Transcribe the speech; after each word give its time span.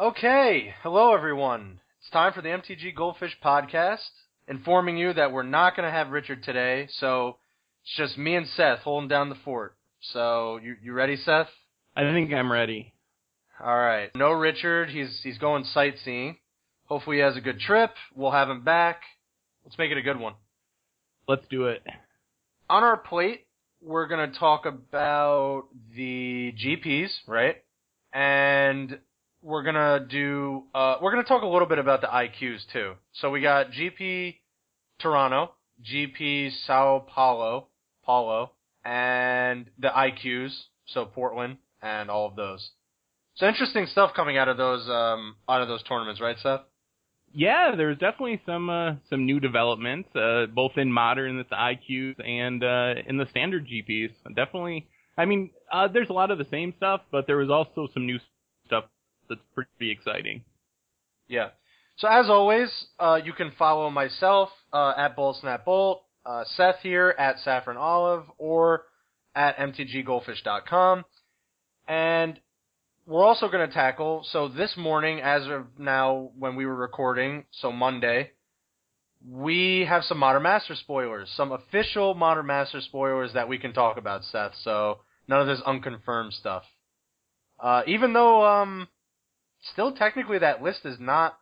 Okay, 0.00 0.72
hello 0.84 1.12
everyone. 1.12 1.80
It's 2.00 2.10
time 2.10 2.32
for 2.32 2.40
the 2.40 2.50
MTG 2.50 2.94
Goldfish 2.94 3.36
podcast. 3.44 4.06
Informing 4.46 4.96
you 4.96 5.12
that 5.12 5.32
we're 5.32 5.42
not 5.42 5.74
going 5.74 5.86
to 5.86 5.90
have 5.90 6.10
Richard 6.10 6.44
today, 6.44 6.86
so 6.88 7.38
it's 7.82 7.96
just 7.96 8.16
me 8.16 8.36
and 8.36 8.46
Seth 8.46 8.78
holding 8.78 9.08
down 9.08 9.28
the 9.28 9.34
fort. 9.44 9.74
So 10.00 10.60
you 10.62 10.76
you 10.80 10.92
ready, 10.92 11.16
Seth? 11.16 11.48
I 11.96 12.02
think 12.12 12.32
I'm 12.32 12.52
ready. 12.52 12.94
All 13.60 13.76
right. 13.76 14.14
No 14.14 14.30
Richard. 14.30 14.88
He's 14.88 15.18
he's 15.24 15.36
going 15.38 15.64
sightseeing. 15.64 16.36
Hopefully 16.84 17.16
he 17.16 17.22
has 17.22 17.36
a 17.36 17.40
good 17.40 17.58
trip. 17.58 17.90
We'll 18.14 18.30
have 18.30 18.48
him 18.48 18.62
back. 18.62 19.00
Let's 19.64 19.78
make 19.78 19.90
it 19.90 19.98
a 19.98 20.02
good 20.02 20.20
one. 20.20 20.34
Let's 21.26 21.48
do 21.50 21.66
it. 21.66 21.82
On 22.70 22.84
our 22.84 22.98
plate, 22.98 23.48
we're 23.82 24.06
going 24.06 24.30
to 24.30 24.38
talk 24.38 24.64
about 24.64 25.64
the 25.96 26.54
GPs, 26.56 27.10
right? 27.26 27.56
And 28.12 29.00
we're 29.48 29.62
to 29.74 30.06
do 30.08 30.64
uh 30.74 30.96
we're 31.00 31.10
to 31.24 31.28
talk 31.28 31.42
a 31.42 31.46
little 31.46 31.66
bit 31.66 31.78
about 31.78 32.02
the 32.02 32.06
IQs 32.06 32.60
too. 32.72 32.92
So 33.12 33.30
we 33.30 33.40
got 33.40 33.70
GP 33.70 34.36
Toronto, 35.00 35.52
GP 35.82 36.50
Sao 36.66 37.06
Paulo, 37.08 37.68
Paulo, 38.04 38.52
and 38.84 39.66
the 39.78 39.88
IQs, 39.88 40.50
so 40.86 41.06
Portland 41.06 41.56
and 41.80 42.10
all 42.10 42.26
of 42.26 42.36
those. 42.36 42.70
So 43.36 43.46
interesting 43.46 43.86
stuff 43.86 44.10
coming 44.14 44.36
out 44.36 44.48
of 44.48 44.58
those 44.58 44.86
um 44.88 45.36
out 45.48 45.62
of 45.62 45.68
those 45.68 45.82
tournaments, 45.84 46.20
right, 46.20 46.36
Seth? 46.42 46.60
Yeah, 47.32 47.74
there's 47.76 47.98
definitely 47.98 48.40
some 48.44 48.68
uh, 48.68 48.94
some 49.08 49.24
new 49.24 49.40
developments, 49.40 50.08
uh, 50.14 50.46
both 50.46 50.72
in 50.76 50.92
modern 50.92 51.38
with 51.38 51.48
the 51.48 51.56
IQs 51.56 52.16
and 52.26 52.62
uh, 52.62 53.00
in 53.06 53.16
the 53.16 53.26
standard 53.30 53.66
GPs. 53.66 54.10
Definitely, 54.34 54.88
I 55.16 55.24
mean, 55.26 55.50
uh, 55.72 55.88
there's 55.88 56.08
a 56.08 56.14
lot 56.14 56.30
of 56.30 56.38
the 56.38 56.46
same 56.50 56.72
stuff, 56.76 57.02
but 57.12 57.26
there 57.26 57.36
was 57.36 57.50
also 57.50 57.88
some 57.92 58.06
new 58.06 58.18
that's 59.28 59.40
pretty 59.54 59.90
exciting. 59.90 60.44
Yeah. 61.28 61.48
So 61.98 62.08
as 62.08 62.28
always, 62.28 62.68
uh, 62.98 63.20
you 63.24 63.32
can 63.32 63.52
follow 63.58 63.90
myself 63.90 64.50
uh, 64.72 64.94
at 64.96 65.16
BoltSnapBolt, 65.16 65.98
uh, 66.24 66.44
Seth 66.56 66.76
here 66.82 67.14
at 67.18 67.40
Saffron 67.40 67.76
Olive, 67.76 68.24
or 68.38 68.84
at 69.34 69.56
mtggoldfish.com. 69.56 71.04
And 71.88 72.38
we're 73.06 73.24
also 73.24 73.48
going 73.48 73.66
to 73.66 73.74
tackle, 73.74 74.24
so 74.30 74.48
this 74.48 74.76
morning, 74.76 75.20
as 75.20 75.46
of 75.46 75.66
now, 75.78 76.30
when 76.38 76.56
we 76.56 76.66
were 76.66 76.74
recording, 76.74 77.44
so 77.50 77.72
Monday, 77.72 78.32
we 79.26 79.86
have 79.88 80.04
some 80.04 80.18
Modern 80.18 80.42
Master 80.42 80.74
spoilers, 80.74 81.30
some 81.34 81.50
official 81.50 82.14
Modern 82.14 82.46
Master 82.46 82.80
spoilers 82.80 83.32
that 83.32 83.48
we 83.48 83.58
can 83.58 83.72
talk 83.72 83.96
about, 83.96 84.24
Seth, 84.24 84.52
so 84.62 84.98
none 85.26 85.40
of 85.40 85.46
this 85.46 85.60
unconfirmed 85.66 86.34
stuff. 86.34 86.64
Uh, 87.58 87.82
even 87.86 88.12
though, 88.12 88.44
um, 88.44 88.88
still 89.72 89.92
technically 89.92 90.38
that 90.38 90.62
list 90.62 90.80
is 90.84 90.98
not 91.00 91.38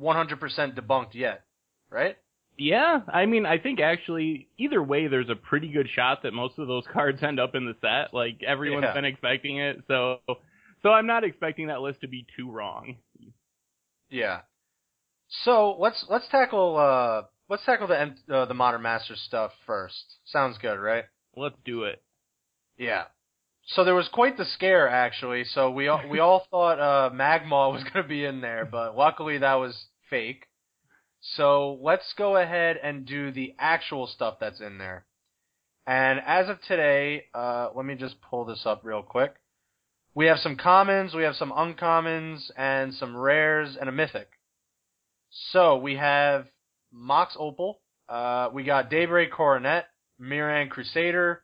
100% 0.00 0.38
debunked 0.74 1.14
yet, 1.14 1.44
right? 1.90 2.16
Yeah, 2.56 3.02
I 3.12 3.26
mean, 3.26 3.46
I 3.46 3.58
think 3.58 3.80
actually 3.80 4.48
either 4.58 4.82
way, 4.82 5.06
there's 5.06 5.28
a 5.28 5.36
pretty 5.36 5.68
good 5.70 5.88
shot 5.94 6.22
that 6.24 6.32
most 6.32 6.58
of 6.58 6.66
those 6.66 6.84
cards 6.92 7.22
end 7.22 7.38
up 7.38 7.54
in 7.54 7.66
the 7.66 7.76
set. 7.80 8.12
Like 8.12 8.42
everyone's 8.46 8.82
Yeah. 8.84 8.94
been 8.94 9.04
expecting 9.04 9.58
it, 9.58 9.84
so 9.86 10.18
so 10.82 10.90
I'm 10.90 11.06
not 11.06 11.22
expecting 11.24 11.68
that 11.68 11.80
list 11.80 12.00
to 12.00 12.08
be 12.08 12.26
too 12.36 12.50
wrong. 12.50 12.96
Yeah. 14.10 14.40
So 15.44 15.76
let's 15.78 16.04
let's 16.08 16.26
tackle 16.28 16.76
uh 16.76 17.22
let's 17.48 17.64
tackle 17.64 17.86
the 17.86 18.14
uh, 18.34 18.46
the 18.46 18.54
Modern 18.54 18.82
Master 18.82 19.14
stuff 19.14 19.52
first. 19.66 20.16
Sounds 20.24 20.58
good, 20.58 20.78
right? 20.80 21.04
Let's 21.36 21.56
do 21.64 21.84
it. 21.84 22.02
Yeah. 22.76 23.04
So 23.68 23.84
there 23.84 23.94
was 23.94 24.08
quite 24.08 24.36
the 24.36 24.46
scare 24.46 24.88
actually. 24.88 25.44
So 25.44 25.70
we 25.70 25.88
all, 25.88 26.02
we 26.08 26.18
all 26.18 26.46
thought 26.50 26.80
uh 26.80 27.14
Magma 27.14 27.70
was 27.70 27.82
going 27.82 28.02
to 28.02 28.08
be 28.08 28.24
in 28.24 28.40
there, 28.40 28.64
but 28.64 28.96
luckily 28.96 29.38
that 29.38 29.54
was 29.54 29.86
fake. 30.08 30.46
So 31.20 31.78
let's 31.82 32.14
go 32.16 32.36
ahead 32.36 32.78
and 32.82 33.04
do 33.04 33.30
the 33.30 33.54
actual 33.58 34.06
stuff 34.06 34.36
that's 34.40 34.60
in 34.60 34.78
there. 34.78 35.04
And 35.86 36.20
as 36.26 36.48
of 36.48 36.60
today, 36.62 37.24
uh 37.34 37.68
let 37.74 37.84
me 37.84 37.94
just 37.94 38.20
pull 38.22 38.44
this 38.44 38.62
up 38.64 38.80
real 38.84 39.02
quick. 39.02 39.34
We 40.14 40.26
have 40.26 40.38
some 40.38 40.56
commons, 40.56 41.14
we 41.14 41.22
have 41.24 41.36
some 41.36 41.52
uncommons, 41.52 42.50
and 42.56 42.94
some 42.94 43.16
rares, 43.16 43.76
and 43.78 43.88
a 43.88 43.92
mythic. 43.92 44.30
So 45.52 45.76
we 45.76 45.96
have 45.96 46.46
Mox 46.90 47.36
Opal, 47.38 47.80
uh, 48.08 48.48
we 48.52 48.64
got 48.64 48.90
Daybreak 48.90 49.30
Coronet, 49.30 49.84
Mirran 50.20 50.70
Crusader, 50.70 51.42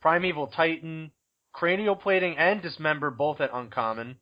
Primeval 0.00 0.46
Titan, 0.46 1.10
Cranial 1.54 1.96
Plating 1.96 2.36
and 2.36 2.60
Dismember 2.60 3.10
both 3.10 3.40
at 3.40 3.50
uncommon, 3.54 4.16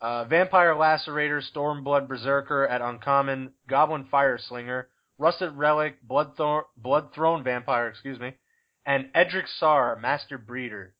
uh, 0.00 0.24
Vampire 0.24 0.74
Lacerator, 0.74 1.42
Stormblood 1.52 2.08
Berserker 2.08 2.66
at 2.66 2.80
uncommon, 2.80 3.52
Goblin 3.68 4.06
Fireslinger, 4.10 4.84
Rusted 5.18 5.52
Relic, 5.52 5.96
Bloodthrone 6.08 7.44
Vampire, 7.44 7.88
excuse 7.88 8.18
me, 8.18 8.32
and 8.86 9.12
Endrek 9.14 9.46
Sahr, 9.60 10.00
Master 10.00 10.38
Breeder. 10.38 10.94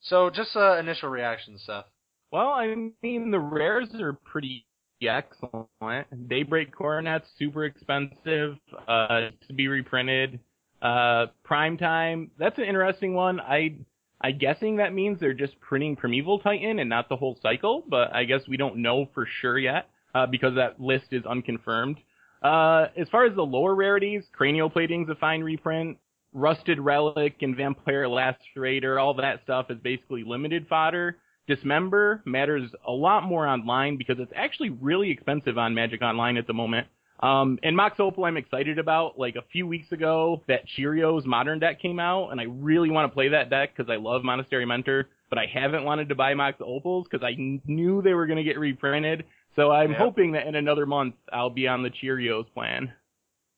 So 0.00 0.28
just 0.28 0.54
uh, 0.54 0.76
initial 0.76 1.08
reactions, 1.08 1.62
Seth. 1.64 1.86
Well, 2.30 2.48
I 2.48 2.74
mean, 3.02 3.30
the 3.30 3.38
rares 3.38 3.88
are 3.94 4.12
pretty 4.12 4.66
excellent. 5.00 6.28
Daybreak 6.28 6.72
Coronet's 6.72 7.28
super 7.38 7.64
expensive 7.64 8.56
uh, 8.88 9.30
to 9.46 9.52
be 9.54 9.68
reprinted. 9.68 10.40
Uh, 10.82 11.26
Prime 11.44 11.78
Time, 11.78 12.30
that's 12.38 12.58
an 12.58 12.64
interesting 12.64 13.14
one. 13.14 13.40
I 13.40 13.76
I 14.24 14.30
guessing 14.30 14.76
that 14.76 14.94
means 14.94 15.20
they're 15.20 15.34
just 15.34 15.60
printing 15.60 15.96
Primeval 15.96 16.38
Titan 16.38 16.78
and 16.78 16.88
not 16.88 17.10
the 17.10 17.16
whole 17.16 17.38
cycle, 17.42 17.84
but 17.86 18.10
I 18.14 18.24
guess 18.24 18.40
we 18.48 18.56
don't 18.56 18.78
know 18.78 19.06
for 19.12 19.28
sure 19.42 19.58
yet 19.58 19.90
uh, 20.14 20.24
because 20.24 20.54
that 20.54 20.80
list 20.80 21.08
is 21.10 21.26
unconfirmed. 21.26 21.98
Uh, 22.42 22.86
as 22.96 23.06
far 23.10 23.26
as 23.26 23.36
the 23.36 23.42
lower 23.42 23.74
rarities, 23.74 24.24
Cranial 24.32 24.70
Plating's 24.70 25.10
a 25.10 25.14
fine 25.14 25.42
reprint. 25.42 25.98
Rusted 26.32 26.80
Relic 26.80 27.34
and 27.42 27.54
Vampire 27.54 28.06
Lacerator, 28.06 28.98
all 28.98 29.12
that 29.12 29.42
stuff 29.44 29.66
is 29.68 29.76
basically 29.84 30.24
limited 30.24 30.66
fodder. 30.68 31.18
Dismember 31.46 32.22
matters 32.24 32.70
a 32.88 32.92
lot 32.92 33.24
more 33.24 33.46
online 33.46 33.98
because 33.98 34.16
it's 34.18 34.32
actually 34.34 34.70
really 34.70 35.10
expensive 35.10 35.58
on 35.58 35.74
Magic 35.74 36.00
Online 36.00 36.38
at 36.38 36.46
the 36.46 36.54
moment. 36.54 36.86
Um, 37.20 37.58
and 37.62 37.76
Mox 37.76 37.98
Opal 38.00 38.24
I'm 38.24 38.36
excited 38.36 38.78
about. 38.78 39.18
Like 39.18 39.36
a 39.36 39.42
few 39.52 39.66
weeks 39.66 39.92
ago, 39.92 40.42
that 40.48 40.62
Cheerios 40.76 41.24
modern 41.24 41.58
deck 41.58 41.80
came 41.80 42.00
out, 42.00 42.30
and 42.30 42.40
I 42.40 42.44
really 42.44 42.90
want 42.90 43.10
to 43.10 43.14
play 43.14 43.28
that 43.28 43.50
deck 43.50 43.74
because 43.76 43.90
I 43.90 43.96
love 43.96 44.24
Monastery 44.24 44.66
Mentor, 44.66 45.08
but 45.30 45.38
I 45.38 45.46
haven't 45.46 45.84
wanted 45.84 46.08
to 46.08 46.14
buy 46.14 46.34
Mox 46.34 46.58
Opals 46.60 47.06
because 47.10 47.24
I 47.24 47.34
knew 47.66 48.02
they 48.02 48.14
were 48.14 48.26
going 48.26 48.38
to 48.38 48.44
get 48.44 48.58
reprinted. 48.58 49.24
So 49.56 49.70
I'm 49.70 49.90
Yep. 49.90 49.98
hoping 50.00 50.32
that 50.32 50.46
in 50.46 50.56
another 50.56 50.84
month 50.86 51.14
I'll 51.32 51.50
be 51.50 51.68
on 51.68 51.82
the 51.82 51.90
Cheerios 51.90 52.52
plan. 52.52 52.92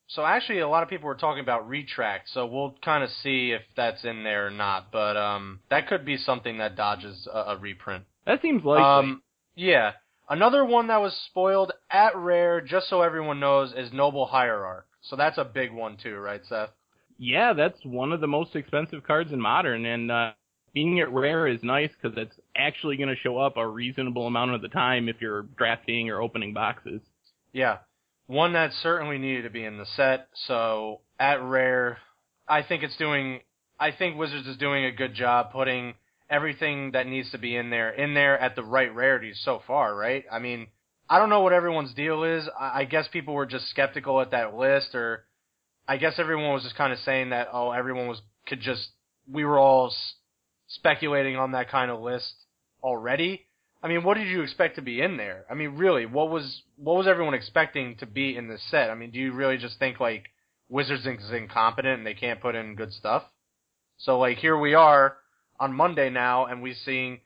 So 0.08 0.24
actually, 0.24 0.60
a 0.60 0.68
lot 0.68 0.84
of 0.84 0.88
people 0.88 1.08
were 1.08 1.16
talking 1.16 1.42
about 1.42 1.68
retract, 1.68 2.28
so 2.28 2.46
we'll 2.46 2.76
kind 2.84 3.02
of 3.02 3.10
see 3.10 3.50
if 3.50 3.62
that's 3.74 4.04
in 4.04 4.22
there 4.22 4.46
or 4.46 4.50
not. 4.50 4.92
But 4.92 5.16
um, 5.16 5.60
that 5.70 5.88
could 5.88 6.04
be 6.04 6.16
something 6.16 6.58
that 6.58 6.76
dodges 6.76 7.26
a, 7.32 7.38
a 7.38 7.56
reprint. 7.56 8.04
That 8.24 8.40
seems 8.40 8.62
likely. 8.64 8.84
Um, 8.84 9.22
yeah. 9.56 9.92
Another 10.28 10.64
one 10.64 10.88
that 10.88 11.00
was 11.00 11.14
spoiled 11.30 11.72
at 11.90 12.16
rare, 12.16 12.60
just 12.60 12.88
so 12.88 13.02
everyone 13.02 13.38
knows, 13.38 13.72
is 13.76 13.92
Noble 13.92 14.26
Hierarch. 14.26 14.86
So 15.02 15.14
that's 15.14 15.38
a 15.38 15.44
big 15.44 15.72
one 15.72 15.96
too, 16.02 16.16
right, 16.16 16.40
Seth? 16.48 16.70
Yeah, 17.18 17.52
that's 17.52 17.78
one 17.84 18.12
of 18.12 18.20
the 18.20 18.26
most 18.26 18.56
expensive 18.56 19.04
cards 19.04 19.32
in 19.32 19.40
Modern, 19.40 19.86
and 19.86 20.10
uh, 20.10 20.32
being 20.74 21.00
at 21.00 21.12
rare 21.12 21.46
is 21.46 21.62
nice 21.62 21.90
because 21.90 22.18
it's 22.18 22.38
actually 22.56 22.96
going 22.96 23.08
to 23.08 23.16
show 23.16 23.38
up 23.38 23.56
a 23.56 23.66
reasonable 23.66 24.26
amount 24.26 24.54
of 24.54 24.62
the 24.62 24.68
time 24.68 25.08
if 25.08 25.16
you're 25.20 25.42
drafting 25.56 26.10
or 26.10 26.20
opening 26.20 26.52
boxes. 26.52 27.00
Yeah. 27.52 27.78
One 28.26 28.52
that 28.54 28.72
certainly 28.82 29.18
needed 29.18 29.42
to 29.42 29.50
be 29.50 29.64
in 29.64 29.78
the 29.78 29.86
set. 29.96 30.28
So 30.46 31.00
at 31.18 31.42
rare, 31.42 31.98
I 32.48 32.62
think 32.62 32.82
it's 32.82 32.96
doing. 32.96 33.40
I 33.78 33.92
think 33.92 34.18
Wizards 34.18 34.46
is 34.46 34.56
doing 34.56 34.84
a 34.84 34.92
good 34.92 35.14
job 35.14 35.52
putting 35.52 35.94
everything 36.28 36.92
that 36.92 37.06
needs 37.06 37.30
to 37.30 37.38
be 37.38 37.56
in 37.56 37.70
there 37.70 37.90
in 37.90 38.14
there 38.14 38.38
at 38.38 38.56
the 38.56 38.64
right 38.64 38.94
rarities 38.94 39.40
so 39.44 39.62
far, 39.66 39.94
right? 39.94 40.24
I 40.30 40.38
mean, 40.38 40.68
I 41.08 41.18
don't 41.18 41.30
know 41.30 41.40
what 41.40 41.52
everyone's 41.52 41.94
deal 41.94 42.24
is. 42.24 42.48
I, 42.58 42.80
I 42.80 42.84
guess 42.84 43.08
people 43.08 43.34
were 43.34 43.46
just 43.46 43.68
skeptical 43.70 44.20
at 44.20 44.32
that 44.32 44.54
list, 44.54 44.94
or 44.94 45.24
I 45.86 45.96
guess 45.96 46.14
everyone 46.18 46.52
was 46.52 46.62
just 46.62 46.76
kind 46.76 46.92
of 46.92 46.98
saying 47.00 47.30
that 47.30 47.48
oh, 47.52 47.70
everyone 47.70 48.08
was 48.08 48.20
could 48.46 48.60
just 48.60 48.88
we 49.30 49.44
were 49.44 49.58
all 49.58 49.88
s- 49.88 50.14
speculating 50.68 51.36
on 51.36 51.52
that 51.52 51.70
kind 51.70 51.90
of 51.90 52.00
list 52.00 52.34
already. 52.82 53.42
I 53.82 53.88
mean, 53.88 54.02
what 54.02 54.16
did 54.16 54.26
you 54.26 54.42
expect 54.42 54.76
to 54.76 54.82
be 54.82 55.00
in 55.00 55.16
there? 55.16 55.44
I 55.50 55.54
mean, 55.54 55.76
really, 55.76 56.06
what 56.06 56.30
was 56.30 56.62
what 56.76 56.96
was 56.96 57.06
everyone 57.06 57.34
expecting 57.34 57.96
to 57.98 58.06
be 58.06 58.36
in 58.36 58.48
this 58.48 58.62
set? 58.70 58.90
I 58.90 58.94
mean, 58.94 59.10
do 59.10 59.18
you 59.18 59.32
really 59.32 59.58
just 59.58 59.78
think 59.78 60.00
like 60.00 60.24
Wizards 60.68 61.06
is 61.06 61.30
incompetent 61.30 61.98
and 61.98 62.06
they 62.06 62.14
can't 62.14 62.40
put 62.40 62.56
in 62.56 62.74
good 62.74 62.92
stuff? 62.92 63.22
So 63.98 64.18
like 64.18 64.38
here 64.38 64.58
we 64.58 64.74
are 64.74 65.16
on 65.58 65.72
Monday 65.72 66.10
now, 66.10 66.46
and 66.46 66.62
we're 66.62 66.74
seeing 66.84 67.20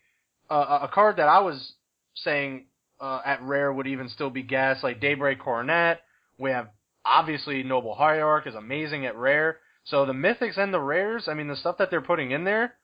uh, 0.50 0.80
a 0.82 0.88
card 0.88 1.16
that 1.16 1.28
I 1.28 1.40
was 1.40 1.72
saying 2.14 2.66
uh, 3.00 3.20
at 3.24 3.42
rare 3.42 3.72
would 3.72 3.86
even 3.86 4.08
still 4.08 4.30
be 4.30 4.42
gas, 4.42 4.82
like 4.82 5.00
Daybreak 5.00 5.40
Coronet. 5.40 6.00
We 6.38 6.50
have 6.50 6.68
obviously 7.04 7.62
Noble 7.62 7.94
Hierarch 7.94 8.46
is 8.46 8.54
amazing 8.54 9.06
at 9.06 9.16
rare. 9.16 9.58
So 9.84 10.04
the 10.06 10.12
mythics 10.12 10.58
and 10.58 10.72
the 10.72 10.80
rares, 10.80 11.24
I 11.28 11.34
mean, 11.34 11.48
the 11.48 11.56
stuff 11.56 11.78
that 11.78 11.90
they're 11.90 12.00
putting 12.00 12.30
in 12.30 12.44
there, 12.44 12.74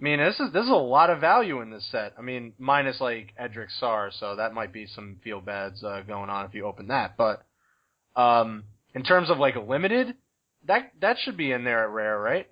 I 0.00 0.02
mean, 0.02 0.18
this 0.18 0.38
is 0.38 0.52
this 0.52 0.62
is 0.64 0.70
a 0.70 0.74
lot 0.74 1.10
of 1.10 1.20
value 1.20 1.60
in 1.60 1.70
this 1.70 1.86
set. 1.90 2.14
I 2.16 2.22
mean, 2.22 2.52
minus 2.58 3.00
like 3.00 3.34
Endrek 3.40 3.68
Sahr, 3.82 4.10
so 4.18 4.36
that 4.36 4.54
might 4.54 4.72
be 4.72 4.86
some 4.86 5.16
feel 5.24 5.40
bads 5.40 5.82
uh, 5.82 6.02
going 6.06 6.30
on 6.30 6.46
if 6.46 6.54
you 6.54 6.66
open 6.66 6.88
that. 6.88 7.16
But 7.16 7.44
um, 8.14 8.64
in 8.94 9.02
terms 9.02 9.28
of 9.28 9.38
like 9.38 9.56
a 9.56 9.60
limited, 9.60 10.14
that 10.66 10.92
that 11.00 11.16
should 11.18 11.36
be 11.36 11.50
in 11.50 11.64
there 11.64 11.82
at 11.82 11.90
rare, 11.90 12.18
right? 12.18 12.48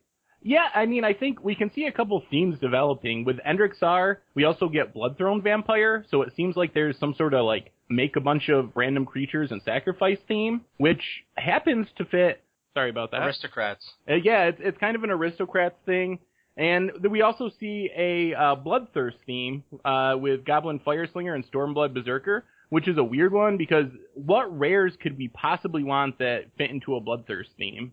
Yeah, 0.46 0.68
I 0.72 0.86
mean, 0.86 1.02
I 1.02 1.12
think 1.12 1.42
we 1.42 1.56
can 1.56 1.72
see 1.74 1.86
a 1.86 1.92
couple 1.92 2.22
themes 2.30 2.56
developing. 2.60 3.24
With 3.24 3.38
Endrek 3.38 3.72
Sahr, 3.82 4.18
we 4.36 4.44
also 4.44 4.68
get 4.68 4.94
Bloodthrone 4.94 5.42
Vampire, 5.42 6.06
so 6.08 6.22
it 6.22 6.32
seems 6.36 6.54
like 6.54 6.72
there's 6.72 6.96
some 7.00 7.14
sort 7.14 7.34
of 7.34 7.44
like 7.44 7.72
make 7.88 8.14
a 8.14 8.20
bunch 8.20 8.48
of 8.48 8.70
random 8.76 9.06
creatures 9.06 9.50
and 9.50 9.60
sacrifice 9.64 10.18
theme, 10.28 10.60
which 10.76 11.02
happens 11.36 11.88
to 11.98 12.04
fit. 12.04 12.44
Sorry 12.74 12.90
about 12.90 13.10
that. 13.10 13.22
Aristocrats. 13.22 13.84
Uh, 14.08 14.14
yeah, 14.14 14.44
it's 14.44 14.58
it's 14.60 14.78
kind 14.78 14.94
of 14.94 15.02
an 15.02 15.10
aristocrats 15.10 15.78
thing. 15.84 16.20
And 16.56 16.92
we 17.10 17.22
also 17.22 17.50
see 17.58 17.90
a 17.96 18.32
uh, 18.32 18.54
Bloodthirst 18.54 19.18
theme 19.26 19.64
uh, 19.84 20.14
with 20.16 20.44
Goblin 20.44 20.78
Fireslinger 20.78 21.34
and 21.34 21.44
Stormblood 21.50 21.92
Berserker, 21.92 22.44
which 22.68 22.86
is 22.86 22.96
a 22.98 23.04
weird 23.04 23.32
one 23.32 23.56
because 23.56 23.86
what 24.14 24.56
rares 24.56 24.92
could 25.02 25.18
we 25.18 25.26
possibly 25.26 25.82
want 25.82 26.18
that 26.18 26.44
fit 26.56 26.70
into 26.70 26.94
a 26.94 27.00
Bloodthirst 27.00 27.50
theme? 27.58 27.92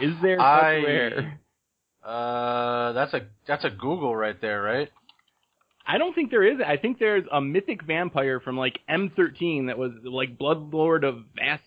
Is 0.00 0.14
there 0.22 0.38
such 0.38 0.44
I-? 0.44 0.80
Uh, 2.02 2.92
that's 2.92 3.14
a 3.14 3.22
that's 3.46 3.64
a 3.64 3.70
Google 3.70 4.14
right 4.14 4.38
there, 4.40 4.60
right? 4.62 4.90
I 5.86 5.98
don't 5.98 6.14
think 6.14 6.30
there 6.30 6.42
is. 6.42 6.58
I 6.66 6.76
think 6.76 6.98
there's 6.98 7.24
a 7.30 7.40
mythic 7.40 7.82
vampire 7.84 8.40
from 8.40 8.56
like 8.56 8.78
M13 8.88 9.66
that 9.66 9.78
was 9.78 9.92
like 10.02 10.38
Bloodlord 10.38 11.04
of 11.06 11.24
Vast 11.36 11.62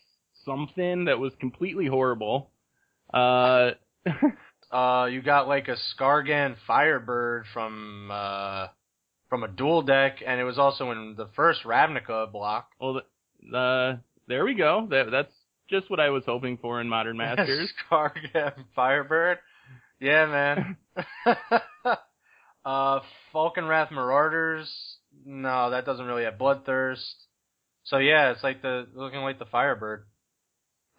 something 0.45 1.05
that 1.05 1.19
was 1.19 1.33
completely 1.39 1.87
horrible. 1.87 2.49
Uh, 3.13 3.71
Uh, 4.71 5.07
you 5.09 5.21
got 5.21 5.47
like 5.47 5.69
a 5.69 5.77
Skarrgan 5.95 6.55
Firebird 6.65 7.45
from 7.53 8.09
uh 8.11 8.67
from 9.29 9.43
a 9.43 9.47
dual 9.47 9.81
deck, 9.81 10.17
and 10.25 10.39
it 10.39 10.43
was 10.43 10.57
also 10.57 10.91
in 10.91 11.15
the 11.17 11.27
first 11.35 11.63
Ravnica 11.63 12.31
block. 12.31 12.69
well, 12.79 13.01
the, 13.41 13.57
uh, 13.57 13.97
there 14.27 14.45
we 14.45 14.55
go. 14.55 14.87
That 14.89 15.09
that's 15.11 15.33
just 15.69 15.89
what 15.89 15.99
I 15.99 16.09
was 16.09 16.23
hoping 16.25 16.57
for 16.57 16.81
in 16.81 16.89
Modern 16.89 17.17
Masters. 17.17 17.69
Skarrgan 17.91 18.65
Firebird. 18.75 19.39
Yeah, 19.99 20.25
man. 20.25 20.77
uh, 22.65 22.99
Falkenrath 23.33 23.91
Marauders. 23.91 24.71
No, 25.25 25.71
that 25.71 25.85
doesn't 25.85 26.05
really 26.05 26.23
have 26.23 26.35
Bloodthirst. 26.35 27.13
So 27.83 27.97
yeah, 27.97 28.31
it's 28.31 28.43
like 28.43 28.61
the 28.61 28.87
looking 28.93 29.21
like 29.21 29.39
the 29.39 29.45
Firebird. 29.45 30.05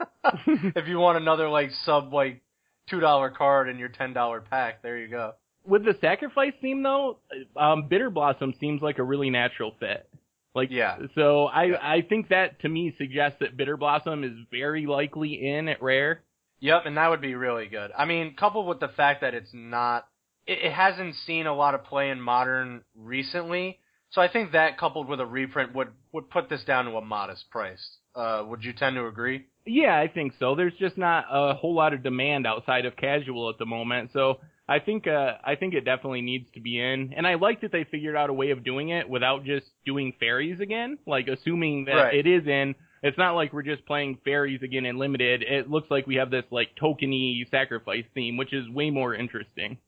if 0.46 0.88
you 0.88 0.98
want 0.98 1.18
another 1.18 1.48
like 1.48 1.70
sub 1.84 2.12
like 2.12 2.42
two 2.88 3.00
dollar 3.00 3.30
card 3.30 3.68
in 3.68 3.78
your 3.78 3.88
ten 3.88 4.12
dollar 4.12 4.40
pack, 4.40 4.82
there 4.82 4.98
you 4.98 5.08
go. 5.08 5.32
With 5.66 5.84
the 5.84 5.94
sacrifice 6.00 6.54
theme 6.60 6.82
though, 6.82 7.18
um, 7.56 7.88
Bitterblossom 7.90 8.58
seems 8.58 8.80
like 8.80 8.98
a 8.98 9.02
really 9.02 9.30
natural 9.30 9.74
fit. 9.78 10.08
Like, 10.54 10.70
Yeah. 10.70 10.98
so 11.14 11.46
I 11.46 11.64
Yeah. 11.64 11.78
I 11.82 12.00
think 12.02 12.28
that 12.28 12.60
to 12.60 12.68
me 12.68 12.94
suggests 12.98 13.38
that 13.40 13.56
Bitterblossom 13.56 14.24
is 14.24 14.36
very 14.50 14.86
likely 14.86 15.34
in 15.48 15.68
at 15.68 15.82
rare. 15.82 16.22
Yep, 16.60 16.86
and 16.86 16.96
that 16.96 17.08
would 17.10 17.20
be 17.20 17.34
really 17.36 17.66
good. 17.68 17.92
I 17.96 18.04
mean, 18.04 18.34
coupled 18.34 18.66
with 18.66 18.80
the 18.80 18.88
fact 18.88 19.20
that 19.20 19.32
it's 19.34 19.54
not, 19.54 20.08
it, 20.46 20.58
it 20.64 20.72
hasn't 20.72 21.14
seen 21.14 21.46
a 21.46 21.54
lot 21.54 21.74
of 21.76 21.84
play 21.84 22.10
in 22.10 22.20
modern 22.20 22.82
recently. 22.96 23.78
So 24.10 24.20
I 24.22 24.28
think 24.28 24.52
that 24.52 24.78
coupled 24.78 25.06
with 25.08 25.20
a 25.20 25.26
reprint 25.26 25.74
would 25.74 25.88
would 26.12 26.30
put 26.30 26.48
this 26.48 26.64
down 26.64 26.86
to 26.86 26.96
a 26.96 27.04
modest 27.04 27.50
price. 27.50 27.98
Uh, 28.14 28.42
would 28.48 28.64
you 28.64 28.72
tend 28.72 28.96
to 28.96 29.06
agree? 29.06 29.46
Yeah, 29.66 29.96
I 30.00 30.08
think 30.08 30.32
so. 30.40 30.54
There's 30.54 30.74
just 30.80 30.96
not 30.96 31.26
a 31.30 31.54
whole 31.54 31.74
lot 31.74 31.92
of 31.92 32.02
demand 32.02 32.46
outside 32.46 32.86
of 32.86 32.96
casual 32.96 33.50
at 33.50 33.58
the 33.58 33.66
moment. 33.66 34.10
So 34.14 34.40
I 34.68 34.80
think 34.80 35.06
uh 35.06 35.32
I 35.42 35.54
think 35.54 35.74
it 35.74 35.84
definitely 35.84 36.20
needs 36.20 36.46
to 36.54 36.60
be 36.60 36.78
in. 36.78 37.14
And 37.16 37.26
I 37.26 37.34
like 37.34 37.62
that 37.62 37.72
they 37.72 37.84
figured 37.84 38.16
out 38.16 38.28
a 38.30 38.34
way 38.34 38.50
of 38.50 38.64
doing 38.64 38.90
it 38.90 39.08
without 39.08 39.44
just 39.44 39.66
doing 39.86 40.12
fairies 40.20 40.60
again, 40.60 40.98
like 41.06 41.26
assuming 41.28 41.86
that 41.86 41.94
Right. 41.94 42.14
it 42.14 42.26
is 42.26 42.46
in. 42.46 42.74
It's 43.02 43.16
not 43.16 43.34
like 43.36 43.52
we're 43.52 43.62
just 43.62 43.86
playing 43.86 44.18
fairies 44.24 44.62
again 44.62 44.84
in 44.84 44.98
limited. 44.98 45.42
It 45.42 45.70
looks 45.70 45.90
like 45.90 46.06
we 46.06 46.16
have 46.16 46.30
this 46.30 46.44
like 46.50 46.70
tokeny 46.80 47.48
sacrifice 47.50 48.04
theme, 48.12 48.36
which 48.36 48.52
is 48.52 48.68
way 48.68 48.90
more 48.90 49.14
interesting. 49.14 49.78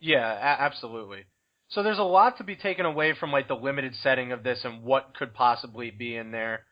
Yeah, 0.00 0.30
a- 0.32 0.62
absolutely. 0.62 1.24
So 1.68 1.82
there's 1.82 1.98
a 1.98 2.02
lot 2.04 2.36
to 2.38 2.44
be 2.44 2.54
taken 2.54 2.84
away 2.86 3.14
from 3.18 3.32
like 3.32 3.48
the 3.48 3.54
limited 3.56 3.94
setting 4.02 4.30
of 4.30 4.42
this 4.42 4.60
and 4.64 4.82
what 4.82 5.14
could 5.16 5.32
possibly 5.34 5.90
be 5.90 6.14
in 6.16 6.30
there. 6.30 6.64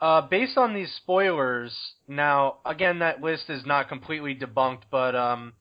Uh, 0.00 0.20
based 0.20 0.56
on 0.56 0.74
these 0.74 0.92
spoilers, 0.94 1.72
now 2.06 2.58
again 2.64 3.00
that 3.00 3.20
list 3.20 3.50
is 3.50 3.66
not 3.66 3.88
completely 3.88 4.34
debunked, 4.34 4.82
but 4.90 5.16
um, 5.16 5.54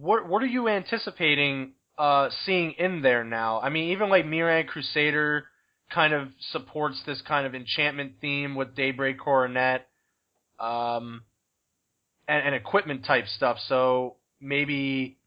what 0.00 0.26
what 0.26 0.42
are 0.42 0.46
you 0.46 0.68
anticipating 0.68 1.72
uh 1.98 2.30
seeing 2.44 2.72
in 2.72 3.02
there 3.02 3.24
now? 3.24 3.60
I 3.60 3.68
mean, 3.68 3.90
even 3.92 4.08
like 4.08 4.24
Mirran 4.24 4.66
Crusader 4.66 5.44
kind 5.92 6.12
of 6.12 6.28
supports 6.52 7.02
this 7.04 7.20
kind 7.22 7.46
of 7.46 7.54
enchantment 7.54 8.14
theme 8.20 8.54
with 8.54 8.74
Daybreak 8.74 9.18
Coronet, 9.18 9.88
um, 10.58 11.22
and, 12.28 12.46
and 12.46 12.54
equipment 12.54 13.04
type 13.04 13.26
stuff. 13.26 13.58
So 13.68 14.16
maybe 14.40 15.18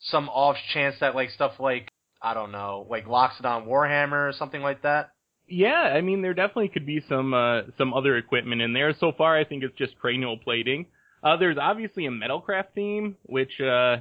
some 0.00 0.28
off 0.28 0.56
chance 0.72 0.96
that 1.00 1.14
like 1.14 1.30
stuff 1.30 1.52
like 1.58 1.88
I 2.22 2.32
don't 2.32 2.52
know, 2.52 2.86
like 2.88 3.06
Loxodon 3.06 3.66
Warhammer 3.66 4.28
or 4.28 4.32
something 4.32 4.62
like 4.62 4.82
that. 4.82 5.10
Yeah, 5.46 5.72
I 5.72 6.00
mean 6.00 6.22
there 6.22 6.32
definitely 6.32 6.68
could 6.68 6.86
be 6.86 7.04
some 7.08 7.34
uh 7.34 7.62
some 7.76 7.92
other 7.92 8.16
equipment 8.16 8.62
in 8.62 8.72
there. 8.72 8.94
So 8.98 9.12
far 9.12 9.36
I 9.36 9.44
think 9.44 9.62
it's 9.62 9.76
just 9.76 9.98
cranial 9.98 10.38
plating. 10.38 10.86
Uh 11.22 11.36
there's 11.36 11.58
obviously 11.60 12.06
a 12.06 12.10
metalcraft 12.10 12.72
theme, 12.74 13.16
which 13.24 13.60
uh 13.60 13.96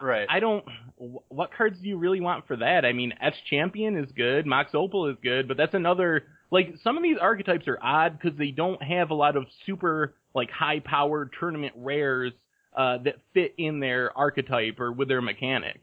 Right. 0.00 0.26
I 0.30 0.40
don't. 0.40 0.64
What 0.96 1.50
cards 1.52 1.78
do 1.80 1.88
you 1.88 1.98
really 1.98 2.20
want 2.20 2.46
for 2.46 2.56
that? 2.56 2.84
I 2.84 2.92
mean, 2.92 3.14
Etched 3.20 3.44
Champion 3.50 3.96
is 3.96 4.10
good, 4.12 4.46
Mox 4.46 4.70
Opal 4.74 5.06
is 5.06 5.16
good, 5.22 5.48
but 5.48 5.56
that's 5.56 5.74
another. 5.74 6.24
Like 6.50 6.74
some 6.82 6.96
of 6.96 7.02
these 7.02 7.18
archetypes 7.20 7.68
are 7.68 7.78
odd 7.82 8.18
because 8.18 8.38
they 8.38 8.50
don't 8.50 8.82
have 8.82 9.10
a 9.10 9.14
lot 9.14 9.36
of 9.36 9.46
super 9.66 10.14
like 10.34 10.50
high 10.50 10.80
powered 10.80 11.32
tournament 11.38 11.74
rares 11.76 12.32
uh, 12.76 12.98
that 12.98 13.16
fit 13.34 13.54
in 13.58 13.80
their 13.80 14.16
archetype 14.16 14.80
or 14.80 14.92
with 14.92 15.08
their 15.08 15.20
mechanic. 15.20 15.80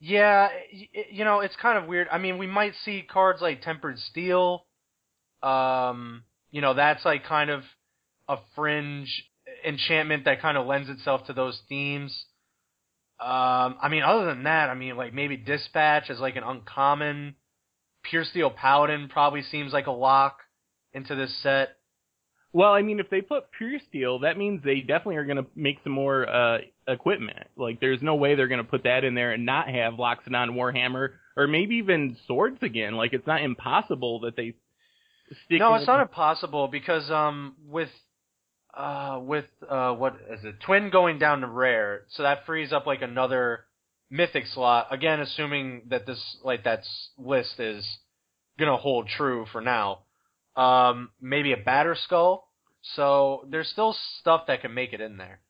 Yeah, 0.00 0.48
you 1.10 1.24
know, 1.24 1.40
it's 1.40 1.56
kind 1.56 1.78
of 1.78 1.86
weird. 1.86 2.08
I 2.10 2.18
mean, 2.18 2.38
we 2.38 2.46
might 2.46 2.74
see 2.84 3.02
cards 3.08 3.40
like 3.40 3.62
Tempered 3.62 3.98
Steel. 3.98 4.66
Um, 5.42 6.24
you 6.50 6.60
know, 6.60 6.74
that's 6.74 7.04
like 7.04 7.24
kind 7.24 7.50
of 7.50 7.62
a 8.28 8.36
fringe 8.54 9.24
enchantment 9.66 10.24
that 10.24 10.42
kind 10.42 10.58
of 10.58 10.66
lends 10.66 10.90
itself 10.90 11.26
to 11.26 11.32
those 11.32 11.58
themes. 11.68 12.26
Um, 13.24 13.76
I 13.80 13.88
mean, 13.90 14.02
other 14.02 14.26
than 14.26 14.42
that, 14.42 14.68
I 14.68 14.74
mean, 14.74 14.96
like 14.96 15.14
maybe 15.14 15.38
Dispatch 15.38 16.10
is 16.10 16.20
like 16.20 16.36
an 16.36 16.42
uncommon. 16.44 17.36
Puresteel 18.12 18.54
Paladin 18.54 19.08
probably 19.08 19.42
seems 19.42 19.72
like 19.72 19.86
a 19.86 19.92
lock 19.92 20.40
into 20.92 21.14
this 21.14 21.34
set. 21.42 21.76
Well, 22.52 22.72
I 22.72 22.82
mean, 22.82 23.00
if 23.00 23.08
they 23.08 23.22
put 23.22 23.50
Pure 23.56 23.80
Steel, 23.88 24.18
that 24.20 24.36
means 24.36 24.62
they 24.62 24.80
definitely 24.80 25.16
are 25.16 25.24
going 25.24 25.38
to 25.38 25.46
make 25.56 25.78
some 25.82 25.92
more 25.92 26.28
uh, 26.28 26.58
equipment. 26.86 27.48
Like, 27.56 27.80
there's 27.80 28.02
no 28.02 28.14
way 28.14 28.34
they're 28.34 28.46
going 28.46 28.62
to 28.62 28.70
put 28.70 28.84
that 28.84 29.04
in 29.04 29.14
there 29.14 29.32
and 29.32 29.46
not 29.46 29.68
have 29.68 29.94
Loxodon 29.94 30.50
Warhammer 30.50 31.14
or 31.36 31.48
maybe 31.48 31.76
even 31.76 32.16
swords 32.26 32.58
again. 32.62 32.94
Like, 32.94 33.14
it's 33.14 33.26
not 33.26 33.42
impossible 33.42 34.20
that 34.20 34.36
they 34.36 34.54
stick. 35.46 35.58
No, 35.58 35.74
it's 35.74 35.86
not 35.86 36.00
impossible 36.00 36.68
because 36.68 37.10
um 37.10 37.56
with 37.66 37.88
uh 38.76 39.20
with 39.20 39.46
uh 39.68 39.92
what 39.92 40.14
is 40.30 40.44
it 40.44 40.56
twin 40.60 40.90
going 40.90 41.18
down 41.18 41.40
to 41.40 41.46
rare, 41.46 42.02
so 42.10 42.22
that 42.22 42.46
frees 42.46 42.72
up 42.72 42.86
like 42.86 43.02
another 43.02 43.64
mythic 44.10 44.46
slot. 44.46 44.88
Again, 44.90 45.20
assuming 45.20 45.82
that 45.88 46.06
this 46.06 46.38
like 46.42 46.64
that 46.64 46.84
list 47.18 47.58
is 47.58 47.86
gonna 48.58 48.76
hold 48.76 49.08
true 49.08 49.46
for 49.52 49.60
now. 49.60 50.00
Um, 50.56 51.10
maybe 51.20 51.52
a 51.52 51.56
Batterskull. 51.56 52.42
So 52.94 53.46
there's 53.50 53.68
still 53.68 53.96
stuff 54.20 54.42
that 54.46 54.60
can 54.60 54.74
make 54.74 54.92
it 54.92 55.00
in 55.00 55.16
there. 55.16 55.40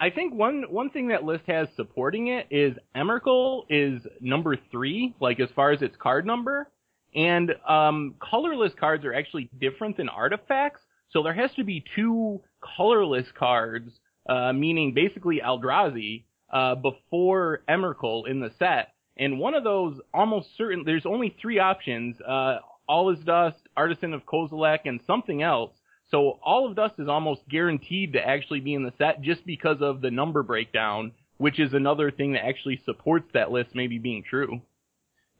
I 0.00 0.10
think 0.10 0.34
one 0.34 0.64
one 0.70 0.90
thing 0.90 1.08
that 1.08 1.24
list 1.24 1.44
has 1.46 1.68
supporting 1.76 2.28
it 2.28 2.46
is 2.50 2.76
Emrakul 2.94 3.64
is 3.68 4.02
number 4.20 4.56
three, 4.70 5.14
like 5.20 5.40
as 5.40 5.48
far 5.56 5.72
as 5.72 5.82
its 5.82 5.96
card 5.96 6.24
number, 6.24 6.70
and 7.14 7.52
um, 7.68 8.14
colorless 8.20 8.72
cards 8.78 9.04
are 9.04 9.14
actually 9.14 9.50
different 9.60 9.96
than 9.96 10.08
artifacts. 10.08 10.82
So 11.10 11.22
there 11.22 11.34
has 11.34 11.52
to 11.54 11.64
be 11.64 11.84
two 11.94 12.40
colorless 12.76 13.26
cards, 13.38 13.90
uh, 14.28 14.52
meaning 14.52 14.94
basically 14.94 15.40
Eldrazi, 15.44 16.24
uh, 16.52 16.74
before 16.74 17.62
Emrakul 17.68 18.28
in 18.28 18.40
the 18.40 18.50
set. 18.58 18.92
And 19.16 19.38
one 19.38 19.54
of 19.54 19.64
those 19.64 20.00
almost 20.14 20.56
certain, 20.56 20.84
there's 20.84 21.06
only 21.06 21.36
three 21.40 21.58
options, 21.58 22.20
uh, 22.20 22.58
All 22.88 23.10
is 23.10 23.18
Dust, 23.24 23.58
Artisan 23.76 24.14
of 24.14 24.24
Kozilek, 24.24 24.80
and 24.84 25.00
something 25.06 25.42
else. 25.42 25.72
So 26.10 26.38
All 26.42 26.70
is 26.70 26.76
Dust 26.76 26.94
is 26.98 27.08
almost 27.08 27.42
guaranteed 27.48 28.12
to 28.14 28.26
actually 28.26 28.60
be 28.60 28.74
in 28.74 28.84
the 28.84 28.92
set 28.96 29.20
just 29.20 29.44
because 29.44 29.78
of 29.80 30.00
the 30.00 30.10
number 30.10 30.42
breakdown, 30.42 31.12
which 31.36 31.58
is 31.58 31.74
another 31.74 32.10
thing 32.10 32.32
that 32.32 32.46
actually 32.46 32.80
supports 32.84 33.28
that 33.34 33.50
list 33.50 33.74
maybe 33.74 33.98
being 33.98 34.22
true. 34.22 34.60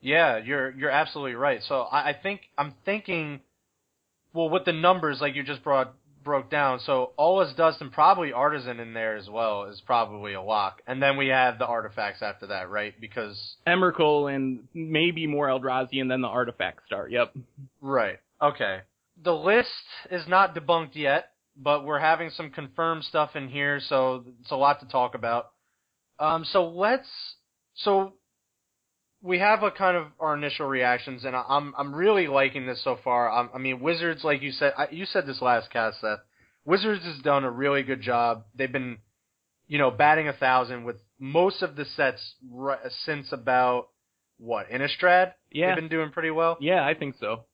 Yeah, 0.01 0.39
you're 0.39 0.71
you're 0.71 0.91
absolutely 0.91 1.35
right. 1.35 1.61
So 1.63 1.83
I, 1.83 2.11
I 2.11 2.13
think 2.13 2.43
I'm 2.57 2.75
thinking, 2.85 3.41
well, 4.33 4.51
with 4.51 4.65
the 4.65 4.73
numbers 4.73 5.21
like 5.21 5.35
you 5.35 5.43
just 5.43 5.63
brought 5.63 5.95
broke 6.29 6.51
down. 6.51 6.79
So 6.81 7.13
All 7.17 7.41
is 7.41 7.55
Dust 7.55 7.81
and 7.81 7.91
probably 7.91 8.33
Artisan 8.33 8.81
in 8.81 8.93
there 8.93 9.17
as 9.17 9.31
well 9.31 9.65
is 9.65 9.81
probably 9.87 10.35
a 10.35 10.43
lock. 10.43 10.83
And 10.87 11.03
then 11.03 11.17
we 11.17 11.29
have 11.29 11.59
the 11.59 11.67
artifacts 11.67 12.21
after 12.21 12.49
that, 12.49 12.69
right? 12.69 12.93
Because 13.01 13.57
Emrakul 13.67 14.35
and 14.35 14.69
maybe 14.75 15.27
more 15.27 15.49
Eldrazi 15.49 16.03
and 16.03 16.11
then 16.11 16.21
the 16.21 16.29
artifacts 16.29 16.83
start. 16.87 17.11
Yep. 17.11 17.35
right. 17.81 18.19
Okay. 18.43 18.81
The 19.23 19.35
list 19.35 19.71
is 20.11 20.29
not 20.29 20.55
debunked 20.55 20.95
yet, 20.95 21.31
but 21.57 21.85
we're 21.87 21.99
having 21.99 22.29
some 22.31 22.51
confirmed 22.51 23.05
stuff 23.05 23.35
in 23.35 23.49
here, 23.49 23.81
so 23.81 24.25
it's 24.41 24.51
a 24.51 24.57
lot 24.57 24.81
to 24.81 24.87
talk 24.87 25.15
about. 25.15 25.51
Um, 26.21 26.45
so 26.45 26.69
let's 26.69 27.09
so 27.75 28.13
we 29.23 29.39
have 29.39 29.63
a 29.63 29.71
kind 29.71 29.97
of 29.97 30.07
our 30.21 30.37
initial 30.37 30.67
reactions, 30.67 31.25
and 31.25 31.35
I'm 31.35 31.75
I'm 31.77 31.95
really 31.95 32.27
liking 32.27 32.67
this 32.67 32.83
so 32.85 32.99
far. 33.03 33.31
I'm, 33.31 33.51
I 33.55 33.59
mean, 33.59 33.81
Wizards, 33.81 34.23
like 34.25 34.43
you 34.43 34.53
said, 34.53 34.75
I, 34.77 34.89
you 34.91 35.07
said 35.07 35.27
this 35.27 35.43
last 35.43 35.71
cast, 35.71 36.01
Seth. 36.01 36.21
Wizards 36.65 37.05
has 37.05 37.19
done 37.23 37.45
a 37.45 37.51
really 37.51 37.83
good 37.83 38.03
job. 38.03 38.45
They've 38.55 38.71
been, 38.71 38.99
you 39.67 39.79
know, 39.79 39.91
batting 39.91 40.29
a 40.29 40.33
thousand 40.33 40.85
with 40.85 40.97
most 41.19 41.63
of 41.63 41.77
the 41.77 41.85
sets 41.85 42.35
right, 42.51 42.79
since 43.05 43.33
about 43.33 43.89
what 44.39 44.71
Innistrad. 44.71 45.33
Yeah. 45.51 45.69
They've 45.69 45.77
been 45.77 45.89
doing 45.89 46.11
pretty 46.11 46.31
well. 46.31 46.57
Yeah, 46.61 46.87
I 46.87 46.95
think 46.95 47.17
so. 47.19 47.45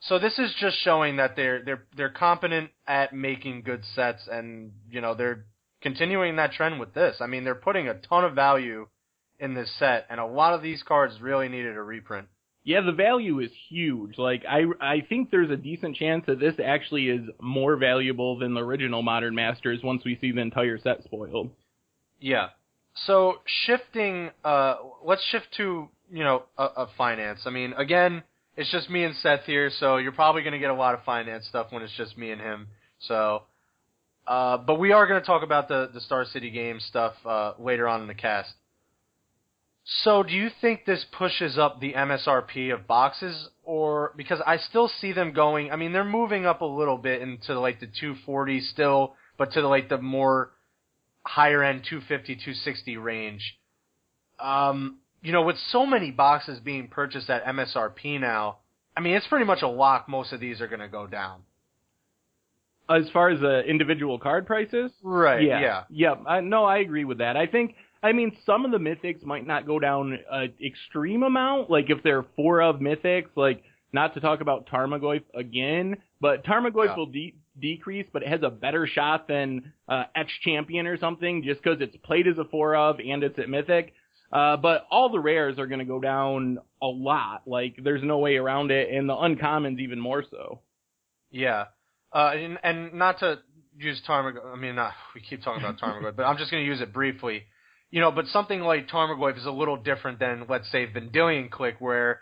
So 0.00 0.18
this 0.18 0.38
is 0.38 0.54
just 0.60 0.78
showing 0.82 1.16
that 1.16 1.36
they're 1.36 1.62
they're 1.64 1.86
they're 1.96 2.10
competent 2.10 2.70
at 2.86 3.14
making 3.14 3.62
good 3.62 3.84
sets, 3.94 4.22
and 4.30 4.72
you 4.90 5.00
know 5.00 5.14
they're 5.14 5.46
continuing 5.82 6.36
that 6.36 6.52
trend 6.52 6.80
with 6.80 6.94
this. 6.94 7.16
I 7.20 7.26
mean, 7.26 7.44
they're 7.44 7.54
putting 7.54 7.88
a 7.88 7.94
ton 7.94 8.24
of 8.24 8.34
value 8.34 8.86
in 9.38 9.54
this 9.54 9.70
set, 9.78 10.06
and 10.10 10.20
a 10.20 10.26
lot 10.26 10.54
of 10.54 10.62
these 10.62 10.82
cards 10.82 11.20
really 11.20 11.48
needed 11.48 11.76
a 11.76 11.82
reprint. 11.82 12.28
Yeah, 12.66 12.80
the 12.80 12.92
value 12.92 13.38
is 13.38 13.50
huge. 13.68 14.18
Like 14.18 14.44
I 14.48 14.64
I 14.80 15.00
think 15.08 15.30
there's 15.30 15.50
a 15.50 15.56
decent 15.56 15.94
chance 15.94 16.24
that 16.26 16.40
this 16.40 16.54
actually 16.62 17.08
is 17.08 17.20
more 17.40 17.76
valuable 17.76 18.38
than 18.38 18.54
the 18.54 18.60
original 18.60 19.02
Modern 19.02 19.36
Masters 19.36 19.80
once 19.84 20.02
we 20.04 20.18
see 20.20 20.32
the 20.32 20.40
entire 20.40 20.76
set 20.76 21.04
spoiled. 21.04 21.50
Yeah. 22.20 22.48
So 23.06 23.36
shifting, 23.66 24.30
uh, 24.44 24.76
let's 25.04 25.22
shift 25.30 25.46
to 25.58 25.88
you 26.10 26.24
know 26.24 26.42
a, 26.58 26.64
a 26.64 26.88
finance. 26.98 27.42
I 27.46 27.50
mean, 27.50 27.72
again, 27.74 28.24
it's 28.56 28.72
just 28.72 28.90
me 28.90 29.04
and 29.04 29.14
Seth 29.16 29.44
here, 29.44 29.70
so 29.78 29.98
you're 29.98 30.10
probably 30.10 30.42
going 30.42 30.54
to 30.54 30.58
get 30.58 30.70
a 30.70 30.74
lot 30.74 30.94
of 30.94 31.04
finance 31.04 31.46
stuff 31.46 31.68
when 31.70 31.82
it's 31.82 31.96
just 31.96 32.18
me 32.18 32.32
and 32.32 32.40
him. 32.40 32.66
So, 32.98 33.42
uh, 34.26 34.56
but 34.56 34.80
we 34.80 34.90
are 34.90 35.06
going 35.06 35.20
to 35.20 35.26
talk 35.26 35.44
about 35.44 35.68
the 35.68 35.90
the 35.94 36.00
Star 36.00 36.24
City 36.24 36.50
Games 36.50 36.84
stuff 36.88 37.14
uh, 37.24 37.52
later 37.60 37.86
on 37.86 38.00
in 38.00 38.08
the 38.08 38.14
cast. 38.14 38.50
So, 39.88 40.24
do 40.24 40.32
you 40.32 40.48
think 40.60 40.84
this 40.84 41.04
pushes 41.16 41.56
up 41.58 41.80
the 41.80 41.92
MSRP 41.92 42.74
of 42.74 42.88
boxes, 42.88 43.48
or 43.62 44.12
because 44.16 44.40
I 44.44 44.56
still 44.56 44.88
see 44.88 45.12
them 45.12 45.32
going? 45.32 45.70
I 45.70 45.76
mean, 45.76 45.92
they're 45.92 46.02
moving 46.04 46.44
up 46.44 46.60
a 46.60 46.64
little 46.66 46.98
bit 46.98 47.22
into 47.22 47.58
like 47.60 47.78
the 47.78 47.86
240 47.86 48.60
still, 48.62 49.14
but 49.38 49.52
to 49.52 49.60
the, 49.62 49.68
like 49.68 49.88
the 49.88 49.98
more 49.98 50.50
higher 51.24 51.62
end 51.62 51.82
250, 51.88 52.34
260 52.34 52.96
range. 52.96 53.58
Um, 54.40 54.98
you 55.22 55.30
know, 55.32 55.42
with 55.42 55.56
so 55.70 55.86
many 55.86 56.10
boxes 56.10 56.58
being 56.58 56.88
purchased 56.88 57.30
at 57.30 57.44
MSRP 57.44 58.20
now, 58.20 58.58
I 58.96 59.00
mean, 59.00 59.14
it's 59.14 59.26
pretty 59.28 59.44
much 59.44 59.62
a 59.62 59.68
lock. 59.68 60.08
Most 60.08 60.32
of 60.32 60.40
these 60.40 60.60
are 60.60 60.66
going 60.66 60.80
to 60.80 60.88
go 60.88 61.06
down. 61.06 61.42
As 62.88 63.08
far 63.12 63.30
as 63.30 63.40
the 63.40 63.60
individual 63.60 64.18
card 64.18 64.46
prices, 64.46 64.90
Right. 65.02 65.42
yeah, 65.42 65.60
Yeah. 65.60 65.84
yeah. 65.90 66.14
I, 66.26 66.40
no, 66.40 66.64
I 66.64 66.78
agree 66.78 67.04
with 67.04 67.18
that. 67.18 67.36
I 67.36 67.46
think. 67.46 67.76
I 68.02 68.12
mean, 68.12 68.36
some 68.44 68.64
of 68.64 68.70
the 68.70 68.78
mythics 68.78 69.24
might 69.24 69.46
not 69.46 69.66
go 69.66 69.78
down 69.78 70.18
an 70.30 70.52
extreme 70.64 71.22
amount. 71.22 71.70
Like 71.70 71.90
if 71.90 72.02
they're 72.02 72.24
four 72.36 72.62
of 72.62 72.76
mythics, 72.76 73.28
like 73.36 73.62
not 73.92 74.14
to 74.14 74.20
talk 74.20 74.40
about 74.40 74.66
Tarmogoyf 74.68 75.22
again, 75.34 75.96
but 76.20 76.44
Tarmogoyf 76.44 76.86
Yeah. 76.86 76.96
will 76.96 77.06
de- 77.06 77.34
decrease, 77.58 78.06
but 78.12 78.22
it 78.22 78.28
has 78.28 78.42
a 78.42 78.50
better 78.50 78.86
shot 78.86 79.26
than 79.28 79.72
uh, 79.88 80.04
Etched 80.14 80.42
Champion 80.42 80.86
or 80.86 80.98
something, 80.98 81.42
just 81.42 81.62
because 81.62 81.80
it's 81.80 81.96
played 82.04 82.26
as 82.26 82.38
a 82.38 82.44
four 82.44 82.76
of 82.76 82.98
and 83.00 83.22
it's 83.24 83.38
at 83.38 83.48
mythic. 83.48 83.94
Uh, 84.32 84.56
but 84.56 84.86
all 84.90 85.08
the 85.08 85.20
rares 85.20 85.58
are 85.58 85.66
going 85.66 85.78
to 85.78 85.84
go 85.84 86.00
down 86.00 86.58
a 86.82 86.86
lot. 86.86 87.42
Like 87.46 87.76
there's 87.82 88.02
no 88.02 88.18
way 88.18 88.36
around 88.36 88.70
it, 88.70 88.90
and 88.92 89.08
the 89.08 89.14
uncommons 89.14 89.78
even 89.78 89.98
more 90.00 90.24
so. 90.30 90.60
Yeah. 91.30 91.66
Uh, 92.12 92.32
and, 92.34 92.58
and 92.62 92.94
not 92.94 93.20
to 93.20 93.38
use 93.78 94.00
Tarmogoyf, 94.06 94.52
I 94.52 94.56
mean, 94.56 94.74
not, 94.74 94.92
we 95.14 95.20
keep 95.20 95.42
talking 95.42 95.62
about 95.62 95.78
Tarmogoyf, 95.80 96.16
but 96.16 96.24
I'm 96.24 96.38
just 96.38 96.50
going 96.50 96.62
to 96.62 96.66
use 96.66 96.80
it 96.80 96.92
briefly. 96.92 97.44
You 97.90 98.00
know, 98.00 98.10
but 98.10 98.26
something 98.26 98.60
like 98.60 98.88
Tarmogoyf 98.88 99.38
is 99.38 99.46
a 99.46 99.50
little 99.50 99.76
different 99.76 100.18
than, 100.18 100.46
let's 100.48 100.70
say, 100.70 100.86
Vendilion 100.86 101.48
Clique, 101.50 101.80
where 101.80 102.20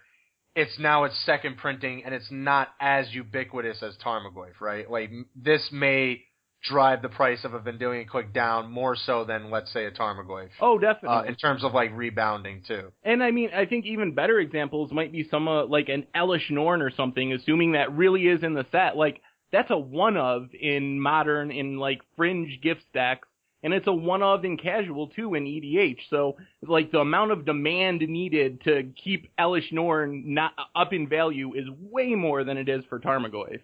it's 0.54 0.78
now 0.78 1.04
its 1.04 1.18
second 1.25 1.56
printing 1.56 2.04
and 2.04 2.14
it's 2.14 2.30
not 2.30 2.68
as 2.80 3.12
ubiquitous 3.12 3.83
as 3.83 3.97
Tarmogoyf, 4.04 4.61
right? 4.61 4.88
Like, 4.90 5.11
this 5.35 5.68
may 5.73 6.23
drive 6.64 7.02
the 7.02 7.09
price 7.09 7.44
of 7.44 7.54
a 7.54 7.61
Vendilion 7.61 8.06
Clique 8.09 8.33
down 8.33 8.71
more 8.71 8.97
so 8.97 9.25
than, 9.25 9.50
let's 9.50 9.73
say, 9.73 9.85
a 9.87 9.90
Tarmogoyf. 9.90 10.49
Oh, 10.61 10.78
definitely. 10.78 11.16
Uh, 11.16 11.23
in 11.23 11.37
terms 11.37 11.62
of 11.64 11.75
like 11.75 11.90
rebounding 11.94 12.62
too. 12.66 12.92
And 13.02 13.23
I 13.23 13.30
mean, 13.30 13.50
I 13.54 13.66
think 13.66 13.85
even 13.87 14.14
better 14.14 14.38
examples 14.38 14.90
might 14.92 15.12
be 15.12 15.26
some 15.30 15.47
uh, 15.47 15.66
like 15.66 15.88
an 15.88 16.06
Elesh 16.14 16.50
Norn 16.50 16.83
or 16.83 16.90
something, 16.90 17.33
assuming 17.33 17.73
that 17.73 17.92
really 17.92 18.23
is 18.23 18.42
in 18.42 18.54
the 18.54 18.66
set. 18.73 18.97
Like 18.97 19.21
that's 19.52 19.71
a 19.71 19.78
one 19.78 20.16
of 20.16 20.49
in 20.59 21.00
modern 21.00 21.50
in 21.50 21.78
like 21.78 22.00
fringe 22.16 22.61
gift 22.62 22.83
stacks, 22.90 23.28
and 23.64 23.73
it's 23.73 23.87
a 23.87 23.92
one 23.92 24.23
of 24.23 24.44
in 24.44 24.59
casual 24.59 25.09
too 25.09 25.35
in 25.35 25.44
EDH. 25.44 25.99
So 26.11 26.37
like 26.62 26.92
the 26.92 27.00
amount 27.00 27.33
of 27.33 27.47
demand 27.47 28.02
needed 28.02 28.62
to 28.64 28.90
keep 29.02 29.35
Elesh 29.37 29.73
Norn 29.73 30.35
not 30.35 30.52
up 30.76 30.92
in 30.92 31.09
value 31.09 31.54
is 31.54 31.64
way 31.80 32.14
more 32.14 32.44
than 32.44 32.59
it 32.59 32.68
is 32.68 32.85
for 32.90 33.00
Tarmogoyf. 33.00 33.61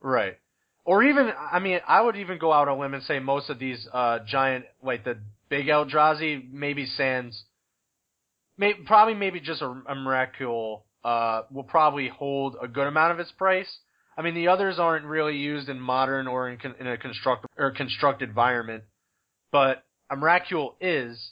Right. 0.00 0.38
Or 0.86 1.02
even, 1.02 1.30
I 1.52 1.60
mean, 1.60 1.80
I 1.86 2.00
would 2.00 2.16
even 2.16 2.38
go 2.38 2.52
out 2.52 2.68
on 2.68 2.78
a 2.78 2.80
limb 2.80 2.94
and 2.94 3.02
say 3.04 3.18
most 3.18 3.48
of 3.48 3.58
these 3.58 3.86
uh, 3.92 4.20
giant, 4.26 4.64
like 4.82 5.04
the 5.04 5.18
big 5.48 5.66
Eldrazi, 5.66 6.50
maybe 6.50 6.86
Sans, 6.86 7.44
may, 8.58 8.74
probably 8.74 9.14
maybe 9.14 9.40
just 9.40 9.62
a, 9.62 9.66
a 9.66 9.94
Emrakul, 9.94 10.82
uh, 11.04 11.42
will 11.50 11.64
probably 11.64 12.08
hold 12.08 12.56
a 12.62 12.68
good 12.68 12.86
amount 12.86 13.12
of 13.12 13.18
its 13.18 13.32
price. 13.32 13.78
I 14.16 14.22
mean, 14.22 14.34
the 14.34 14.48
others 14.48 14.78
aren't 14.78 15.04
really 15.06 15.36
used 15.36 15.68
in 15.68 15.80
modern 15.80 16.26
or 16.26 16.48
in, 16.48 16.58
con- 16.58 16.74
in 16.78 16.86
a 16.86 16.96
construct 16.96 17.46
or 17.58 17.70
construct 17.72 18.22
environment, 18.22 18.84
but 19.54 19.84
a 20.10 20.16
Emrakul 20.16 20.74
is. 20.80 21.30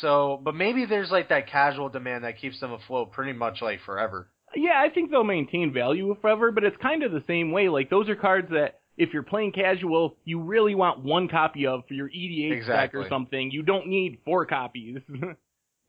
So, 0.00 0.40
but 0.42 0.56
maybe 0.56 0.86
there's 0.86 1.12
like 1.12 1.28
that 1.28 1.48
casual 1.48 1.88
demand 1.88 2.24
that 2.24 2.40
keeps 2.40 2.58
them 2.58 2.72
afloat 2.72 3.12
pretty 3.12 3.32
much 3.32 3.62
like 3.62 3.78
forever. 3.86 4.28
Yeah, 4.56 4.72
I 4.76 4.88
think 4.90 5.10
they'll 5.10 5.22
maintain 5.22 5.72
value 5.72 6.16
forever, 6.20 6.50
but 6.50 6.64
it's 6.64 6.76
kind 6.82 7.04
of 7.04 7.12
the 7.12 7.22
same 7.28 7.52
way. 7.52 7.68
Like 7.68 7.88
those 7.88 8.08
are 8.08 8.16
cards 8.16 8.48
that 8.50 8.80
if 8.96 9.12
you're 9.12 9.22
playing 9.22 9.52
casual, 9.52 10.16
you 10.24 10.40
really 10.42 10.74
want 10.74 11.04
one 11.04 11.28
copy 11.28 11.68
of 11.68 11.86
for 11.86 11.94
your 11.94 12.08
EDH 12.08 12.66
deck 12.66 12.94
or 12.94 13.08
something. 13.08 13.52
You 13.52 13.62
don't 13.62 13.86
need 13.86 14.18
four 14.24 14.46
copies. 14.46 14.98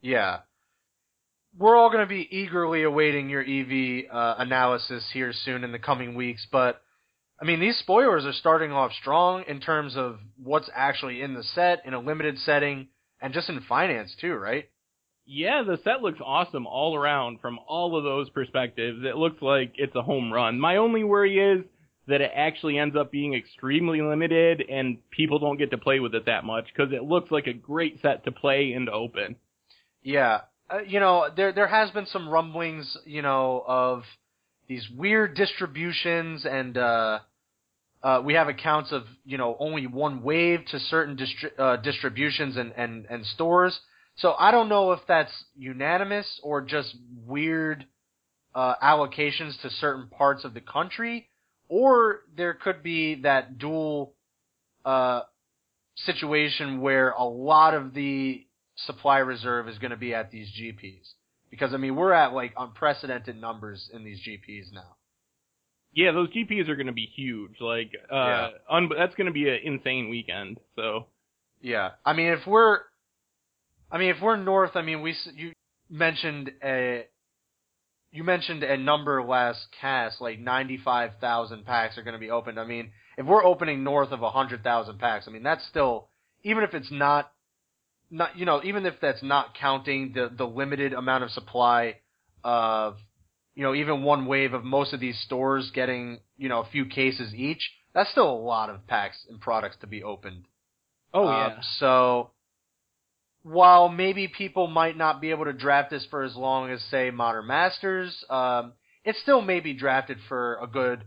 Yeah. 0.03 0.39
We're 1.55 1.77
all 1.77 1.91
going 1.91 2.01
to 2.01 2.09
be 2.09 2.27
eagerly 2.31 2.81
awaiting 2.81 3.29
your 3.29 3.41
EV 3.41 4.11
uh, 4.11 4.35
analysis 4.39 5.07
here 5.13 5.31
soon 5.31 5.63
in 5.63 5.71
the 5.71 5.77
coming 5.77 6.15
weeks, 6.15 6.47
but 6.51 6.81
I 7.41 7.45
mean, 7.45 7.59
these 7.59 7.77
spoilers 7.77 8.25
are 8.25 8.33
starting 8.33 8.71
off 8.71 8.91
strong 8.93 9.43
in 9.47 9.59
terms 9.59 9.95
of 9.97 10.19
what's 10.41 10.69
actually 10.75 11.21
in 11.21 11.33
the 11.33 11.43
set, 11.43 11.81
in 11.85 11.93
a 11.95 11.99
limited 11.99 12.37
setting, 12.37 12.89
and 13.19 13.33
just 13.33 13.49
in 13.49 13.59
finance 13.61 14.15
too, 14.19 14.35
right? 14.35 14.69
yeah, 15.25 15.63
the 15.63 15.79
set 15.83 16.01
looks 16.01 16.19
awesome 16.23 16.67
all 16.67 16.95
around 16.95 17.39
from 17.39 17.59
all 17.67 17.97
of 17.97 18.03
those 18.03 18.29
perspectives. 18.29 18.99
It 19.03 19.15
looks 19.15 19.41
like 19.41 19.73
it's 19.75 19.95
a 19.95 20.01
home 20.01 20.31
run. 20.31 20.59
My 20.59 20.77
only 20.77 21.03
worry 21.03 21.39
is 21.39 21.65
that 22.07 22.21
it 22.21 22.31
actually 22.35 22.77
ends 22.77 22.95
up 22.95 23.11
being 23.11 23.33
extremely 23.33 24.01
limited 24.01 24.61
and 24.67 24.97
people 25.11 25.39
don't 25.39 25.57
get 25.57 25.71
to 25.71 25.77
play 25.77 25.99
with 25.99 26.15
it 26.15 26.25
that 26.25 26.43
much 26.43 26.65
because 26.65 26.91
it 26.91 27.03
looks 27.03 27.31
like 27.31 27.47
a 27.47 27.53
great 27.53 28.01
set 28.01 28.25
to 28.25 28.31
play 28.31 28.73
and 28.73 28.87
to 28.87 28.91
open. 28.91 29.35
Yeah. 30.03 30.41
Uh, 30.69 30.79
you 30.79 30.99
know, 30.99 31.29
there 31.33 31.53
there 31.53 31.67
has 31.67 31.91
been 31.91 32.07
some 32.07 32.27
rumblings, 32.27 32.97
you 33.05 33.21
know, 33.21 33.63
of 33.65 34.03
these 34.67 34.89
weird 34.89 35.35
distributions 35.35 36.45
and 36.45 36.77
uh 36.77 37.19
uh 38.03 38.21
we 38.23 38.33
have 38.33 38.47
accounts 38.47 38.91
of, 38.91 39.03
you 39.25 39.37
know, 39.37 39.55
only 39.59 39.87
one 39.87 40.23
wave 40.23 40.65
to 40.71 40.79
certain 40.79 41.15
distri- 41.17 41.59
uh, 41.59 41.77
distributions 41.77 42.57
and, 42.57 42.73
and 42.75 43.05
and 43.09 43.25
stores. 43.25 43.79
So 44.15 44.33
I 44.37 44.51
don't 44.51 44.69
know 44.69 44.91
if 44.91 44.99
that's 45.07 45.31
unanimous 45.57 46.39
or 46.43 46.61
just 46.61 46.95
weird 47.25 47.85
uh 48.55 48.75
allocations 48.83 49.59
to 49.61 49.69
certain 49.69 50.07
parts 50.07 50.43
of 50.43 50.53
the 50.53 50.61
country 50.61 51.29
or 51.69 52.21
there 52.35 52.53
could 52.53 52.83
be 52.83 53.15
that 53.21 53.57
dual 53.57 54.13
uh 54.85 55.21
situation 55.95 56.81
where 56.81 57.11
a 57.11 57.23
lot 57.23 57.73
of 57.73 57.93
the 57.93 58.45
supply 58.75 59.19
reserve 59.19 59.67
is 59.67 59.77
going 59.77 59.91
to 59.91 59.97
be 59.97 60.13
at 60.13 60.31
these 60.31 60.49
GPs. 60.51 61.13
Because 61.49 61.73
I 61.73 61.77
mean, 61.77 61.95
we're 61.95 62.13
at 62.13 62.33
like 62.33 62.53
unprecedented 62.57 63.39
numbers 63.39 63.89
in 63.93 64.03
these 64.03 64.19
GPs 64.25 64.71
now. 64.73 64.95
Yeah, 65.93 66.11
those 66.13 66.29
GPs 66.29 66.69
are 66.69 66.75
going 66.75 66.87
to 66.87 66.93
be 66.93 67.05
huge. 67.15 67.59
Like, 67.59 67.91
uh, 68.11 68.15
Yeah. 68.15 68.49
un- 68.69 68.89
that's 68.97 69.15
going 69.15 69.27
to 69.27 69.33
be 69.33 69.49
an 69.49 69.59
insane 69.63 70.09
weekend. 70.09 70.59
So, 70.75 71.07
Yeah, 71.61 71.91
I 72.05 72.13
mean, 72.13 72.27
if 72.27 72.47
we're, 72.47 72.79
I 73.91 73.97
mean, 73.97 74.09
if 74.09 74.21
we're 74.21 74.37
north, 74.37 74.71
I 74.75 74.81
mean, 74.81 75.01
we 75.01 75.15
you 75.35 75.53
mentioned 75.89 76.51
a, 76.63 77.05
you 78.11 78.23
mentioned 78.23 78.63
a 78.63 78.77
number 78.77 79.21
last 79.23 79.67
cast, 79.79 80.21
like 80.21 80.39
ninety 80.39 80.77
five 80.77 81.11
thousand 81.21 81.65
packs 81.65 81.97
are 81.97 82.03
going 82.03 82.13
to 82.13 82.19
be 82.19 82.31
opened. 82.31 82.59
I 82.59 82.65
mean, 82.65 82.91
if 83.17 83.25
we're 83.25 83.43
opening 83.43 83.83
north 83.83 84.11
of 84.11 84.21
a 84.23 84.29
hundred 84.31 84.63
thousand 84.63 84.97
packs, 84.99 85.27
I 85.27 85.31
mean 85.31 85.43
that's 85.43 85.65
still 85.67 86.07
even 86.43 86.63
if 86.63 86.73
it's 86.73 86.91
not 86.91 87.31
not 88.09 88.37
you 88.37 88.45
know 88.45 88.61
even 88.63 88.85
if 88.85 88.95
that's 89.01 89.21
not 89.23 89.53
counting 89.55 90.13
the 90.13 90.31
the 90.35 90.45
limited 90.47 90.93
amount 90.93 91.23
of 91.23 91.31
supply 91.31 91.97
of 92.43 92.97
you 93.61 93.67
know 93.67 93.75
even 93.75 94.01
one 94.01 94.25
wave 94.25 94.55
of 94.55 94.63
most 94.63 94.91
of 94.91 94.99
these 94.99 95.19
stores 95.19 95.69
getting 95.69 96.19
you 96.35 96.49
know 96.49 96.61
a 96.61 96.69
few 96.71 96.83
cases 96.83 97.31
each. 97.35 97.69
That's 97.93 98.09
still 98.09 98.27
a 98.27 98.33
lot 98.33 98.71
of 98.71 98.87
packs 98.87 99.23
and 99.29 99.39
products 99.39 99.77
to 99.81 99.87
be 99.87 100.01
opened. 100.01 100.45
Oh 101.13 101.27
Uh, 101.27 101.31
yeah. 101.31 101.61
So 101.77 102.31
while 103.43 103.87
maybe 103.87 104.27
people 104.27 104.65
might 104.65 104.97
not 104.97 105.21
be 105.21 105.29
able 105.29 105.45
to 105.45 105.53
draft 105.53 105.91
this 105.91 106.07
for 106.09 106.23
as 106.23 106.35
long 106.35 106.71
as 106.71 106.81
say 106.89 107.11
Modern 107.11 107.45
Masters, 107.45 108.25
um, 108.31 108.73
it 109.05 109.15
still 109.17 109.41
may 109.41 109.59
be 109.59 109.73
drafted 109.75 110.17
for 110.27 110.57
a 110.59 110.65
good 110.65 111.03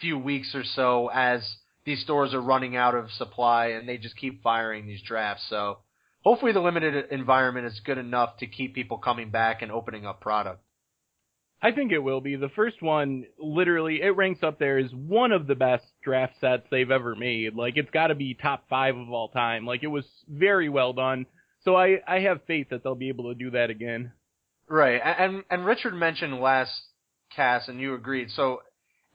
few 0.00 0.18
weeks 0.18 0.54
or 0.54 0.64
so 0.64 1.10
as 1.12 1.56
these 1.84 2.00
stores 2.00 2.32
are 2.32 2.40
running 2.40 2.74
out 2.74 2.94
of 2.94 3.10
supply 3.10 3.66
and 3.66 3.86
they 3.86 3.98
just 3.98 4.16
keep 4.16 4.42
firing 4.42 4.86
these 4.86 5.02
drafts. 5.02 5.44
So 5.50 5.80
hopefully 6.22 6.52
the 6.52 6.60
limited 6.60 7.10
environment 7.10 7.66
is 7.66 7.80
good 7.80 7.98
enough 7.98 8.38
to 8.38 8.46
keep 8.46 8.74
people 8.74 8.96
coming 8.96 9.28
back 9.28 9.60
and 9.60 9.70
opening 9.70 10.06
up 10.06 10.22
product. 10.22 10.62
I 11.60 11.72
think 11.72 11.90
it 11.90 11.98
will 11.98 12.20
be. 12.20 12.36
The 12.36 12.50
first 12.50 12.80
one, 12.82 13.24
literally, 13.38 14.00
it 14.00 14.16
ranks 14.16 14.42
up 14.42 14.58
there 14.58 14.78
as 14.78 14.92
one 14.92 15.32
of 15.32 15.46
the 15.46 15.56
best 15.56 15.84
draft 16.04 16.34
sets 16.40 16.62
they've 16.70 16.90
ever 16.90 17.16
made. 17.16 17.54
Like, 17.54 17.76
it's 17.76 17.90
gotta 17.90 18.14
be 18.14 18.34
top 18.34 18.64
five 18.68 18.96
of 18.96 19.10
all 19.10 19.28
time. 19.28 19.66
Like, 19.66 19.82
it 19.82 19.88
was 19.88 20.04
very 20.28 20.68
well 20.68 20.92
done. 20.92 21.26
So 21.64 21.74
I, 21.74 21.98
I 22.06 22.20
have 22.20 22.40
faith 22.46 22.68
that 22.70 22.84
they'll 22.84 22.94
be 22.94 23.08
able 23.08 23.32
to 23.32 23.34
do 23.34 23.50
that 23.50 23.70
again. 23.70 24.12
Right, 24.68 25.00
and 25.02 25.44
and 25.50 25.64
Richard 25.64 25.94
mentioned 25.94 26.38
last 26.40 26.70
cast, 27.34 27.68
and 27.68 27.80
you 27.80 27.94
agreed. 27.94 28.30
So, 28.30 28.60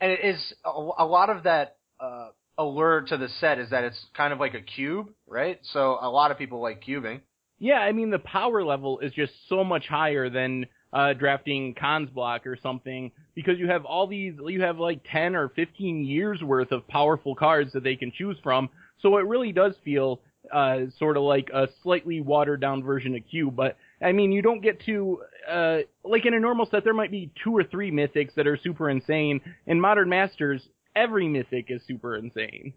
and 0.01 0.11
it 0.11 0.19
is 0.23 0.53
a, 0.65 0.69
a 0.69 1.05
lot 1.05 1.29
of 1.29 1.43
that 1.43 1.77
uh, 1.99 2.29
allure 2.57 3.01
to 3.01 3.17
the 3.17 3.29
set 3.39 3.59
is 3.59 3.69
that 3.69 3.83
it's 3.83 4.03
kind 4.15 4.33
of 4.33 4.39
like 4.39 4.55
a 4.55 4.61
cube, 4.61 5.07
right? 5.27 5.59
So 5.71 5.97
a 6.01 6.09
lot 6.09 6.31
of 6.31 6.37
people 6.37 6.61
like 6.61 6.83
cubing. 6.83 7.21
Yeah, 7.59 7.79
I 7.79 7.91
mean, 7.91 8.09
the 8.09 8.19
power 8.19 8.63
level 8.63 8.99
is 8.99 9.13
just 9.13 9.31
so 9.47 9.63
much 9.63 9.87
higher 9.87 10.29
than 10.29 10.65
uh, 10.93 11.13
drafting 11.13 11.73
Khans 11.73 12.09
block 12.11 12.45
or 12.45 12.57
something 12.61 13.11
because 13.35 13.57
you 13.57 13.67
have 13.67 13.83
all 13.83 14.07
these, 14.07 14.35
you 14.45 14.61
have 14.61 14.77
like 14.77 15.01
10 15.11 15.35
or 15.35 15.49
15 15.49 16.05
years 16.05 16.41
worth 16.41 16.71
of 16.71 16.87
powerful 16.87 17.35
cards 17.35 17.73
that 17.73 17.83
they 17.83 17.95
can 17.95 18.11
choose 18.15 18.37
from. 18.43 18.69
So 19.01 19.17
it 19.17 19.25
really 19.25 19.51
does 19.51 19.73
feel 19.83 20.21
uh, 20.53 20.81
sort 20.99 21.17
of 21.17 21.23
like 21.23 21.49
a 21.53 21.67
slightly 21.81 22.21
watered 22.21 22.61
down 22.61 22.83
version 22.83 23.15
of 23.15 23.23
Cube. 23.29 23.55
But 23.55 23.77
I 24.01 24.11
mean, 24.11 24.31
you 24.31 24.41
don't 24.41 24.61
get 24.61 24.81
to, 24.85 25.21
uh, 25.49 25.77
like 26.03 26.25
in 26.25 26.33
a 26.33 26.39
normal 26.39 26.67
set, 26.69 26.83
there 26.83 26.93
might 26.93 27.11
be 27.11 27.31
two 27.43 27.55
or 27.55 27.63
three 27.63 27.91
mythics 27.91 28.35
that 28.35 28.45
are 28.45 28.57
super 28.57 28.89
insane. 28.89 29.41
In 29.65 29.81
Modern 29.81 30.09
Masters, 30.09 30.61
every 30.95 31.27
mythic 31.27 31.67
is 31.69 31.81
super 31.87 32.15
insane. 32.15 32.73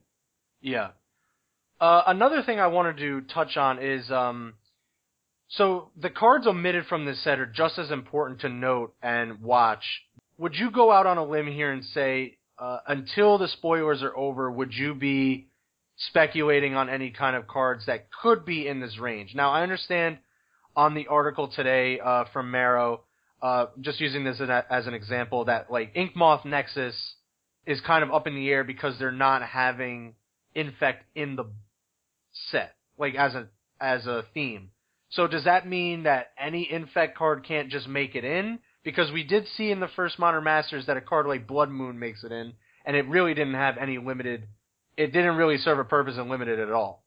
Yeah. 0.62 0.90
Uh, 1.80 2.02
another 2.06 2.42
thing 2.42 2.58
I 2.58 2.68
wanted 2.68 2.96
to 2.98 3.20
touch 3.22 3.56
on 3.58 3.82
is 3.82 4.10
um, 4.10 4.54
so 5.48 5.90
the 5.96 6.10
cards 6.10 6.46
omitted 6.46 6.86
from 6.86 7.04
this 7.04 7.22
set 7.22 7.38
are 7.38 7.46
just 7.46 7.78
as 7.78 7.90
important 7.90 8.40
to 8.40 8.48
note 8.48 8.94
and 9.02 9.40
watch. 9.42 9.84
Would 10.38 10.56
you 10.56 10.70
go 10.70 10.90
out 10.90 11.06
on 11.06 11.18
a 11.18 11.24
limb 11.24 11.46
here 11.46 11.70
and 11.70 11.84
say 11.84 12.38
uh, 12.58 12.78
until 12.86 13.38
the 13.38 13.48
spoilers 13.48 14.02
are 14.02 14.16
over, 14.16 14.50
would 14.50 14.74
you 14.74 14.94
be 14.94 15.48
speculating 15.96 16.74
on 16.74 16.88
any 16.88 17.10
kind 17.10 17.36
of 17.36 17.46
cards 17.46 17.86
that 17.86 18.08
could 18.22 18.44
be 18.44 18.66
in 18.66 18.80
this 18.80 18.98
range? 18.98 19.34
Now 19.34 19.52
I 19.52 19.62
understand 19.62 20.18
on 20.74 20.94
the 20.94 21.06
article 21.06 21.48
today 21.48 22.00
uh, 22.00 22.24
from 22.32 22.50
Marrow, 22.50 23.02
uh, 23.40 23.66
just 23.80 24.00
using 24.00 24.24
this 24.24 24.40
as, 24.40 24.48
a, 24.48 24.64
as 24.70 24.86
an 24.86 24.94
example, 24.94 25.46
that 25.46 25.70
like 25.70 25.94
Inkmoth 25.94 26.44
Nexus 26.44 27.14
is 27.66 27.80
kind 27.80 28.02
of 28.02 28.12
up 28.12 28.26
in 28.26 28.34
the 28.34 28.48
air 28.50 28.64
because 28.64 28.98
they're 28.98 29.12
not 29.12 29.42
having 29.42 30.14
infect 30.54 31.04
in 31.14 31.36
the 31.36 31.44
set, 32.50 32.74
like 32.98 33.14
as 33.14 33.34
a 33.34 33.48
as 33.80 34.06
a 34.06 34.24
theme. 34.34 34.70
So 35.16 35.26
does 35.26 35.44
that 35.44 35.66
mean 35.66 36.02
that 36.02 36.32
any 36.38 36.70
infect 36.70 37.16
card 37.16 37.44
can't 37.48 37.70
just 37.70 37.88
make 37.88 38.14
it 38.14 38.24
in? 38.24 38.58
Because 38.84 39.10
we 39.10 39.24
did 39.24 39.46
see 39.56 39.70
in 39.70 39.80
the 39.80 39.88
first 39.96 40.18
Modern 40.18 40.44
Masters 40.44 40.86
that 40.86 40.98
a 40.98 41.00
card 41.00 41.26
like 41.26 41.48
Blood 41.48 41.70
Moon 41.70 41.98
makes 41.98 42.22
it 42.22 42.30
in, 42.30 42.52
and 42.84 42.94
it 42.94 43.08
really 43.08 43.32
didn't 43.34 43.54
have 43.54 43.78
any 43.78 43.96
limited. 43.98 44.46
It 44.96 45.12
didn't 45.12 45.36
really 45.36 45.56
serve 45.56 45.78
a 45.78 45.84
purpose 45.84 46.16
in 46.18 46.28
limited 46.28 46.60
at 46.60 46.70
all. 46.70 47.02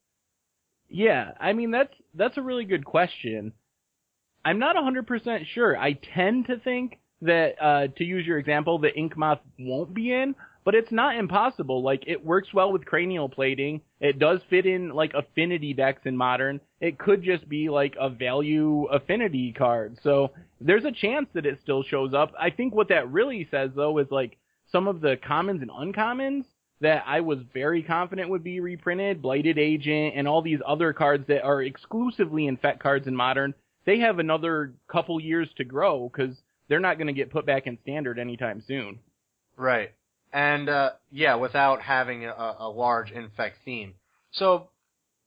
Yeah, 0.89 1.31
I 1.39 1.53
mean 1.53 1.69
that's 1.69 1.93
that's 2.15 2.37
a 2.37 2.41
really 2.41 2.65
good 2.65 2.83
question. 2.83 3.53
I'm 4.43 4.57
not 4.57 4.75
100% 4.75 5.45
sure. 5.53 5.77
I 5.77 5.93
tend 5.93 6.47
to 6.47 6.57
think 6.57 6.97
that 7.21 7.61
uh 7.61 7.87
to 7.97 8.03
use 8.03 8.25
your 8.25 8.39
example, 8.39 8.79
the 8.79 8.89
Inkmoth 8.89 9.39
won't 9.59 9.93
be 9.93 10.11
in, 10.11 10.33
but 10.63 10.75
it's 10.75 10.91
not 10.91 11.15
impossible. 11.15 11.81
Like 11.81 12.03
it 12.07 12.23
works 12.23 12.53
well 12.53 12.71
with 12.71 12.85
cranial 12.85 13.29
plating. 13.29 13.81
It 13.99 14.19
does 14.19 14.39
fit 14.49 14.65
in 14.65 14.89
like 14.89 15.13
affinity 15.13 15.73
decks 15.73 16.01
in 16.05 16.15
modern. 16.15 16.61
It 16.79 16.97
could 16.97 17.23
just 17.23 17.47
be 17.49 17.69
like 17.69 17.95
a 17.99 18.09
value 18.09 18.85
affinity 18.85 19.53
card. 19.53 19.97
So 20.03 20.31
there's 20.61 20.85
a 20.85 20.91
chance 20.91 21.27
that 21.33 21.45
it 21.45 21.59
still 21.61 21.83
shows 21.83 22.13
up. 22.13 22.33
I 22.39 22.49
think 22.49 22.73
what 22.73 22.89
that 22.89 23.11
really 23.11 23.47
says 23.49 23.71
though 23.75 23.97
is 23.97 24.07
like 24.11 24.37
some 24.71 24.87
of 24.87 25.01
the 25.01 25.17
commons 25.17 25.61
and 25.61 25.71
uncommons 25.71 26.45
that 26.81 27.03
I 27.05 27.21
was 27.21 27.39
very 27.53 27.83
confident 27.83 28.29
would 28.29 28.43
be 28.43 28.59
reprinted, 28.59 29.21
Blighted 29.21 29.57
Agent, 29.57 30.13
and 30.15 30.27
all 30.27 30.41
these 30.41 30.61
other 30.65 30.93
cards 30.93 31.25
that 31.27 31.43
are 31.43 31.61
exclusively 31.61 32.47
infect 32.47 32.81
cards 32.81 33.07
in 33.07 33.15
Modern, 33.15 33.53
they 33.85 33.99
have 33.99 34.19
another 34.19 34.73
couple 34.87 35.19
years 35.19 35.49
to 35.57 35.65
grow 35.65 36.09
because 36.09 36.37
they're 36.67 36.79
not 36.79 36.97
going 36.97 37.07
to 37.07 37.13
get 37.13 37.31
put 37.31 37.45
back 37.45 37.67
in 37.67 37.77
Standard 37.81 38.17
anytime 38.17 38.63
soon. 38.65 38.99
Right. 39.57 39.91
And 40.31 40.69
uh, 40.69 40.91
yeah, 41.11 41.35
without 41.35 41.81
having 41.81 42.25
a, 42.25 42.55
a 42.59 42.69
large 42.69 43.11
infect 43.11 43.57
theme. 43.65 43.95
So, 44.31 44.69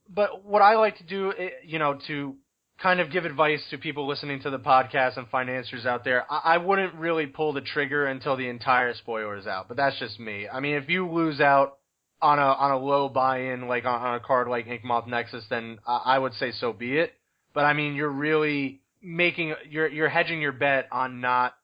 but 0.09 0.45
what 0.45 0.63
I 0.63 0.77
like 0.77 0.99
to 0.99 1.05
do, 1.05 1.33
eh, 1.37 1.51
you 1.65 1.79
know, 1.79 1.99
to 2.07 2.37
kind 2.81 3.01
of 3.01 3.11
give 3.11 3.25
advice 3.25 3.61
to 3.71 3.79
people 3.79 4.07
listening 4.09 4.41
to 4.43 4.51
the 4.51 4.59
podcast 4.59 5.17
and 5.17 5.29
financiers 5.29 5.87
out 5.87 6.05
there, 6.05 6.25
I, 6.31 6.55
I 6.55 6.59
wouldn't 6.59 6.95
really 6.95 7.27
pull 7.27 7.53
the 7.53 7.61
trigger 7.61 8.07
until 8.07 8.37
the 8.37 8.49
entire 8.49 8.95
spoiler 8.95 9.37
is 9.37 9.47
out. 9.47 9.69
But 9.69 9.77
that's 9.77 9.99
just 9.99 10.21
me. 10.21 10.49
I 10.49 10.61
mean, 10.61 10.75
if 10.75 10.89
you 10.89 11.09
lose 11.11 11.41
out 11.41 11.79
on 12.21 12.39
a 12.39 12.43
on 12.43 12.71
a 12.71 12.79
low 12.79 13.09
buy-in, 13.09 13.67
like 13.67 13.85
on, 13.85 14.01
on 14.01 14.15
a 14.15 14.21
card 14.21 14.49
like 14.49 14.67
Inkmoth 14.67 15.09
Nexus, 15.09 15.45
then 15.51 15.79
I, 15.87 16.03
I 16.05 16.19
would 16.19 16.35
say 16.35 16.53
so 16.53 16.73
be 16.73 16.97
it. 16.99 17.13
But 17.55 17.65
I 17.65 17.73
mean, 17.73 17.95
you're 17.95 18.09
really 18.09 18.81
making 19.03 19.55
you're 19.69 19.89
you're 19.89 20.09
hedging 20.09 20.41
your 20.41 20.53
bet 20.53 20.89
on 20.93 21.21
not 21.21 21.55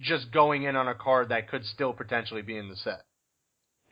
just 0.00 0.32
going 0.32 0.62
in 0.64 0.76
on 0.76 0.88
a 0.88 0.94
card 0.94 1.28
that 1.28 1.48
could 1.48 1.64
still 1.64 1.92
potentially 1.92 2.42
be 2.42 2.56
in 2.56 2.68
the 2.68 2.76
set. 2.76 3.04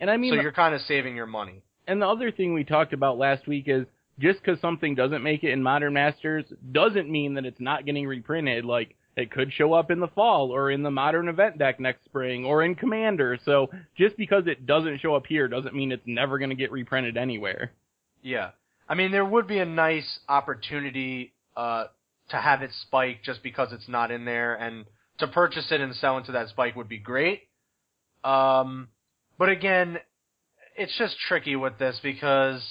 And 0.01 0.11
I 0.11 0.17
mean, 0.17 0.35
so 0.35 0.41
you're 0.41 0.53
kind 0.53 0.75
of 0.75 0.81
saving 0.83 1.17
your 1.17 1.27
money. 1.27 1.63
and 1.87 2.01
the 2.01 2.07
other 2.07 2.31
thing 2.31 2.55
we 2.55 2.65
talked 2.65 2.93
about 2.93 3.19
last 3.19 3.47
week 3.47 3.65
is 3.67 3.85
just 4.19 4.41
because 4.41 4.61
something 4.61 4.95
doesn't 4.95 5.23
make 5.23 5.45
it 5.45 5.51
in 5.53 5.63
Modern 5.63 5.93
Masters 5.93 6.45
doesn't 6.73 7.11
mean 7.11 7.35
that 7.35 7.45
it's 7.45 7.61
not 7.61 7.85
getting 7.87 8.07
reprinted. 8.07 8.65
Like 8.65 8.95
it 9.17 9.31
could 9.31 9.53
show 9.53 9.73
up 9.73 9.91
in 9.91 10.01
the 10.01 10.09
fall 10.09 10.51
or 10.51 10.71
in 10.71 10.83
the 10.83 10.91
Modern 10.91 11.29
Event 11.29 11.59
deck 11.59 11.79
next 11.81 12.05
spring 12.05 12.45
or 12.45 12.63
in 12.63 12.75
Commander. 12.75 13.39
So 13.45 13.69
just 13.97 14.17
because 14.17 14.45
it 14.47 14.67
doesn't 14.67 15.01
show 15.01 15.15
up 15.15 15.27
here 15.27 15.49
doesn't 15.49 15.75
mean 15.75 15.93
it's 15.93 16.03
never 16.07 16.39
going 16.39 16.51
to 16.51 16.57
get 16.57 16.73
reprinted 16.73 17.17
anywhere. 17.17 17.73
Yeah. 18.23 18.51
I 18.89 18.95
mean, 18.95 19.11
there 19.13 19.25
would 19.25 19.47
be 19.47 19.59
a 19.59 19.67
nice 19.67 20.21
opportunity 20.29 21.33
uh, 21.57 21.87
to 22.31 22.37
have 22.37 22.63
it 22.63 22.71
spike 22.83 23.23
just 23.23 23.43
because 23.43 23.73
it's 23.73 23.89
not 23.89 24.11
in 24.11 24.25
there, 24.25 24.55
and 24.55 24.87
to 25.19 25.27
purchase 25.27 25.71
it 25.71 25.81
and 25.81 25.95
sell 25.95 26.19
into 26.19 26.33
that 26.33 26.49
spike 26.49 26.77
would 26.77 26.89
be 26.89 26.99
great. 26.99 27.43
Um, 28.25 28.89
but 29.39 29.49
again, 29.49 29.99
it's 30.77 30.97
just 30.97 31.17
tricky 31.19 31.57
with 31.57 31.79
this 31.79 31.99
because, 32.03 32.63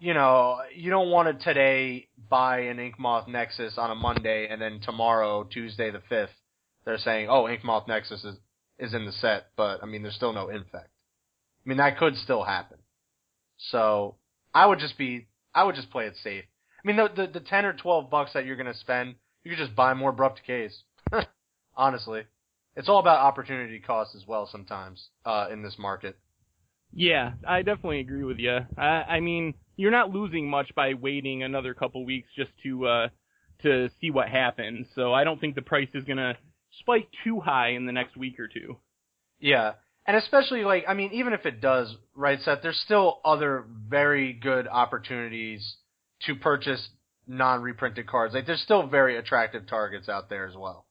you 0.00 0.14
know, 0.14 0.58
you 0.74 0.90
don't 0.90 1.10
want 1.10 1.38
to 1.38 1.44
today 1.44 2.08
buy 2.30 2.60
an 2.60 2.78
Inkmoth 2.78 3.28
Nexus 3.28 3.74
on 3.76 3.90
a 3.90 3.94
Monday 3.94 4.48
and 4.50 4.60
then 4.60 4.80
tomorrow, 4.80 5.44
Tuesday 5.44 5.90
the 5.90 6.02
5th, 6.10 6.28
they're 6.84 6.98
saying, 6.98 7.28
oh, 7.28 7.44
Inkmoth 7.44 7.86
Nexus 7.86 8.24
is, 8.24 8.36
is 8.78 8.94
in 8.94 9.04
the 9.04 9.12
set, 9.12 9.46
but 9.56 9.82
I 9.82 9.86
mean, 9.86 10.02
there's 10.02 10.16
still 10.16 10.32
no 10.32 10.48
infect. 10.48 10.90
I 11.64 11.68
mean, 11.68 11.78
that 11.78 11.98
could 11.98 12.16
still 12.16 12.42
happen. 12.42 12.78
So, 13.70 14.16
I 14.54 14.66
would 14.66 14.80
just 14.80 14.98
be, 14.98 15.28
I 15.54 15.64
would 15.64 15.76
just 15.76 15.90
play 15.90 16.06
it 16.06 16.14
safe. 16.22 16.44
I 16.82 16.86
mean, 16.86 16.96
the, 16.96 17.08
the, 17.14 17.38
the 17.38 17.40
10 17.40 17.64
or 17.64 17.72
12 17.72 18.10
bucks 18.10 18.32
that 18.34 18.44
you're 18.44 18.56
gonna 18.56 18.74
spend, 18.74 19.14
you 19.44 19.50
could 19.50 19.58
just 19.58 19.76
buy 19.76 19.94
more 19.94 20.10
abrupt 20.10 20.40
decays. 20.40 20.82
Honestly. 21.76 22.22
It's 22.74 22.88
all 22.88 23.00
about 23.00 23.18
opportunity 23.18 23.80
cost 23.80 24.14
as 24.14 24.26
well 24.26 24.48
sometimes, 24.50 25.08
uh, 25.26 25.48
in 25.52 25.62
this 25.62 25.78
market. 25.78 26.16
Yeah, 26.94 27.32
I 27.46 27.62
definitely 27.62 28.00
agree 28.00 28.24
with 28.24 28.38
you. 28.38 28.58
I, 28.76 28.82
I 28.82 29.20
mean, 29.20 29.54
you're 29.76 29.90
not 29.90 30.10
losing 30.10 30.48
much 30.48 30.74
by 30.74 30.94
waiting 30.94 31.42
another 31.42 31.74
couple 31.74 32.04
weeks 32.04 32.28
just 32.36 32.50
to 32.62 32.86
uh 32.86 33.08
to 33.62 33.90
see 34.00 34.10
what 34.10 34.28
happens. 34.28 34.86
So 34.94 35.12
I 35.12 35.24
don't 35.24 35.40
think 35.40 35.54
the 35.54 35.62
price 35.62 35.88
is 35.94 36.04
gonna 36.04 36.36
spike 36.80 37.08
too 37.24 37.40
high 37.40 37.70
in 37.70 37.86
the 37.86 37.92
next 37.92 38.16
week 38.16 38.38
or 38.38 38.48
two. 38.48 38.76
Yeah. 39.38 39.72
And 40.06 40.16
especially 40.16 40.64
like, 40.64 40.84
I 40.88 40.94
mean, 40.94 41.12
even 41.12 41.32
if 41.32 41.46
it 41.46 41.60
does, 41.60 41.94
right, 42.14 42.40
Seth, 42.42 42.58
there's 42.62 42.80
still 42.84 43.20
other 43.24 43.64
very 43.88 44.32
good 44.32 44.66
opportunities 44.66 45.76
to 46.26 46.34
purchase 46.34 46.88
non-reprinted 47.28 48.08
cards. 48.08 48.34
Like, 48.34 48.46
there's 48.46 48.60
still 48.62 48.86
very 48.86 49.16
attractive 49.16 49.66
targets 49.66 50.08
out 50.08 50.28
there 50.28 50.46
as 50.46 50.56
well. 50.56 50.86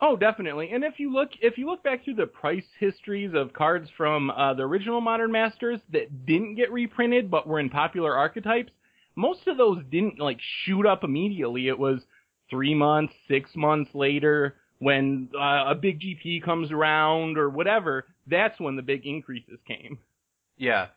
Oh, 0.00 0.16
definitely. 0.16 0.70
And 0.72 0.84
if 0.84 0.98
you 0.98 1.12
look 1.12 1.30
if 1.40 1.56
you 1.56 1.66
look 1.66 1.82
back 1.82 2.04
through 2.04 2.14
the 2.14 2.26
price 2.26 2.64
histories 2.78 3.32
of 3.34 3.52
cards 3.52 3.88
from 3.96 4.30
uh, 4.30 4.54
the 4.54 4.62
original 4.62 5.00
Modern 5.00 5.32
Masters 5.32 5.80
that 5.92 6.26
didn't 6.26 6.56
get 6.56 6.72
reprinted 6.72 7.30
but 7.30 7.46
were 7.46 7.60
in 7.60 7.70
popular 7.70 8.14
archetypes, 8.14 8.72
most 9.16 9.46
of 9.46 9.56
those 9.56 9.82
didn't 9.90 10.18
like 10.18 10.38
shoot 10.64 10.86
up 10.86 11.04
immediately. 11.04 11.68
It 11.68 11.78
was 11.78 12.00
three 12.50 12.74
months, 12.74 13.14
six 13.28 13.50
months 13.54 13.90
later 13.94 14.56
when 14.78 15.28
uh, 15.34 15.64
a 15.68 15.74
big 15.74 16.00
GP 16.00 16.42
comes 16.42 16.70
around 16.70 17.38
or 17.38 17.48
whatever. 17.48 18.06
That's 18.26 18.58
when 18.58 18.76
the 18.76 18.82
big 18.82 19.06
increases 19.06 19.58
came. 19.66 19.98
Yeah. 20.56 20.88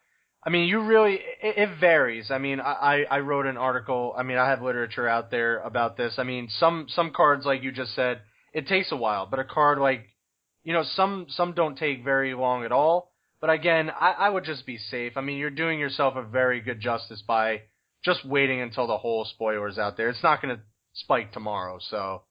I 0.44 0.50
mean, 0.50 0.68
you 0.68 0.82
really, 0.82 1.16
it, 1.42 1.58
it 1.58 1.70
varies. 1.80 2.32
I 2.32 2.38
mean, 2.38 2.60
I, 2.60 3.06
I 3.10 3.20
wrote 3.20 3.46
an 3.46 3.58
article, 3.58 4.14
I 4.18 4.24
mean, 4.24 4.38
I 4.38 4.50
have 4.50 4.62
literature 4.62 5.08
out 5.08 5.30
there 5.32 5.60
about 5.60 5.98
this. 5.98 6.16
I 6.18 6.24
mean, 6.24 6.48
some, 6.50 6.88
some 6.90 7.12
cards, 7.12 7.46
like 7.46 7.64
you 7.64 7.72
just 7.72 7.96
said, 7.96 8.22
it 8.54 8.68
takes 8.68 8.92
a 8.92 8.96
while, 8.96 9.26
but 9.26 9.40
a 9.40 9.44
card 9.44 9.80
like, 9.80 10.06
you 10.64 10.74
know, 10.74 10.84
some, 10.84 11.28
some 11.30 11.54
don't 11.54 11.78
take 11.78 12.04
very 12.04 12.34
long 12.34 12.64
at 12.64 12.72
all. 12.72 13.12
But 13.40 13.52
again, 13.52 13.90
I, 13.90 14.14
I 14.14 14.30
would 14.30 14.46
just 14.46 14.66
be 14.66 14.78
safe. 14.78 15.14
I 15.16 15.22
mean, 15.22 15.38
you're 15.38 15.50
doing 15.50 15.80
yourself 15.80 16.16
a 16.16 16.24
very 16.24 16.60
good 16.60 16.80
justice 16.80 17.22
by 17.26 17.62
just 18.04 18.26
waiting 18.26 18.62
until 18.62 18.88
the 18.88 18.98
whole 18.98 19.26
spoiler 19.26 19.68
is 19.68 19.78
out 19.78 19.98
there. 19.98 20.10
It's 20.10 20.24
not 20.24 20.42
going 20.42 20.56
to 20.56 20.62
spike 20.94 21.32
tomorrow, 21.34 21.80
so, 21.90 22.24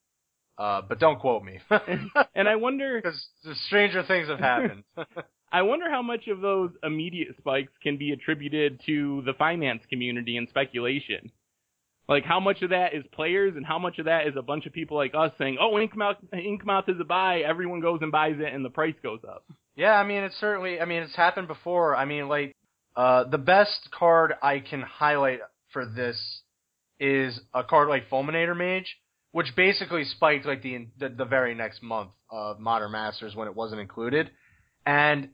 uh, 0.59 0.83
but 0.89 0.99
don't 0.99 1.21
quote 1.21 1.45
me. 1.45 1.61
and 2.35 2.49
I 2.49 2.57
wonder, 2.57 3.01
because 3.03 3.25
stranger 3.67 4.03
things 4.03 4.29
have 4.29 4.41
happened. 4.41 4.85
I 5.53 5.63
wonder 5.63 5.89
how 5.89 6.03
much 6.03 6.27
of 6.29 6.41
those 6.41 6.71
immediate 6.83 7.37
spikes 7.39 7.73
can 7.83 7.97
be 7.97 8.11
attributed 8.11 8.81
to 8.87 9.23
the 9.25 9.33
finance 9.35 9.83
community 9.89 10.37
and 10.37 10.49
speculation. 10.49 11.31
Like 12.09 12.25
how 12.25 12.39
much 12.39 12.63
of 12.63 12.71
that 12.71 12.95
is 12.95 13.05
players 13.13 13.55
and 13.57 13.67
how 13.67 13.79
much 13.79 13.99
of 13.99 14.05
that 14.05 14.29
is 14.29 14.35
a 14.37 14.43
bunch 14.43 14.67
of 14.67 14.73
people 14.73 14.97
like 14.97 15.13
us 15.15 15.33
saying, 15.39 15.59
"Oh, 15.61 15.73
Inkmoth, 15.73 16.17
Inkmoth 16.33 16.89
is 16.89 17.01
a 17.01 17.05
buy." 17.05 17.41
Everyone 17.41 17.81
goes 17.81 17.99
and 18.03 18.13
buys 18.13 18.37
it, 18.39 18.53
and 18.53 18.65
the 18.65 18.71
price 18.71 18.95
goes 19.03 19.21
up. 19.29 19.45
Yeah, 19.75 19.93
I 19.93 20.05
mean 20.05 20.23
it's 20.23 20.37
certainly. 20.37 20.81
I 20.81 20.85
mean 20.85 21.03
it's 21.03 21.17
happened 21.17 21.49
before. 21.49 21.97
I 21.97 22.05
mean 22.05 22.29
like 22.29 22.55
uh, 22.95 23.25
the 23.25 23.39
best 23.39 23.89
card 23.91 24.35
I 24.43 24.61
can 24.61 24.83
highlight 24.83 25.41
for 25.73 25.85
this 25.85 26.17
is 27.01 27.39
a 27.53 27.65
card 27.65 27.89
like 27.89 28.09
Fulminator 28.09 28.57
Mage, 28.57 28.97
which 29.33 29.55
basically 29.57 30.05
spiked 30.05 30.47
like 30.47 30.63
the, 30.63 30.87
the 30.99 31.09
the 31.09 31.25
very 31.25 31.55
next 31.57 31.83
month 31.83 32.11
of 32.31 32.61
Modern 32.61 32.93
Masters 32.93 33.35
when 33.35 33.49
it 33.49 33.57
wasn't 33.57 33.81
included, 33.81 34.31
and 34.87 35.31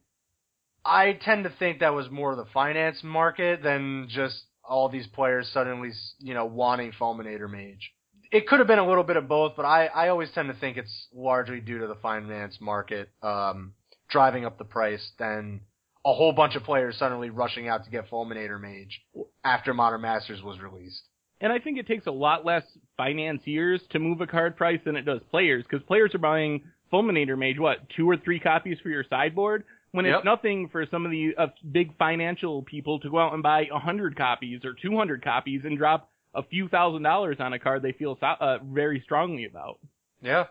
I 0.84 1.12
tend 1.12 1.44
to 1.44 1.50
think 1.58 1.80
that 1.80 1.94
was 1.94 2.10
more 2.10 2.34
the 2.34 2.46
finance 2.52 2.98
market 3.04 3.62
than 3.62 4.08
just 4.08 4.42
all 4.68 4.88
these 4.88 5.06
players 5.08 5.48
suddenly, 5.52 5.90
you 6.18 6.34
know, 6.34 6.46
wanting 6.46 6.92
Fulminator 6.92 7.50
Mage. 7.50 7.92
It 8.30 8.46
could 8.46 8.60
have 8.60 8.68
been 8.68 8.78
a 8.78 8.86
little 8.86 9.04
bit 9.04 9.16
of 9.16 9.28
both, 9.28 9.52
but 9.56 9.64
I, 9.64 9.86
I 9.86 10.08
always 10.08 10.30
tend 10.30 10.48
to 10.48 10.58
think 10.58 10.76
it's 10.76 11.08
largely 11.14 11.60
due 11.60 11.78
to 11.80 11.86
the 11.86 11.96
finance 11.96 12.56
market 12.60 13.10
um, 13.22 13.74
driving 14.08 14.46
up 14.46 14.56
the 14.56 14.64
price 14.64 15.06
than 15.18 15.60
a 16.04 16.12
whole 16.12 16.32
bunch 16.32 16.56
of 16.56 16.64
players 16.64 16.96
suddenly 16.96 17.30
rushing 17.30 17.68
out 17.68 17.84
to 17.84 17.90
get 17.90 18.10
Fulminator 18.10 18.60
Mage 18.60 19.02
after 19.44 19.74
Modern 19.74 20.00
Masters 20.00 20.42
was 20.42 20.60
released. 20.60 21.02
And 21.40 21.52
I 21.52 21.58
think 21.58 21.78
it 21.78 21.86
takes 21.86 22.06
a 22.06 22.12
lot 22.12 22.44
less 22.44 22.62
financiers 22.96 23.82
to 23.90 23.98
move 23.98 24.20
a 24.20 24.26
card 24.26 24.56
price 24.56 24.80
than 24.84 24.96
it 24.96 25.02
does 25.02 25.20
players, 25.30 25.64
because 25.68 25.84
players 25.86 26.14
are 26.14 26.18
buying 26.18 26.62
Fulminator 26.92 27.36
Mage, 27.36 27.58
what, 27.58 27.78
two 27.96 28.08
or 28.08 28.16
three 28.16 28.38
copies 28.38 28.78
for 28.80 28.88
your 28.88 29.04
sideboard? 29.10 29.64
When 29.92 30.04
Yep. 30.06 30.16
it's 30.16 30.24
nothing 30.24 30.68
for 30.68 30.84
some 30.90 31.04
of 31.04 31.10
the 31.10 31.34
uh, 31.38 31.46
big 31.70 31.96
financial 31.96 32.62
people 32.62 32.98
to 33.00 33.10
go 33.10 33.18
out 33.18 33.34
and 33.34 33.42
buy 33.42 33.66
a 33.72 33.78
hundred 33.78 34.16
copies 34.16 34.64
or 34.64 34.74
two 34.74 34.96
hundred 34.96 35.22
copies 35.22 35.62
and 35.64 35.78
drop 35.78 36.10
a 36.34 36.42
few 36.42 36.68
thousand 36.68 37.02
dollars 37.02 37.36
on 37.40 37.52
a 37.52 37.58
card 37.58 37.82
they 37.82 37.92
feel 37.92 38.16
so, 38.18 38.26
uh, 38.26 38.58
very 38.64 39.00
strongly 39.04 39.44
about. 39.44 39.78
Yeah. 40.22 40.46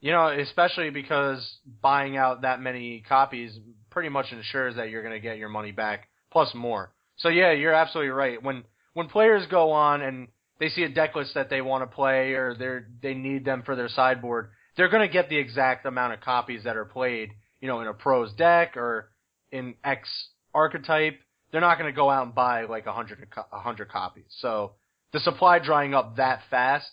You 0.00 0.12
know, 0.12 0.28
especially 0.28 0.90
because 0.90 1.58
buying 1.82 2.16
out 2.16 2.42
that 2.42 2.60
many 2.60 3.02
copies 3.08 3.58
pretty 3.90 4.08
much 4.08 4.26
ensures 4.30 4.76
that 4.76 4.90
you're 4.90 5.02
going 5.02 5.14
to 5.14 5.20
get 5.20 5.38
your 5.38 5.48
money 5.48 5.72
back 5.72 6.08
plus 6.30 6.54
more. 6.54 6.92
So 7.16 7.28
yeah, 7.28 7.52
you're 7.52 7.72
absolutely 7.72 8.10
right. 8.10 8.42
When 8.42 8.64
when 8.94 9.08
players 9.08 9.46
go 9.50 9.72
on 9.72 10.02
and 10.02 10.28
they 10.60 10.68
see 10.68 10.84
a 10.84 10.88
deck 10.88 11.16
list 11.16 11.34
that 11.34 11.50
they 11.50 11.60
want 11.60 11.82
to 11.82 11.94
play 11.94 12.32
or 12.34 12.54
they 12.54 13.08
they 13.08 13.14
need 13.14 13.44
them 13.44 13.62
for 13.64 13.74
their 13.74 13.88
sideboard, 13.88 14.50
they're 14.76 14.90
going 14.90 15.06
to 15.06 15.12
get 15.12 15.28
the 15.28 15.38
exact 15.38 15.86
amount 15.86 16.12
of 16.12 16.20
copies 16.20 16.64
that 16.64 16.76
are 16.76 16.84
played, 16.84 17.30
you 17.66 17.72
know, 17.72 17.80
in 17.80 17.88
a 17.88 17.92
pros 17.92 18.32
deck 18.34 18.76
or 18.76 19.10
in 19.50 19.74
X 19.82 20.08
archetype. 20.54 21.18
They're 21.50 21.60
not 21.60 21.78
going 21.78 21.92
to 21.92 21.96
go 21.96 22.08
out 22.08 22.24
and 22.24 22.32
buy 22.32 22.62
like 22.66 22.86
a 22.86 22.92
hundred 22.92 23.26
a 23.52 23.58
hundred 23.58 23.88
copies. 23.88 24.26
So 24.38 24.74
the 25.12 25.18
supply 25.18 25.58
drying 25.58 25.92
up 25.92 26.16
that 26.16 26.42
fast, 26.48 26.88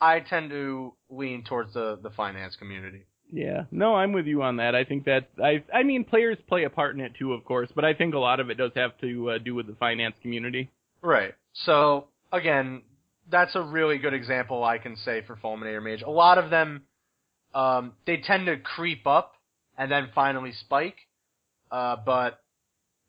I 0.00 0.20
tend 0.20 0.50
to 0.50 0.94
lean 1.10 1.42
towards 1.42 1.74
the 1.74 1.98
the 2.00 2.10
finance 2.10 2.54
community. 2.54 3.06
Yeah, 3.32 3.64
no, 3.72 3.96
I'm 3.96 4.12
with 4.12 4.26
you 4.26 4.42
on 4.42 4.58
that. 4.58 4.76
I 4.76 4.84
think 4.84 5.06
that 5.06 5.28
I, 5.42 5.64
I 5.74 5.82
mean, 5.82 6.04
players 6.04 6.38
play 6.48 6.62
a 6.62 6.70
part 6.70 6.94
in 6.94 7.00
it 7.00 7.14
too, 7.18 7.32
of 7.32 7.44
course, 7.44 7.70
but 7.74 7.84
I 7.84 7.92
think 7.92 8.14
a 8.14 8.18
lot 8.18 8.38
of 8.38 8.48
it 8.48 8.58
does 8.58 8.72
have 8.76 8.96
to 9.00 9.30
uh, 9.30 9.38
do 9.38 9.56
with 9.56 9.66
the 9.66 9.74
finance 9.74 10.14
community. 10.22 10.70
Right. 11.02 11.34
So 11.64 12.06
again, 12.30 12.82
that's 13.28 13.56
a 13.56 13.62
really 13.62 13.98
good 13.98 14.14
example 14.14 14.62
I 14.62 14.78
can 14.78 14.94
say 14.94 15.22
for 15.26 15.34
Fulminator 15.34 15.82
Mage. 15.82 16.02
A 16.02 16.10
lot 16.10 16.38
of 16.38 16.48
them, 16.48 16.82
um, 17.54 17.94
they 18.06 18.18
tend 18.18 18.46
to 18.46 18.56
creep 18.56 19.04
up 19.04 19.32
and 19.82 19.90
then 19.90 20.10
finally 20.14 20.52
spike. 20.52 20.96
Uh, 21.72 21.96
but 22.06 22.38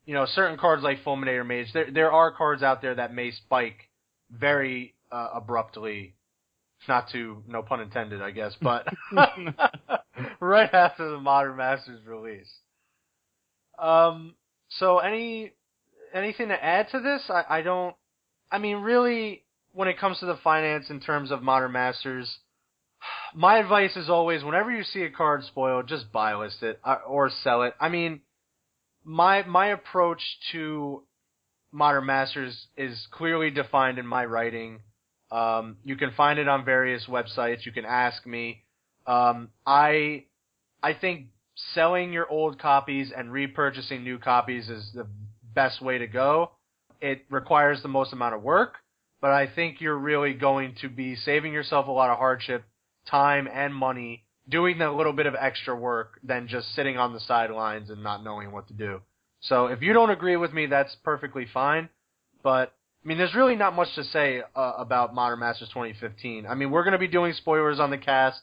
you 0.06 0.12
know, 0.12 0.26
certain 0.26 0.58
cards 0.58 0.82
like 0.82 1.04
Fulminator 1.04 1.46
Mage, 1.46 1.72
there 1.72 1.90
there 1.90 2.12
are 2.12 2.32
cards 2.32 2.64
out 2.64 2.82
there 2.82 2.96
that 2.96 3.14
may 3.14 3.30
spike 3.30 3.88
very 4.30 4.94
uh, 5.12 5.28
abruptly. 5.34 6.14
Not 6.88 7.08
to, 7.12 7.42
no 7.48 7.62
pun 7.62 7.80
intended, 7.80 8.20
I 8.20 8.30
guess, 8.30 8.54
but 8.60 8.86
right 10.40 10.74
after 10.74 11.08
the 11.10 11.18
Modern 11.18 11.56
Masters 11.56 12.04
release. 12.04 12.50
Um, 13.78 14.34
so 14.68 14.98
any 14.98 15.52
anything 16.12 16.48
to 16.48 16.62
add 16.62 16.90
to 16.90 17.00
this? 17.00 17.22
I, 17.30 17.44
I 17.48 17.62
don't. 17.62 17.94
I 18.50 18.58
mean, 18.58 18.78
really, 18.78 19.44
when 19.72 19.88
it 19.88 19.98
comes 19.98 20.18
to 20.18 20.26
the 20.26 20.36
finance 20.42 20.90
in 20.90 21.00
terms 21.00 21.30
of 21.30 21.40
Modern 21.40 21.72
Masters, 21.72 22.36
my 23.34 23.58
advice 23.58 23.96
is 23.96 24.08
always 24.08 24.44
whenever 24.44 24.70
you 24.70 24.84
see 24.84 25.02
a 25.02 25.10
card 25.10 25.44
spoiled, 25.44 25.88
just 25.88 26.12
buy 26.12 26.34
list 26.34 26.62
it 26.62 26.80
uh, 26.84 26.98
or 27.06 27.30
sell 27.42 27.62
it. 27.62 27.74
I 27.80 27.88
mean, 27.88 28.20
my 29.04 29.42
my 29.44 29.68
approach 29.68 30.22
to 30.52 31.02
Modern 31.72 32.06
Masters 32.06 32.66
is 32.76 33.06
clearly 33.10 33.50
defined 33.50 33.98
in 33.98 34.06
my 34.06 34.24
writing. 34.24 34.80
Um, 35.30 35.78
you 35.84 35.96
can 35.96 36.12
find 36.12 36.38
it 36.38 36.48
on 36.48 36.64
various 36.64 37.06
websites. 37.06 37.66
You 37.66 37.72
can 37.72 37.84
ask 37.84 38.24
me. 38.26 38.62
Um, 39.06 39.50
I 39.66 40.24
I 40.82 40.94
think 40.94 41.26
selling 41.74 42.12
your 42.12 42.28
old 42.28 42.58
copies 42.58 43.12
and 43.16 43.30
repurchasing 43.30 44.02
new 44.02 44.18
copies 44.18 44.68
is 44.68 44.90
the 44.94 45.06
best 45.54 45.80
way 45.80 45.98
to 45.98 46.06
go. 46.06 46.52
It 47.00 47.24
requires 47.30 47.82
the 47.82 47.88
most 47.88 48.12
amount 48.12 48.34
of 48.34 48.42
work, 48.42 48.76
but 49.20 49.30
I 49.30 49.46
think 49.46 49.80
you're 49.80 49.98
really 49.98 50.34
going 50.34 50.74
to 50.80 50.88
be 50.88 51.16
saving 51.16 51.52
yourself 51.52 51.88
a 51.88 51.90
lot 51.90 52.10
of 52.10 52.18
hardship, 52.18 52.64
time, 53.06 53.48
and 53.52 53.74
money 53.74 54.24
doing 54.48 54.78
that 54.78 54.94
little 54.94 55.12
bit 55.12 55.26
of 55.26 55.34
extra 55.38 55.74
work 55.74 56.18
than 56.22 56.48
just 56.48 56.74
sitting 56.74 56.98
on 56.98 57.12
the 57.12 57.20
sidelines 57.20 57.90
and 57.90 58.02
not 58.02 58.22
knowing 58.22 58.52
what 58.52 58.68
to 58.68 58.74
do. 58.74 59.00
So 59.40 59.66
if 59.66 59.82
you 59.82 59.92
don't 59.92 60.10
agree 60.10 60.36
with 60.36 60.52
me, 60.52 60.66
that's 60.66 60.94
perfectly 61.02 61.46
fine. 61.52 61.88
But 62.42 62.72
I 63.04 63.08
mean, 63.08 63.18
there's 63.18 63.34
really 63.34 63.56
not 63.56 63.74
much 63.74 63.94
to 63.96 64.04
say 64.04 64.42
uh, 64.54 64.72
about 64.78 65.14
Modern 65.14 65.40
Masters 65.40 65.68
2015. 65.68 66.46
I 66.46 66.54
mean, 66.54 66.70
we're 66.70 66.84
going 66.84 66.92
to 66.92 66.98
be 66.98 67.08
doing 67.08 67.34
spoilers 67.34 67.78
on 67.78 67.90
the 67.90 67.98
cast. 67.98 68.40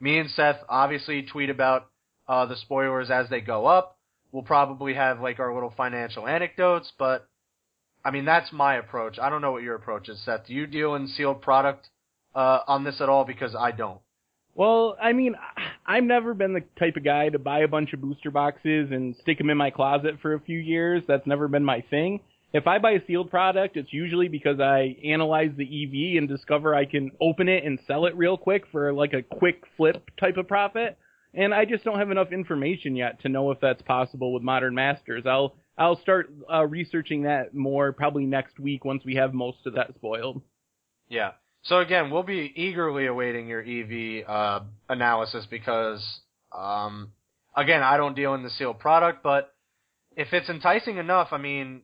Me 0.00 0.18
and 0.18 0.30
Seth 0.30 0.58
obviously 0.68 1.22
tweet 1.22 1.50
about 1.50 1.88
uh, 2.28 2.46
the 2.46 2.56
spoilers 2.56 3.10
as 3.10 3.28
they 3.28 3.40
go 3.40 3.66
up. 3.66 3.98
We'll 4.32 4.42
probably 4.42 4.94
have 4.94 5.20
like 5.20 5.40
our 5.40 5.52
little 5.52 5.72
financial 5.76 6.26
anecdotes, 6.26 6.92
but 6.98 7.28
I 8.04 8.10
mean 8.12 8.24
that's 8.24 8.52
my 8.52 8.76
approach. 8.76 9.18
I 9.18 9.28
don't 9.28 9.42
know 9.42 9.52
what 9.52 9.64
your 9.64 9.74
approach 9.74 10.08
is, 10.08 10.20
Seth. 10.24 10.46
Do 10.46 10.54
you 10.54 10.66
deal 10.66 10.94
in 10.94 11.08
sealed 11.08 11.42
product 11.42 11.88
uh, 12.34 12.60
on 12.66 12.84
this 12.84 13.00
at 13.00 13.08
all? 13.08 13.24
Because 13.24 13.54
I 13.54 13.70
don't. 13.72 14.00
Well, 14.54 14.96
I 15.00 15.12
mean, 15.12 15.36
I've 15.86 16.04
never 16.04 16.34
been 16.34 16.52
the 16.52 16.64
type 16.78 16.96
of 16.96 17.04
guy 17.04 17.28
to 17.28 17.38
buy 17.38 17.60
a 17.60 17.68
bunch 17.68 17.92
of 17.92 18.00
booster 18.00 18.30
boxes 18.30 18.90
and 18.90 19.16
stick 19.22 19.38
them 19.38 19.50
in 19.50 19.56
my 19.56 19.70
closet 19.70 20.18
for 20.20 20.34
a 20.34 20.40
few 20.40 20.58
years. 20.58 21.02
That's 21.06 21.26
never 21.26 21.48
been 21.48 21.64
my 21.64 21.82
thing. 21.88 22.20
If 22.52 22.66
I 22.66 22.78
buy 22.78 22.92
a 22.92 23.06
sealed 23.06 23.30
product, 23.30 23.76
it's 23.76 23.92
usually 23.92 24.26
because 24.26 24.58
I 24.58 24.96
analyze 25.04 25.52
the 25.56 25.64
EV 25.64 26.18
and 26.18 26.28
discover 26.28 26.74
I 26.74 26.84
can 26.84 27.12
open 27.20 27.48
it 27.48 27.64
and 27.64 27.78
sell 27.86 28.06
it 28.06 28.16
real 28.16 28.36
quick 28.36 28.64
for 28.72 28.92
like 28.92 29.12
a 29.12 29.22
quick 29.22 29.62
flip 29.76 30.10
type 30.18 30.36
of 30.36 30.48
profit. 30.48 30.98
And 31.32 31.54
I 31.54 31.64
just 31.64 31.84
don't 31.84 31.98
have 31.98 32.10
enough 32.10 32.32
information 32.32 32.96
yet 32.96 33.20
to 33.22 33.28
know 33.28 33.52
if 33.52 33.60
that's 33.60 33.82
possible 33.82 34.32
with 34.32 34.42
Modern 34.42 34.74
Masters. 34.74 35.24
I'll 35.26 35.54
I'll 35.78 36.00
start 36.00 36.30
uh, 36.52 36.66
researching 36.66 37.22
that 37.22 37.54
more 37.54 37.92
probably 37.92 38.26
next 38.26 38.58
week 38.58 38.84
once 38.84 39.04
we 39.04 39.14
have 39.14 39.32
most 39.32 39.58
of 39.64 39.74
that 39.74 39.94
spoiled. 39.94 40.42
Yeah. 41.08 41.32
So 41.62 41.78
again, 41.78 42.10
we'll 42.10 42.22
be 42.22 42.52
eagerly 42.56 43.06
awaiting 43.06 43.48
your 43.48 43.60
EV 43.60 44.28
uh, 44.28 44.60
analysis 44.88 45.46
because, 45.50 46.02
um, 46.56 47.12
again, 47.56 47.82
I 47.82 47.96
don't 47.96 48.16
deal 48.16 48.34
in 48.34 48.42
the 48.42 48.50
sealed 48.50 48.78
product, 48.78 49.22
but 49.22 49.52
if 50.16 50.32
it's 50.32 50.48
enticing 50.48 50.96
enough, 50.96 51.28
I 51.32 51.38
mean, 51.38 51.82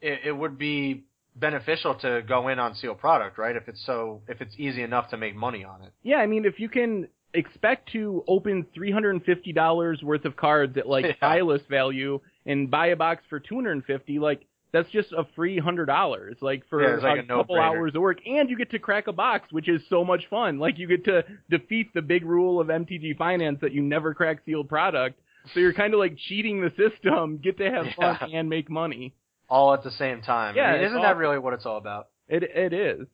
it, 0.00 0.20
it 0.26 0.32
would 0.32 0.58
be 0.58 1.04
beneficial 1.34 1.94
to 1.96 2.22
go 2.26 2.48
in 2.48 2.58
on 2.58 2.74
sealed 2.74 2.98
product, 2.98 3.38
right? 3.38 3.56
If 3.56 3.68
it's 3.68 3.84
so, 3.86 4.22
if 4.28 4.40
it's 4.40 4.54
easy 4.58 4.82
enough 4.82 5.10
to 5.10 5.16
make 5.16 5.34
money 5.34 5.64
on 5.64 5.82
it. 5.82 5.92
Yeah, 6.02 6.16
I 6.16 6.26
mean, 6.26 6.44
if 6.44 6.60
you 6.60 6.68
can, 6.68 7.08
expect 7.34 7.92
to 7.92 8.24
open 8.26 8.66
$350 8.76 10.02
worth 10.02 10.24
of 10.24 10.36
cards 10.36 10.76
at 10.76 10.88
like 10.88 11.04
Yeah. 11.08 11.12
buy 11.20 11.40
list 11.40 11.68
value 11.68 12.20
and 12.46 12.70
buy 12.70 12.88
a 12.88 12.96
box 12.96 13.22
for 13.28 13.40
250 13.40 14.18
like 14.18 14.46
that's 14.72 14.88
just 14.90 15.12
a 15.12 15.24
free 15.34 15.58
hundred 15.58 15.86
dollars, 15.86 16.36
like 16.40 16.62
for 16.68 16.82
Yeah, 16.82 17.02
like 17.02 17.20
a, 17.20 17.22
a 17.22 17.26
couple 17.26 17.56
no-brainer. 17.56 17.62
hours 17.62 17.94
of 17.94 18.02
work, 18.02 18.18
and 18.26 18.50
you 18.50 18.56
get 18.56 18.70
to 18.72 18.78
crack 18.78 19.06
a 19.06 19.12
box, 19.12 19.50
which 19.52 19.68
is 19.68 19.80
so 19.88 20.04
much 20.04 20.26
fun. 20.28 20.58
Like 20.58 20.78
you 20.78 20.86
get 20.86 21.04
to 21.06 21.24
defeat 21.50 21.92
the 21.94 22.02
big 22.02 22.24
rule 22.24 22.60
of 22.60 22.68
MTG 22.68 23.16
Finance 23.16 23.58
that 23.62 23.72
you 23.72 23.82
never 23.82 24.12
crack 24.14 24.38
sealed 24.44 24.68
product. 24.68 25.18
So 25.54 25.60
you're 25.60 25.72
kind 25.72 25.94
of 25.94 26.00
like 26.00 26.16
cheating 26.18 26.60
the 26.60 26.70
system, 26.76 27.38
get 27.42 27.56
to 27.58 27.70
have 27.70 27.86
fun 27.96 28.18
and 28.34 28.48
make 28.50 28.68
money. 28.68 29.14
all 29.48 29.72
at 29.72 29.82
the 29.82 29.90
same 29.92 30.20
time. 30.20 30.56
Yeah, 30.56 30.64
I 30.64 30.72
mean, 30.74 30.82
isn't 30.88 31.00
that 31.02 31.16
really 31.16 31.38
what 31.38 31.54
it's 31.54 31.64
all 31.64 31.78
about? 31.78 32.08
It 32.28 32.42
it 32.42 32.72
is. 32.74 33.06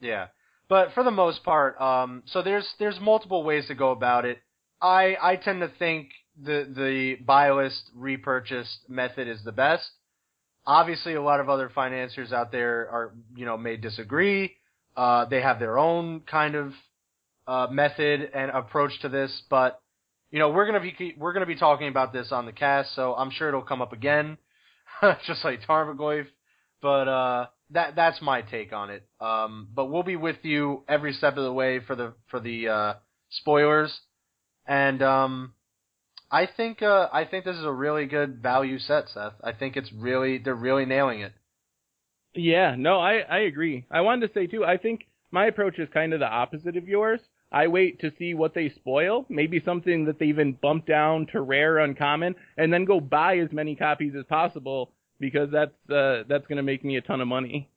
Yeah, 0.00 0.28
but 0.68 0.92
for 0.94 1.02
the 1.02 1.10
most 1.10 1.42
part, 1.42 1.80
um, 1.80 2.22
so 2.26 2.42
there's 2.42 2.68
there's 2.78 3.00
multiple 3.00 3.42
ways 3.42 3.66
to 3.66 3.74
go 3.74 3.90
about 3.90 4.24
it. 4.24 4.38
I 4.80 5.16
I 5.20 5.36
tend 5.36 5.60
to 5.60 5.68
think 5.78 6.10
the 6.40 6.66
the 6.72 7.16
buy 7.24 7.50
list 7.50 7.90
repurchase 7.96 8.78
method 8.88 9.26
is 9.28 9.42
the 9.44 9.52
best. 9.52 9.90
Obviously, 10.66 11.14
a 11.14 11.22
lot 11.22 11.40
of 11.40 11.48
other 11.48 11.68
financiers 11.68 12.32
out 12.32 12.52
there 12.52 12.88
are 12.90 13.14
you 13.34 13.44
know 13.44 13.56
may 13.56 13.76
disagree. 13.76 14.54
Uh, 14.96 15.24
they 15.24 15.40
have 15.40 15.58
their 15.58 15.78
own 15.78 16.20
kind 16.20 16.54
of 16.54 16.72
uh, 17.46 17.66
method 17.70 18.30
and 18.34 18.50
approach 18.50 18.92
to 19.00 19.08
this, 19.08 19.42
but 19.50 19.80
you 20.30 20.38
know 20.38 20.50
we're 20.50 20.66
gonna 20.66 20.80
be 20.80 21.14
we're 21.18 21.32
gonna 21.32 21.46
be 21.46 21.56
talking 21.56 21.88
about 21.88 22.12
this 22.12 22.30
on 22.30 22.46
the 22.46 22.52
cast, 22.52 22.94
so 22.94 23.14
I'm 23.14 23.30
sure 23.30 23.48
it'll 23.48 23.62
come 23.62 23.82
up 23.82 23.92
again, 23.92 24.38
just 25.26 25.44
like 25.44 25.62
Tarmogoyf. 25.62 26.26
But 26.80 27.08
uh, 27.08 27.46
that 27.70 27.96
that's 27.96 28.20
my 28.22 28.42
take 28.42 28.72
on 28.72 28.90
it. 28.90 29.06
Um, 29.20 29.68
but 29.74 29.86
we'll 29.86 30.02
be 30.02 30.16
with 30.16 30.36
you 30.42 30.84
every 30.88 31.12
step 31.12 31.36
of 31.36 31.44
the 31.44 31.52
way 31.52 31.80
for 31.80 31.96
the 31.96 32.14
for 32.28 32.38
the 32.40 32.68
uh, 32.68 32.94
spoilers, 33.30 33.92
and 34.66 35.02
um, 35.02 35.54
I 36.32 36.46
think 36.46 36.80
uh, 36.80 37.08
I 37.12 37.26
think 37.26 37.44
this 37.44 37.56
is 37.56 37.64
a 37.64 37.70
really 37.70 38.06
good 38.06 38.42
value 38.42 38.78
set, 38.78 39.10
Seth. 39.10 39.34
I 39.44 39.52
think 39.52 39.76
it's 39.76 39.92
really 39.92 40.38
they're 40.38 40.54
really 40.54 40.86
nailing 40.86 41.20
it. 41.20 41.32
Yeah, 42.34 42.74
no, 42.76 42.98
I, 42.98 43.18
I 43.18 43.40
agree. 43.40 43.84
I 43.90 44.00
wanted 44.00 44.26
to 44.28 44.32
say 44.32 44.46
too, 44.46 44.64
I 44.64 44.78
think 44.78 45.06
my 45.30 45.46
approach 45.46 45.78
is 45.78 45.88
kind 45.92 46.14
of 46.14 46.20
the 46.20 46.26
opposite 46.26 46.78
of 46.78 46.88
yours. 46.88 47.20
I 47.52 47.66
wait 47.66 48.00
to 48.00 48.10
see 48.18 48.32
what 48.32 48.54
they 48.54 48.70
spoil, 48.70 49.26
maybe 49.28 49.60
something 49.62 50.06
that 50.06 50.18
they 50.18 50.26
even 50.26 50.54
bump 50.54 50.86
down 50.86 51.26
to 51.32 51.42
rare 51.42 51.78
uncommon, 51.78 52.34
and 52.56 52.72
then 52.72 52.86
go 52.86 52.98
buy 52.98 53.36
as 53.36 53.52
many 53.52 53.76
copies 53.76 54.14
as 54.18 54.24
possible 54.24 54.92
because 55.20 55.50
that's 55.52 55.90
uh, 55.90 56.22
that's 56.28 56.46
gonna 56.46 56.62
make 56.62 56.82
me 56.82 56.96
a 56.96 57.02
ton 57.02 57.20
of 57.20 57.28
money. 57.28 57.68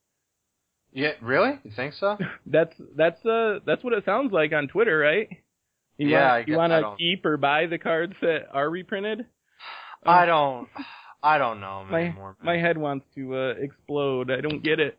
Yeah, 0.94 1.12
really? 1.22 1.60
You 1.66 1.72
think 1.76 1.94
so? 1.94 2.18
That's 2.46 2.74
that's 2.96 3.26
uh 3.26 3.60
that's 3.66 3.84
what 3.84 3.92
it 3.92 4.06
sounds 4.06 4.32
like 4.32 4.54
on 4.54 4.70
Twitter, 4.70 4.98
right? 4.98 5.28
You 5.98 6.10
Yeah, 6.10 6.22
wanna, 6.28 6.34
I 6.34 6.44
you 6.48 6.58
want 6.58 6.72
to 6.74 6.96
keep 6.98 7.26
or 7.26 7.38
buy 7.38 7.68
the 7.68 7.78
cards 7.78 8.14
that 8.22 8.48
are 8.52 8.70
reprinted? 8.70 9.26
I 10.06 10.26
don't. 10.26 10.68
I 11.24 11.40
don't 11.40 11.60
know 11.60 11.84
My 11.90 12.02
anymore. 12.02 12.36
my 12.44 12.58
head 12.58 12.78
wants 12.78 13.06
to 13.16 13.36
uh, 13.36 13.54
explode. 13.58 14.30
I 14.30 14.42
don't 14.42 14.62
get 14.62 14.80
it. 14.80 14.98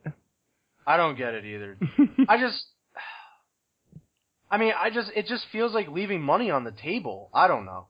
I 0.85 0.97
don't 0.97 1.17
get 1.17 1.35
it 1.35 1.45
either. 1.45 1.77
I 2.29 2.39
just. 2.39 2.65
I 4.51 4.59
mean, 4.59 4.73
I 4.77 4.91
just 4.91 5.11
it 5.15 5.27
just 5.27 5.45
feels 5.53 5.73
like 5.73 5.89
leaving 5.89 6.23
money 6.23 6.51
on 6.51 6.65
the 6.65 6.73
table. 6.73 7.31
I 7.35 7.47
don't 7.47 7.65
know. 7.65 7.89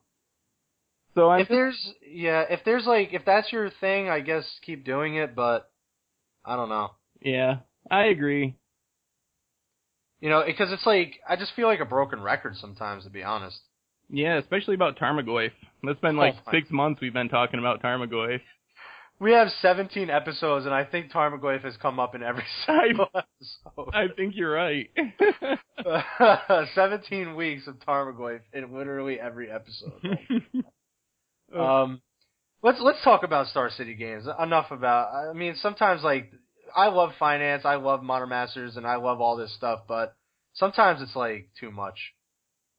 so 1.15 1.29
I'm 1.29 1.41
if 1.41 1.47
there's 1.47 1.93
yeah, 2.07 2.43
if 2.49 2.59
there's 2.63 2.85
like 2.85 3.09
if 3.13 3.23
that's 3.25 3.51
your 3.51 3.69
thing, 3.79 4.09
I 4.09 4.19
guess 4.19 4.43
keep 4.65 4.85
doing 4.85 5.15
it. 5.15 5.35
But 5.35 5.69
I 6.45 6.55
don't 6.55 6.69
know. 6.69 6.91
yeah, 7.21 7.59
I 7.89 8.05
agree. 8.05 8.55
You 10.21 10.29
know, 10.29 10.43
because 10.45 10.71
it's 10.71 10.85
like 10.85 11.19
I 11.27 11.35
just 11.35 11.53
feel 11.55 11.67
like 11.67 11.79
a 11.79 11.85
broken 11.85 12.21
record 12.21 12.55
sometimes, 12.57 13.03
to 13.03 13.09
be 13.09 13.23
honest. 13.23 13.59
Yeah, 14.09 14.37
especially 14.37 14.75
about 14.75 14.97
Tarmogoyf. 14.97 15.51
It's 15.83 15.99
been 15.99 16.15
Oh 16.17 16.21
like 16.21 16.35
my- 16.45 16.51
six 16.51 16.69
months 16.71 17.01
we've 17.01 17.13
been 17.13 17.29
talking 17.29 17.59
about 17.59 17.81
Tarmogoyf. 17.83 18.41
We 19.19 19.31
have 19.31 19.47
17 19.63 20.11
episodes, 20.11 20.65
and 20.67 20.75
I 20.75 20.83
think 20.83 21.11
Tarmogoyf 21.11 21.63
has 21.63 21.75
come 21.77 21.99
up 21.99 22.13
in 22.13 22.21
every 22.21 22.43
single 22.67 23.07
episode. 23.15 23.89
I 23.93 24.07
think 24.15 24.35
you're 24.35 24.51
right. 24.53 24.89
17 26.75 27.35
weeks 27.35 27.67
of 27.67 27.75
Tarmogoyf 27.79 28.41
in 28.53 28.75
literally 28.77 29.19
every 29.19 29.49
episode. 29.51 29.93
Uh, 30.03 31.59
Um, 31.61 32.01
let's 32.61 32.79
let's 32.81 33.01
talk 33.05 33.23
about 33.23 33.47
Star 33.47 33.69
City 33.69 33.93
games. 33.93 34.25
Enough 34.39 34.69
about. 34.71 35.13
I 35.13 35.31
mean, 35.31 35.55
sometimes 35.61 36.03
like 36.03 36.31
I 36.75 36.87
love 36.87 37.11
finance, 37.19 37.63
I 37.65 37.75
love 37.75 38.03
Modern 38.03 38.29
Masters, 38.29 38.77
and 38.77 38.85
I 38.85 38.95
love 38.95 39.21
all 39.21 39.35
this 39.37 39.53
stuff, 39.55 39.81
but 39.87 40.15
sometimes 40.53 41.01
it's 41.01 41.15
like 41.15 41.49
too 41.59 41.71
much. 41.71 42.13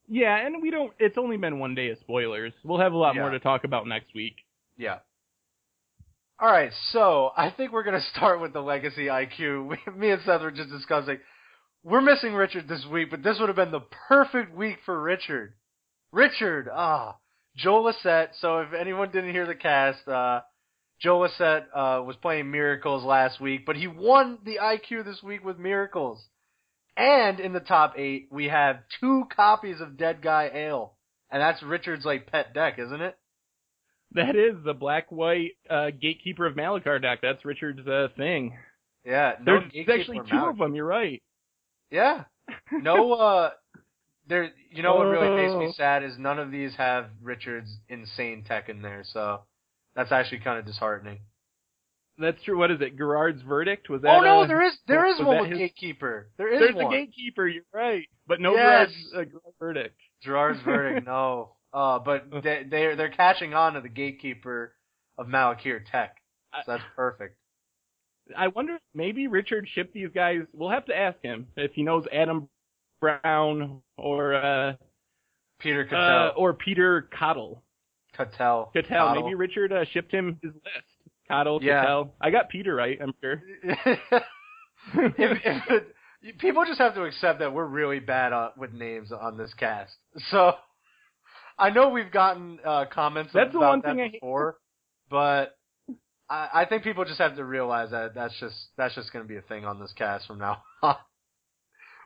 yeah, 0.08 0.36
and 0.44 0.62
we 0.62 0.70
don't. 0.70 0.92
It's 0.98 1.18
only 1.18 1.36
been 1.36 1.58
one 1.58 1.74
day 1.74 1.90
of 1.90 1.98
spoilers. 2.00 2.52
We'll 2.64 2.80
have 2.80 2.92
a 2.92 2.96
lot 2.96 3.14
more 3.16 3.30
to 3.30 3.38
talk 3.40 3.64
about 3.64 3.86
next 3.86 4.14
week. 4.14 4.36
Yeah. 4.76 4.98
All 6.40 6.50
right, 6.50 6.70
so 6.92 7.30
I 7.36 7.50
think 7.50 7.72
we're 7.72 7.82
gonna 7.82 8.00
start 8.16 8.40
with 8.40 8.52
the 8.52 8.60
legacy 8.60 9.06
IQ. 9.06 9.68
We, 9.68 9.92
me 9.96 10.10
and 10.10 10.22
Seth 10.24 10.40
were 10.40 10.50
just 10.50 10.70
discussing. 10.70 11.18
We're 11.84 12.00
missing 12.00 12.34
Richard 12.34 12.68
this 12.68 12.84
week, 12.90 13.10
but 13.10 13.22
this 13.22 13.38
would 13.38 13.48
have 13.48 13.56
been 13.56 13.70
the 13.70 13.86
perfect 14.08 14.54
week 14.54 14.78
for 14.84 15.00
Richard. 15.00 15.54
Richard, 16.12 16.68
ah, 16.72 17.16
Joel 17.56 17.84
Lossett. 17.84 18.30
So 18.40 18.60
if 18.60 18.72
anyone 18.72 19.10
didn't 19.10 19.32
hear 19.32 19.46
the 19.46 19.54
cast, 19.54 20.06
uh, 20.08 20.40
Joe 21.00 21.18
Lossett 21.20 21.64
uh, 21.74 22.02
was 22.04 22.16
playing 22.20 22.50
Miracles 22.50 23.04
last 23.04 23.40
week, 23.40 23.64
but 23.66 23.76
he 23.76 23.86
won 23.86 24.38
the 24.44 24.58
IQ 24.60 25.04
this 25.04 25.22
week 25.22 25.44
with 25.44 25.58
Miracles. 25.58 26.20
And 26.96 27.38
in 27.38 27.52
the 27.52 27.60
top 27.60 27.94
eight, 27.96 28.26
we 28.32 28.46
have 28.46 28.78
two 29.00 29.24
copies 29.34 29.80
of 29.80 29.96
Dead 29.96 30.20
Guy 30.20 30.50
Ale, 30.52 30.94
and 31.30 31.40
that's 31.40 31.62
Richard's 31.62 32.04
like 32.04 32.26
pet 32.26 32.52
deck, 32.52 32.78
isn't 32.78 33.00
it? 33.00 33.16
That 34.12 34.34
is 34.34 34.56
the 34.64 34.74
black 34.74 35.12
white 35.12 35.52
uh, 35.70 35.90
gatekeeper 35.90 36.46
of 36.46 36.56
Malakir 36.56 37.00
deck. 37.00 37.20
That's 37.22 37.44
Richard's 37.44 37.86
uh, 37.86 38.08
thing. 38.16 38.56
Yeah, 39.04 39.34
no 39.44 39.60
There's 39.72 40.00
actually 40.00 40.18
two 40.28 40.34
Malak- 40.34 40.50
of 40.54 40.58
them. 40.58 40.74
You're 40.74 40.86
right. 40.86 41.22
Yeah, 41.90 42.24
no. 42.72 43.12
Uh, 43.18 43.50
there. 44.28 44.50
You 44.72 44.82
know 44.82 44.96
what 44.96 45.04
really 45.04 45.30
makes 45.42 45.54
me 45.58 45.66
Oh. 45.68 45.72
sad 45.76 46.02
is 46.02 46.18
none 46.18 46.38
of 46.38 46.50
these 46.50 46.74
have 46.76 47.06
Richard's 47.22 47.70
insane 47.88 48.44
tech 48.46 48.68
in 48.68 48.82
there, 48.82 49.04
so 49.12 49.42
that's 49.98 50.12
actually 50.12 50.38
kind 50.38 50.60
of 50.60 50.64
disheartening. 50.64 51.18
That's 52.18 52.40
true. 52.44 52.56
What 52.56 52.70
is 52.70 52.80
it? 52.80 52.96
Gerrard's 52.96 53.42
verdict 53.42 53.90
was 53.90 54.02
that? 54.02 54.08
oh 54.16 54.20
no, 54.20 54.42
uh, 54.42 54.46
there 54.46 54.64
is 54.64 54.72
there 54.86 55.06
is 55.06 55.18
one 55.18 55.40
with 55.40 55.50
his- 55.50 55.58
Gatekeeper. 55.58 56.30
There 56.38 56.52
is 56.52 56.60
There's 56.60 56.74
one. 56.76 56.86
a 56.86 56.96
gatekeeper. 56.96 57.48
You're 57.48 57.64
right, 57.74 58.06
but 58.26 58.40
no 58.40 58.54
Yes. 58.54 58.90
Gerrard's 58.90 58.94
uh, 59.12 59.24
Gerrard's 59.24 59.56
verdict. 59.58 60.00
Gerrard's 60.22 60.60
verdict, 60.62 61.06
no. 61.06 61.52
Uh, 61.70 61.98
but 61.98 62.24
they 62.42 62.64
they're 62.68 62.96
they're 62.96 63.10
catching 63.10 63.52
on 63.52 63.74
to 63.74 63.82
the 63.82 63.90
Gatekeeper 63.90 64.72
of 65.18 65.26
Malakir 65.26 65.80
tech, 65.92 66.16
so 66.64 66.72
that's 66.72 66.82
perfect. 66.96 67.36
I 68.34 68.48
wonder 68.48 68.78
maybe 68.94 69.26
Richard 69.26 69.68
shipped 69.74 69.92
these 69.92 70.08
guys. 70.14 70.38
We'll 70.54 70.70
have 70.70 70.86
to 70.86 70.96
ask 70.96 71.18
him 71.22 71.48
if 71.58 71.72
he 71.74 71.82
knows 71.82 72.06
Adam 72.10 72.48
Brown 73.02 73.82
or 73.98 74.34
uh, 74.34 74.72
Peter 75.60 75.86
uh 75.94 76.30
or 76.38 76.54
Peter 76.54 77.06
Cottle. 77.18 77.62
Cattell. 78.18 78.70
Cattell. 78.74 79.06
Cottle. 79.06 79.22
Maybe 79.22 79.34
Richard 79.34 79.72
uh, 79.72 79.84
shipped 79.92 80.12
him 80.12 80.38
his 80.42 80.52
list. 80.52 80.86
Cottle, 81.28 81.60
Yeah. 81.62 81.80
Cattell. 81.82 82.14
I 82.20 82.30
got 82.30 82.48
Peter 82.50 82.74
right. 82.74 82.98
I'm 83.00 83.14
sure. 83.22 83.42
if, 83.62 85.12
if 85.18 85.70
it, 85.70 86.38
people 86.38 86.64
just 86.66 86.78
have 86.80 86.94
to 86.94 87.04
accept 87.04 87.38
that 87.40 87.52
we're 87.52 87.66
really 87.66 88.00
bad 88.00 88.32
on, 88.32 88.50
with 88.56 88.72
names 88.72 89.12
on 89.12 89.36
this 89.36 89.52
cast. 89.54 89.92
So 90.30 90.52
I 91.58 91.70
know 91.70 91.90
we've 91.90 92.10
gotten 92.10 92.58
uh, 92.64 92.86
comments 92.92 93.32
That's 93.34 93.52
the 93.52 93.58
one 93.58 93.80
that 93.84 93.90
thing 93.92 94.00
I 94.00 94.04
hate. 94.04 94.12
before, 94.20 94.56
but 95.10 95.56
I, 96.30 96.48
I 96.54 96.64
think 96.64 96.82
people 96.82 97.04
just 97.04 97.18
have 97.18 97.36
to 97.36 97.44
realize 97.44 97.90
that 97.90 98.14
that's 98.14 98.38
just 98.40 98.56
that's 98.76 98.94
just 98.94 99.12
going 99.12 99.24
to 99.24 99.28
be 99.28 99.36
a 99.36 99.42
thing 99.42 99.64
on 99.64 99.80
this 99.80 99.92
cast 99.96 100.26
from 100.26 100.38
now 100.38 100.62
on. 100.82 100.96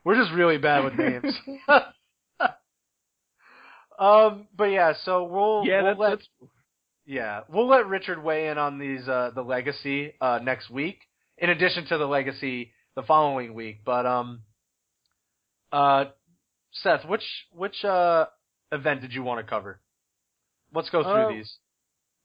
We're 0.04 0.16
just 0.16 0.32
really 0.32 0.58
bad 0.58 0.82
with 0.84 0.94
names. 0.94 1.32
um, 4.02 4.46
but 4.56 4.64
yeah, 4.64 4.92
so 5.04 5.24
we'll 5.24 5.62
yeah, 5.66 5.82
we'll 5.82 5.90
that's, 5.90 6.00
let 6.00 6.10
that's 6.10 6.28
yeah, 7.06 7.40
we'll 7.48 7.68
let 7.68 7.86
Richard 7.86 8.22
weigh 8.22 8.48
in 8.48 8.58
on 8.58 8.78
these 8.78 9.08
uh 9.08 9.30
the 9.34 9.42
legacy 9.42 10.12
uh 10.20 10.38
next 10.42 10.70
week. 10.70 10.98
In 11.38 11.50
addition 11.50 11.86
to 11.86 11.98
the 11.98 12.06
legacy 12.06 12.72
the 12.96 13.02
following 13.02 13.54
week, 13.54 13.80
but 13.84 14.06
um 14.06 14.42
uh 15.72 16.04
Seth, 16.72 17.04
which 17.06 17.24
which 17.52 17.84
uh 17.84 18.26
event 18.70 19.00
did 19.02 19.12
you 19.12 19.22
want 19.22 19.44
to 19.44 19.48
cover? 19.48 19.80
Let's 20.74 20.90
go 20.90 21.02
through 21.02 21.12
Uh, 21.12 21.28
these. 21.28 21.52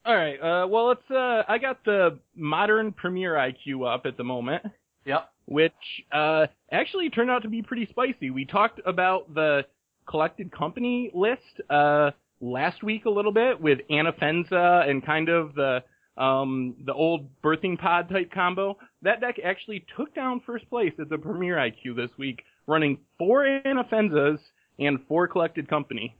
all 0.05 0.15
right. 0.15 0.37
Uh, 0.41 0.67
well, 0.67 0.91
it's 0.91 1.11
uh, 1.11 1.43
I 1.47 1.57
got 1.57 1.83
the 1.83 2.19
modern 2.35 2.93
Premier 2.93 3.33
IQ 3.33 3.93
up 3.93 4.05
at 4.05 4.15
the 4.17 4.23
moment. 4.23 4.63
Yep. 5.05 5.29
which 5.45 5.71
uh, 6.11 6.47
actually 6.69 7.09
turned 7.09 7.29
out 7.31 7.43
to 7.43 7.49
be 7.49 7.61
pretty 7.61 7.85
spicy. 7.89 8.29
We 8.29 8.43
talked 8.43 8.81
about 8.85 9.33
the 9.33 9.65
collected 10.07 10.51
company 10.51 11.11
list 11.13 11.41
uh, 11.69 12.11
last 12.41 12.83
week 12.83 13.05
a 13.05 13.09
little 13.09 13.31
bit 13.31 13.61
with 13.61 13.79
Anafenza 13.89 14.89
and 14.89 15.05
kind 15.05 15.29
of 15.29 15.53
the 15.55 15.83
um, 16.17 16.75
the 16.85 16.93
old 16.93 17.29
birthing 17.43 17.77
pod 17.79 18.09
type 18.09 18.31
combo. 18.31 18.77
That 19.03 19.21
deck 19.21 19.35
actually 19.43 19.85
took 19.95 20.15
down 20.15 20.41
first 20.45 20.67
place 20.69 20.93
at 20.99 21.09
the 21.09 21.17
Premier 21.17 21.55
IQ 21.55 21.95
this 21.95 22.09
week, 22.17 22.43
running 22.65 22.99
four 23.19 23.43
Anafenzas 23.43 24.39
and 24.79 24.99
four 25.07 25.27
collected 25.27 25.69
company. 25.69 26.15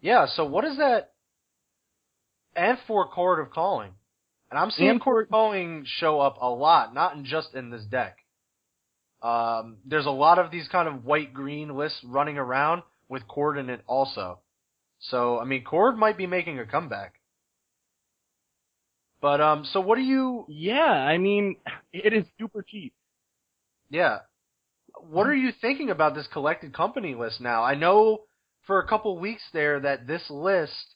Yeah, 0.00 0.26
so 0.26 0.44
what 0.44 0.64
is 0.64 0.78
that? 0.78 1.12
And 2.56 2.78
for 2.86 3.06
Chord 3.08 3.40
of 3.40 3.52
Calling. 3.52 3.92
And 4.50 4.58
I'm 4.58 4.70
seeing 4.70 4.90
And 4.90 5.00
Chord 5.00 5.26
of 5.26 5.30
Calling 5.30 5.84
show 5.86 6.20
up 6.20 6.38
a 6.40 6.48
lot, 6.48 6.94
not 6.94 7.14
in 7.16 7.24
just 7.24 7.54
in 7.54 7.70
this 7.70 7.84
deck. 7.84 8.16
Um, 9.22 9.78
there's 9.84 10.06
a 10.06 10.10
lot 10.10 10.38
of 10.38 10.50
these 10.50 10.68
kind 10.68 10.86
of 10.88 11.04
white-green 11.04 11.76
lists 11.76 11.98
running 12.04 12.38
around 12.38 12.82
with 13.08 13.26
Chord 13.26 13.58
in 13.58 13.68
it 13.70 13.82
also. 13.86 14.40
So, 15.00 15.38
I 15.38 15.44
mean, 15.44 15.64
Chord 15.64 15.96
might 15.96 16.16
be 16.16 16.26
making 16.26 16.58
a 16.58 16.66
comeback. 16.66 17.14
But, 19.20 19.40
um, 19.40 19.64
so 19.72 19.80
what 19.80 19.96
do 19.96 20.02
you, 20.02 20.44
Yeah, 20.48 20.82
I 20.92 21.18
mean, 21.18 21.56
it 21.92 22.12
is 22.12 22.24
super 22.38 22.62
cheap. 22.62 22.92
yeah, 23.90 24.20
what 25.00 25.26
are 25.26 25.34
you 25.34 25.52
thinking 25.60 25.90
about 25.90 26.14
this 26.14 26.26
collected 26.32 26.72
company 26.74 27.14
list 27.14 27.40
now? 27.40 27.62
I 27.64 27.74
know 27.74 28.22
for 28.66 28.80
a 28.80 28.86
couple 28.88 29.18
weeks 29.18 29.42
there 29.52 29.80
that 29.80 30.06
this 30.06 30.28
list 30.30 30.94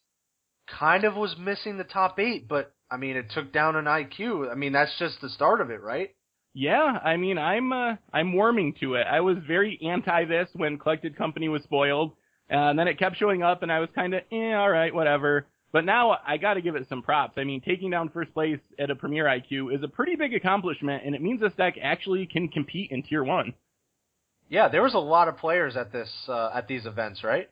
kind 0.68 1.04
of 1.04 1.14
was 1.16 1.36
missing 1.38 1.78
the 1.78 1.84
top 1.84 2.18
eight, 2.18 2.48
but 2.48 2.72
I 2.90 2.96
mean, 2.96 3.16
it 3.16 3.30
took 3.30 3.52
down 3.52 3.76
an 3.76 3.86
IQ. 3.86 4.50
I 4.50 4.54
mean, 4.54 4.72
that's 4.72 4.96
just 4.98 5.20
the 5.20 5.28
start 5.30 5.60
of 5.60 5.70
it, 5.70 5.80
right? 5.80 6.10
Yeah, 6.54 6.98
I 7.02 7.16
mean, 7.16 7.38
I'm 7.38 7.72
uh, 7.72 7.96
I'm 8.12 8.34
warming 8.34 8.74
to 8.80 8.94
it. 8.94 9.06
I 9.10 9.20
was 9.20 9.38
very 9.46 9.78
anti 9.82 10.26
this 10.26 10.48
when 10.54 10.78
Collected 10.78 11.16
Company 11.16 11.48
was 11.48 11.62
spoiled, 11.62 12.12
and 12.50 12.78
then 12.78 12.88
it 12.88 12.98
kept 12.98 13.16
showing 13.16 13.42
up, 13.42 13.62
and 13.62 13.72
I 13.72 13.80
was 13.80 13.88
kind 13.94 14.12
of, 14.14 14.22
eh, 14.30 14.52
all 14.52 14.68
right, 14.68 14.94
whatever. 14.94 15.46
But 15.72 15.86
now 15.86 16.18
I 16.26 16.36
got 16.36 16.54
to 16.54 16.60
give 16.60 16.76
it 16.76 16.86
some 16.90 17.02
props. 17.02 17.38
I 17.38 17.44
mean, 17.44 17.62
taking 17.62 17.90
down 17.90 18.10
first 18.10 18.34
place 18.34 18.58
at 18.78 18.90
a 18.90 18.94
Premier 18.94 19.24
IQ 19.24 19.74
is 19.74 19.82
a 19.82 19.88
pretty 19.88 20.16
big 20.16 20.34
accomplishment, 20.34 21.02
and 21.06 21.14
it 21.14 21.22
means 21.22 21.40
this 21.40 21.54
deck 21.54 21.76
actually 21.82 22.26
can 22.26 22.48
compete 22.48 22.90
in 22.90 23.02
Tier 23.02 23.24
One. 23.24 23.54
Yeah, 24.50 24.68
there 24.68 24.82
was 24.82 24.92
a 24.92 24.98
lot 24.98 25.28
of 25.28 25.38
players 25.38 25.74
at 25.78 25.90
this 25.90 26.10
uh, 26.28 26.50
at 26.54 26.68
these 26.68 26.84
events, 26.84 27.24
right? 27.24 27.48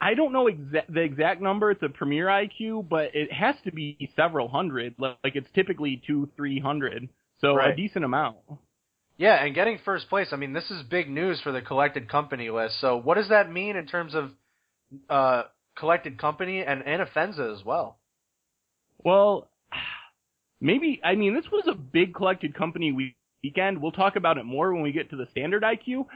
I 0.00 0.14
don't 0.14 0.32
know 0.32 0.44
exa- 0.46 0.86
the 0.88 1.00
exact 1.00 1.42
number. 1.42 1.72
It's 1.72 1.82
a 1.82 1.88
Premier 1.88 2.26
IQ, 2.26 2.88
but 2.88 3.10
it 3.14 3.32
has 3.32 3.56
to 3.64 3.72
be 3.72 4.08
several 4.14 4.46
hundred. 4.46 4.94
Like 4.98 5.16
like 5.24 5.34
it's 5.34 5.50
typically 5.56 6.00
two, 6.06 6.28
three 6.36 6.60
hundred. 6.60 7.08
So 7.42 7.56
Right. 7.56 7.72
a 7.72 7.76
decent 7.76 8.04
amount. 8.04 8.36
Yeah, 9.18 9.34
and 9.44 9.54
getting 9.54 9.78
first 9.84 10.08
place. 10.08 10.28
I 10.32 10.36
mean, 10.36 10.52
this 10.52 10.70
is 10.70 10.82
big 10.84 11.08
news 11.10 11.40
for 11.42 11.52
the 11.52 11.60
collected 11.60 12.08
company 12.08 12.50
list. 12.50 12.80
So, 12.80 12.96
what 12.96 13.16
does 13.16 13.28
that 13.28 13.50
mean 13.52 13.76
in 13.76 13.86
terms 13.86 14.14
of 14.14 14.30
uh, 15.10 15.44
collected 15.76 16.18
company 16.18 16.62
and 16.64 16.82
Offenza 16.82 17.52
as 17.56 17.64
well? 17.64 17.98
Well, 19.04 19.48
maybe, 20.60 21.00
I 21.04 21.14
mean, 21.14 21.34
this 21.34 21.50
was 21.50 21.66
a 21.66 21.74
big 21.74 22.14
collected 22.14 22.54
company 22.54 22.92
week- 22.92 23.16
weekend. 23.42 23.82
We'll 23.82 23.92
talk 23.92 24.16
about 24.16 24.38
it 24.38 24.44
more 24.44 24.72
when 24.72 24.82
we 24.82 24.92
get 24.92 25.10
to 25.10 25.16
the 25.16 25.26
standard 25.30 25.62
IQ, 25.62 26.06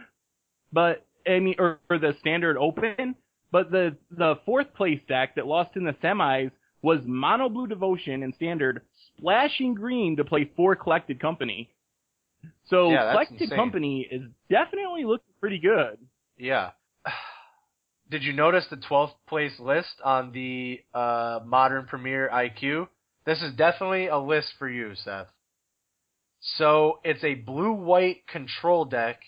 but, 0.73 1.05
I 1.27 1.41
mean, 1.41 1.57
or, 1.59 1.81
or 1.91 1.99
the 1.99 2.15
standard 2.21 2.57
open, 2.57 3.17
but 3.51 3.71
the, 3.71 3.97
the 4.11 4.37
fourth 4.47 4.73
place 4.75 5.01
deck 5.09 5.35
that 5.35 5.47
lost 5.47 5.71
in 5.77 5.85
the 5.85 5.95
semis 5.95 6.51
was 6.83 7.01
Mono 7.05 7.49
Blue 7.49 7.67
Devotion 7.67 8.23
and 8.23 8.35
standard, 8.35 8.83
splashing 9.19 9.75
green 9.75 10.17
to 10.17 10.25
play 10.25 10.51
four 10.57 10.77
collected 10.77 11.21
company. 11.21 11.71
So 12.69 12.91
Yeah, 12.91 13.12
collected 13.12 13.43
insane. 13.43 13.57
company 13.57 14.09
is 14.11 14.23
definitely 14.51 15.05
looking 15.05 15.33
pretty 15.41 15.59
good. 15.59 15.99
Yeah. 16.39 16.71
Did 18.11 18.23
you 18.23 18.33
notice 18.33 18.67
the 18.71 18.77
12th 18.77 19.15
place 19.29 19.59
list 19.59 20.01
on 20.05 20.31
the 20.33 20.81
uh, 20.95 21.41
Modern 21.45 21.87
Premier 21.87 22.31
IQ? 22.33 22.87
This 23.25 23.43
is 23.43 23.53
definitely 23.55 24.07
a 24.07 24.19
list 24.19 24.53
for 24.59 24.69
you, 24.69 24.95
Seth. 24.95 25.27
So 26.59 27.01
it's 27.03 27.25
a 27.25 27.35
blue-white 27.35 28.29
control 28.29 28.85
deck, 28.85 29.19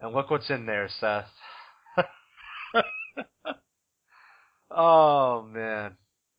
and 0.00 0.14
look 0.14 0.30
what's 0.30 0.48
in 0.48 0.64
there, 0.64 0.88
Seth. 0.98 1.28
oh 4.70 5.42
man, 5.42 5.96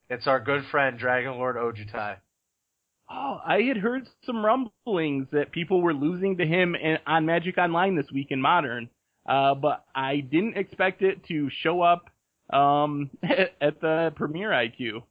it's 0.09 0.27
our 0.27 0.39
good 0.39 0.63
friend 0.71 0.99
Dragonlord 0.99 1.55
Ojutai. 1.55 2.17
Oh, 3.09 3.39
I 3.45 3.61
had 3.61 3.77
heard 3.77 4.07
some 4.25 4.43
rumblings 4.43 5.27
that 5.31 5.51
people 5.51 5.81
were 5.81 5.93
losing 5.93 6.37
to 6.37 6.45
him 6.45 6.75
in, 6.75 6.97
on 7.05 7.25
Magic 7.25 7.57
Online 7.57 7.95
this 7.95 8.11
week 8.11 8.27
in 8.31 8.41
Modern, 8.41 8.89
uh, 9.27 9.53
but 9.53 9.85
I 9.93 10.21
didn't 10.21 10.57
expect 10.57 11.03
it 11.03 11.23
to 11.27 11.49
show 11.61 11.81
up 11.81 12.09
um, 12.51 13.11
at 13.23 13.79
the 13.81 14.11
Premier 14.15 14.49
IQ. 14.49 15.03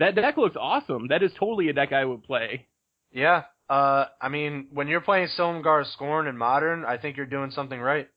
That 0.00 0.14
deck 0.16 0.36
looks 0.36 0.56
awesome. 0.58 1.08
That 1.08 1.22
is 1.22 1.30
totally 1.38 1.68
a 1.68 1.72
deck 1.72 1.92
I 1.92 2.04
would 2.04 2.24
play. 2.24 2.66
Yeah, 3.12 3.44
uh, 3.68 4.06
I 4.20 4.28
mean, 4.28 4.66
when 4.72 4.88
you're 4.88 5.00
playing 5.00 5.28
Silumgar 5.38 5.86
Scorn 5.92 6.26
in 6.26 6.36
Modern, 6.36 6.84
I 6.84 6.98
think 6.98 7.16
you're 7.16 7.26
doing 7.26 7.52
something 7.52 7.80
right. 7.80 8.08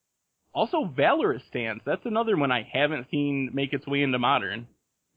Also, 0.54 0.86
Valorous 0.86 1.44
Stance. 1.50 1.82
That's 1.86 2.06
another 2.06 2.36
one 2.38 2.52
I 2.52 2.68
haven't 2.72 3.08
seen 3.12 3.52
make 3.54 3.74
its 3.74 3.86
way 3.86 4.02
into 4.02 4.18
Modern. 4.18 4.68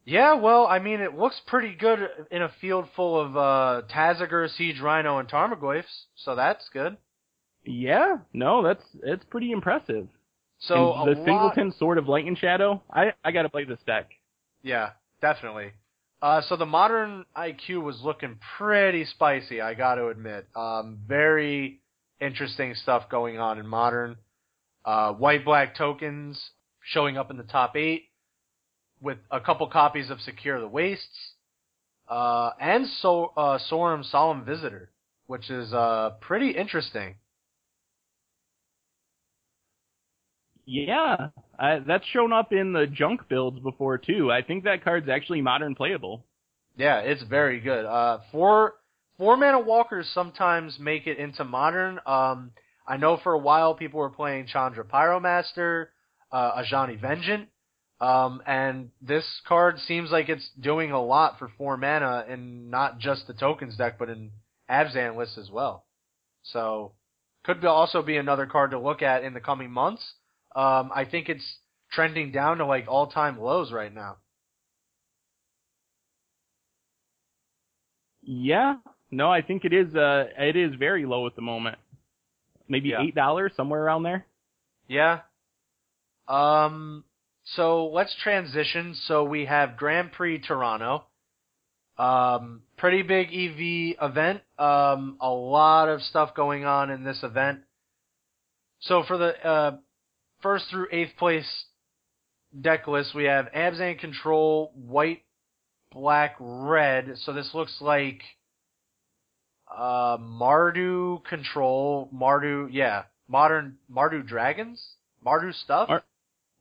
Yeah, 0.06 0.34
well, 0.34 0.66
I 0.68 0.78
mean, 0.78 1.00
it 1.00 1.18
looks 1.18 1.40
pretty 1.48 1.74
good 1.74 1.98
in 2.30 2.40
a 2.40 2.48
field 2.60 2.86
full 2.94 3.20
of 3.20 3.36
uh, 3.36 3.82
Tasigur, 3.92 4.48
Siege 4.56 4.80
Rhino, 4.80 5.18
and 5.18 5.28
Tarmogoyfs, 5.28 6.04
so 6.14 6.36
that's 6.36 6.68
good. 6.72 6.96
Yeah, 7.64 8.18
no, 8.32 8.62
that's 8.62 8.84
it's 9.02 9.24
pretty 9.24 9.50
impressive. 9.50 10.06
So 10.60 10.94
and 10.94 11.08
the 11.16 11.20
lot- 11.20 11.26
Singleton 11.26 11.74
Sword 11.76 11.98
of 11.98 12.08
Light 12.08 12.24
and 12.24 12.38
Shadow. 12.38 12.82
I 12.90 13.12
I 13.24 13.32
gotta 13.32 13.48
play 13.48 13.64
this 13.64 13.80
deck. 13.84 14.10
yeah, 14.62 14.90
definitely. 15.20 15.72
Uh, 16.22 16.40
so 16.48 16.56
the 16.56 16.64
modern 16.66 17.24
IQ 17.36 17.82
was 17.82 18.00
looking 18.02 18.38
pretty 18.56 19.04
spicy, 19.04 19.60
I 19.60 19.74
got 19.74 19.96
to 19.96 20.06
admit. 20.08 20.46
Um, 20.56 20.98
very 21.06 21.80
interesting 22.20 22.74
stuff 22.74 23.10
going 23.10 23.38
on 23.38 23.58
in 23.58 23.66
modern. 23.66 24.16
Uh, 24.84 25.12
white 25.12 25.44
black 25.44 25.76
tokens 25.76 26.40
showing 26.82 27.18
up 27.18 27.30
in 27.30 27.36
the 27.36 27.42
top 27.42 27.76
eight 27.76 28.04
with 29.00 29.18
a 29.30 29.40
couple 29.40 29.66
copies 29.68 30.10
of 30.10 30.20
Secure 30.20 30.60
the 30.60 30.68
Wastes, 30.68 31.34
uh, 32.08 32.50
and 32.60 32.86
so 33.00 33.32
uh, 33.36 33.58
Sorin 33.68 34.04
Solemn 34.04 34.44
Visitor, 34.44 34.90
which 35.26 35.50
is 35.50 35.72
uh, 35.72 36.10
pretty 36.20 36.50
interesting. 36.50 37.16
Yeah, 40.66 41.28
I, 41.58 41.78
that's 41.78 42.04
shown 42.06 42.32
up 42.32 42.52
in 42.52 42.72
the 42.72 42.86
junk 42.86 43.28
builds 43.28 43.60
before 43.60 43.98
too. 43.98 44.32
I 44.32 44.42
think 44.42 44.64
that 44.64 44.82
card's 44.82 45.08
actually 45.08 45.40
modern 45.40 45.76
playable. 45.76 46.24
Yeah, 46.76 46.98
it's 47.00 47.22
very 47.22 47.60
good. 47.60 47.84
Uh, 47.84 48.18
four 48.32 48.74
four 49.16 49.36
mana 49.36 49.60
walkers 49.60 50.10
sometimes 50.12 50.76
make 50.80 51.06
it 51.06 51.18
into 51.18 51.44
modern. 51.44 52.00
Um, 52.04 52.50
I 52.86 52.96
know 52.96 53.18
for 53.22 53.32
a 53.32 53.38
while 53.38 53.74
people 53.74 54.00
were 54.00 54.10
playing 54.10 54.46
Chandra 54.46 54.84
Pyromaster, 54.84 55.86
uh, 56.32 56.60
Ajani 56.62 57.00
Vengeant, 57.00 57.46
um, 58.00 58.42
and 58.46 58.90
this 59.00 59.24
card 59.46 59.78
seems 59.80 60.10
like 60.10 60.28
it's 60.28 60.48
doing 60.60 60.92
a 60.92 61.02
lot 61.02 61.38
for 61.38 61.48
four 61.56 61.76
mana 61.76 62.24
in 62.28 62.70
not 62.70 62.98
just 62.98 63.26
the 63.26 63.32
tokens 63.34 63.76
deck, 63.76 63.98
but 63.98 64.08
in 64.10 64.30
Abzan 64.70 65.16
lists 65.16 65.38
as 65.38 65.50
well. 65.50 65.86
So 66.42 66.92
could 67.44 67.60
be 67.60 67.66
also 67.66 68.02
be 68.02 68.16
another 68.16 68.46
card 68.46 68.72
to 68.72 68.78
look 68.78 69.02
at 69.02 69.24
in 69.24 69.34
the 69.34 69.40
coming 69.40 69.70
months. 69.70 70.02
Um, 70.54 70.90
I 70.94 71.04
think 71.04 71.28
it's 71.28 71.58
trending 71.92 72.32
down 72.32 72.58
to 72.58 72.66
like 72.66 72.86
all 72.88 73.06
time 73.06 73.38
lows 73.40 73.72
right 73.72 73.92
now. 73.94 74.16
Yeah, 78.22 78.76
no, 79.10 79.30
I 79.30 79.40
think 79.42 79.64
it 79.64 79.72
is. 79.72 79.94
Uh, 79.94 80.24
it 80.36 80.56
is 80.56 80.74
very 80.74 81.06
low 81.06 81.26
at 81.26 81.36
the 81.36 81.42
moment. 81.42 81.78
Maybe 82.68 82.88
Yeah. 82.90 83.02
eight 83.02 83.14
dollars 83.14 83.52
somewhere 83.56 83.82
around 83.82 84.02
there. 84.02 84.26
Yeah. 84.88 85.20
Um. 86.26 87.04
So 87.54 87.86
let's 87.86 88.14
transition. 88.22 88.94
So 89.06 89.24
we 89.24 89.44
have 89.44 89.76
Grand 89.76 90.12
Prix 90.12 90.40
Toronto. 90.40 91.04
Um, 91.96 92.62
pretty 92.76 93.02
big 93.02 93.28
EV 93.28 93.96
event. 94.02 94.42
Um, 94.58 95.16
a 95.20 95.30
lot 95.30 95.88
of 95.88 96.02
stuff 96.02 96.34
going 96.34 96.64
on 96.64 96.90
in 96.90 97.04
this 97.04 97.22
event. 97.22 97.60
So 98.80 99.02
for 99.06 99.16
the 99.16 99.46
uh, 99.46 99.76
first 100.42 100.66
through 100.70 100.88
eighth 100.92 101.16
place 101.18 101.64
deck 102.60 102.86
list, 102.86 103.14
we 103.14 103.24
have 103.24 103.46
Abzan 103.56 103.98
Control, 103.98 104.72
White, 104.74 105.22
Black, 105.92 106.36
Red. 106.38 107.14
So 107.16 107.32
this 107.32 107.50
looks 107.54 107.78
like 107.80 108.22
uh, 109.74 110.18
Mardu 110.18 111.24
Control, 111.24 112.10
Mardu, 112.14 112.68
yeah, 112.70 113.04
modern 113.28 113.78
Mardu 113.90 114.26
Dragons, 114.26 114.84
Mardu 115.24 115.54
stuff. 115.54 115.88
Mar- 115.88 116.04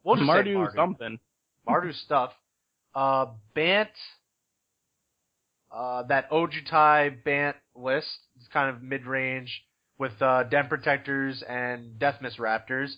we'll 0.06 0.16
just 0.16 0.30
Mardu 0.30 0.56
Mardu. 0.56 0.76
something. 0.76 1.20
Mardu 1.68 1.94
stuff. 2.06 2.32
Uh, 2.94 3.26
Bant, 3.54 3.90
uh, 5.76 6.04
that 6.04 6.32
Ojutai 6.32 7.22
Bant 7.24 7.58
list 7.76 8.08
it's 8.38 8.48
kind 8.54 8.74
of 8.74 8.82
mid-range 8.82 9.64
with, 9.98 10.14
uh, 10.22 10.44
Den 10.44 10.68
Protectors 10.68 11.42
and 11.42 12.00
Deathmist 12.00 12.38
Raptors. 12.40 12.94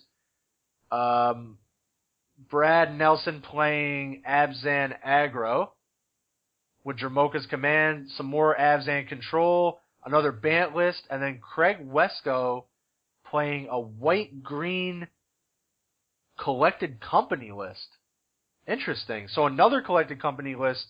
Um, 0.90 1.58
Brad 2.50 2.96
Nelson 2.96 3.40
playing 3.40 4.22
Abzan 4.28 4.94
Aggro 5.04 5.70
with 6.84 6.98
Dromoka's 6.98 7.46
Command, 7.46 8.10
some 8.16 8.26
more 8.26 8.56
Abzan 8.56 9.08
Control, 9.08 9.80
another 10.04 10.30
Bant 10.32 10.74
list, 10.76 11.02
and 11.10 11.20
then 11.20 11.40
Craig 11.40 11.78
Wescoe 11.80 12.64
playing 13.26 13.68
a 13.70 13.80
white-green 13.80 15.08
collected 16.38 17.00
company 17.00 17.52
list. 17.52 17.88
Interesting. 18.66 19.28
So 19.28 19.46
another 19.46 19.80
collected 19.80 20.20
company 20.20 20.54
list 20.54 20.86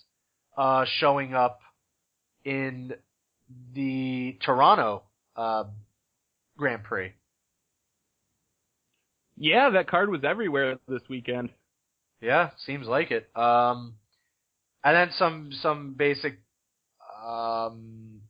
uh, 0.56 0.84
showing 0.98 1.34
up 1.34 1.60
in 2.44 2.94
the 3.74 4.36
Toronto 4.44 5.04
uh, 5.36 5.64
Grand 6.56 6.84
Prix. 6.84 7.12
Yeah, 9.36 9.70
that 9.70 9.88
card 9.88 10.10
was 10.10 10.24
everywhere 10.24 10.78
this 10.88 11.02
weekend. 11.08 11.50
Yeah, 12.20 12.50
seems 12.66 12.88
like 12.88 13.12
it. 13.12 13.28
Um, 13.36 13.94
and 14.82 14.96
then 14.96 15.10
some 15.16 15.50
some 15.62 15.94
basic, 15.94 16.38
um, 17.24 18.20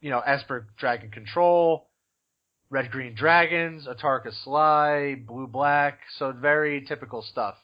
you 0.00 0.10
know, 0.10 0.18
Esper 0.18 0.66
Dragon 0.76 1.10
Control, 1.10 1.86
Red 2.72 2.90
Green 2.90 3.14
Dragons, 3.14 3.86
Atarka 3.86 4.32
Sly, 4.44 5.16
Blue 5.26 5.46
Black, 5.46 5.98
so 6.18 6.32
very 6.32 6.80
typical 6.80 7.20
stuff. 7.20 7.56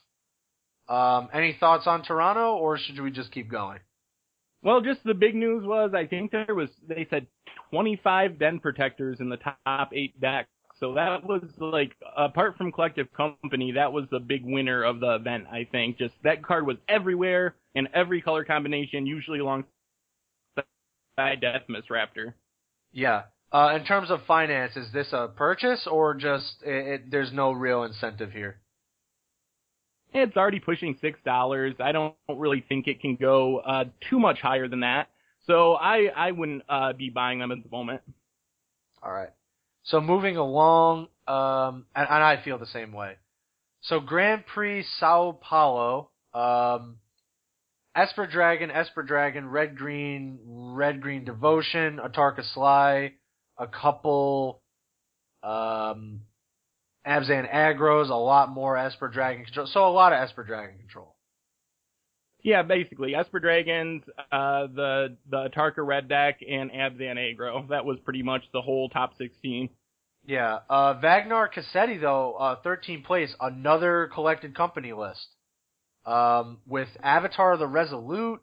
Um, 0.87 1.29
any 1.33 1.57
thoughts 1.59 1.87
on 1.87 2.03
Toronto, 2.03 2.53
or 2.55 2.77
should 2.77 2.99
we 3.01 3.09
just 3.09 3.31
keep 3.31 3.49
going? 3.49 3.79
Well, 4.61 4.81
just 4.81 5.03
the 5.03 5.15
big 5.15 5.33
news 5.33 5.65
was 5.65 5.95
I 5.95 6.05
think 6.05 6.31
there 6.31 6.53
was 6.53 6.69
they 6.87 7.07
said 7.09 7.25
25 7.71 8.37
den 8.37 8.59
protectors 8.59 9.19
in 9.19 9.29
the 9.29 9.37
top 9.37 9.89
eight 9.93 10.19
decks. 10.21 10.49
So 10.79 10.93
that 10.93 11.23
was 11.23 11.41
like 11.57 11.95
apart 12.15 12.55
from 12.55 12.71
collective 12.71 13.11
company, 13.11 13.71
that 13.71 13.91
was 13.91 14.05
the 14.11 14.19
big 14.19 14.45
winner 14.45 14.83
of 14.83 14.99
the 14.99 15.15
event. 15.15 15.45
I 15.51 15.67
think 15.71 15.97
just 15.97 16.13
that 16.23 16.43
card 16.43 16.67
was 16.67 16.77
everywhere 16.87 17.55
in 17.73 17.87
every 17.95 18.21
color 18.21 18.43
combination, 18.43 19.07
usually 19.07 19.39
alongside 19.39 19.65
Deathmist 21.17 21.87
Raptor. 21.89 22.33
Yeah. 22.91 23.23
Uh, 23.51 23.73
in 23.75 23.83
terms 23.83 24.11
of 24.11 24.19
finance, 24.27 24.75
is 24.75 24.91
this 24.93 25.07
a 25.11 25.27
purchase 25.27 25.87
or 25.87 26.13
just 26.13 26.55
it, 26.63 26.87
it, 26.87 27.11
there's 27.11 27.31
no 27.31 27.51
real 27.51 27.83
incentive 27.83 28.31
here? 28.31 28.59
It's 30.13 30.37
already 30.37 30.59
pushing 30.59 30.97
six 31.01 31.19
dollars. 31.25 31.75
I 31.79 31.91
don't 31.91 32.15
really 32.27 32.63
think 32.67 32.87
it 32.87 32.99
can 33.01 33.15
go 33.15 33.57
uh, 33.59 33.85
too 34.09 34.19
much 34.19 34.39
higher 34.39 34.67
than 34.67 34.81
that. 34.81 35.09
So 35.47 35.73
I 35.73 36.09
I 36.15 36.31
wouldn't 36.31 36.63
uh, 36.69 36.93
be 36.93 37.09
buying 37.09 37.39
them 37.39 37.51
at 37.51 37.63
the 37.63 37.69
moment. 37.69 38.01
All 39.01 39.11
right. 39.11 39.29
So 39.83 40.01
moving 40.01 40.37
along, 40.37 41.07
um, 41.27 41.85
and, 41.95 42.07
and 42.09 42.23
I 42.23 42.41
feel 42.43 42.57
the 42.57 42.67
same 42.67 42.91
way. 42.91 43.15
So 43.81 43.99
Grand 43.99 44.45
Prix 44.45 44.85
Sao 44.99 45.39
Paulo, 45.41 46.09
um, 46.33 46.97
Esper 47.95 48.27
Dragon, 48.27 48.69
Esper 48.69 49.03
Dragon, 49.03 49.49
Red 49.49 49.77
Green, 49.77 50.39
Red 50.45 51.01
Green 51.01 51.23
Devotion, 51.23 51.99
Atarka 52.03 52.43
Sly, 52.53 53.13
a 53.59 53.67
couple, 53.67 54.61
um, 55.43 56.21
Abzan 57.05 57.53
Agros, 57.53 58.09
a 58.09 58.15
lot 58.15 58.49
more 58.49 58.77
Esper 58.77 59.09
Dragon 59.09 59.45
control. 59.45 59.67
So 59.67 59.87
a 59.87 59.91
lot 59.91 60.13
of 60.13 60.19
Esper 60.19 60.43
Dragon 60.43 60.77
control. 60.77 61.15
Yeah, 62.41 62.63
basically 62.63 63.15
Esper 63.15 63.39
Dragons, 63.39 64.03
uh, 64.31 64.67
the 64.67 65.17
the 65.29 65.49
Atarka 65.49 65.85
Red 65.85 66.07
deck, 66.07 66.39
and 66.47 66.71
Abzan 66.71 67.31
Agro. 67.31 67.65
That 67.69 67.85
was 67.85 67.97
pretty 68.03 68.23
much 68.23 68.43
the 68.53 68.61
whole 68.61 68.89
top 68.89 69.17
16. 69.17 69.69
Yeah, 70.25 70.59
uh, 70.69 70.93
Vagnar 70.95 71.49
Cassetti 71.49 71.99
though, 71.99 72.33
uh, 72.33 72.61
13th 72.63 73.05
place, 73.05 73.33
another 73.41 74.09
collected 74.13 74.55
company 74.55 74.93
list. 74.93 75.25
Um, 76.05 76.59
with 76.65 76.87
Avatar 77.03 77.57
the 77.57 77.67
Resolute, 77.67 78.41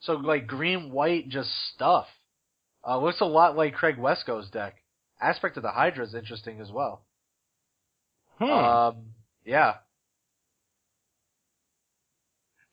so 0.00 0.12
like 0.12 0.46
green 0.46 0.92
white 0.92 1.28
just 1.28 1.50
stuff. 1.74 2.06
Uh, 2.88 2.98
looks 2.98 3.20
a 3.20 3.26
lot 3.26 3.56
like 3.56 3.74
Craig 3.74 3.98
Wescoe's 3.98 4.48
deck. 4.48 4.76
Aspect 5.20 5.56
of 5.56 5.62
the 5.62 5.70
Hydra 5.70 6.04
is 6.06 6.14
interesting 6.14 6.60
as 6.60 6.70
well. 6.70 7.02
Hmm. 8.38 8.44
Um, 8.44 8.96
yeah. 9.44 9.74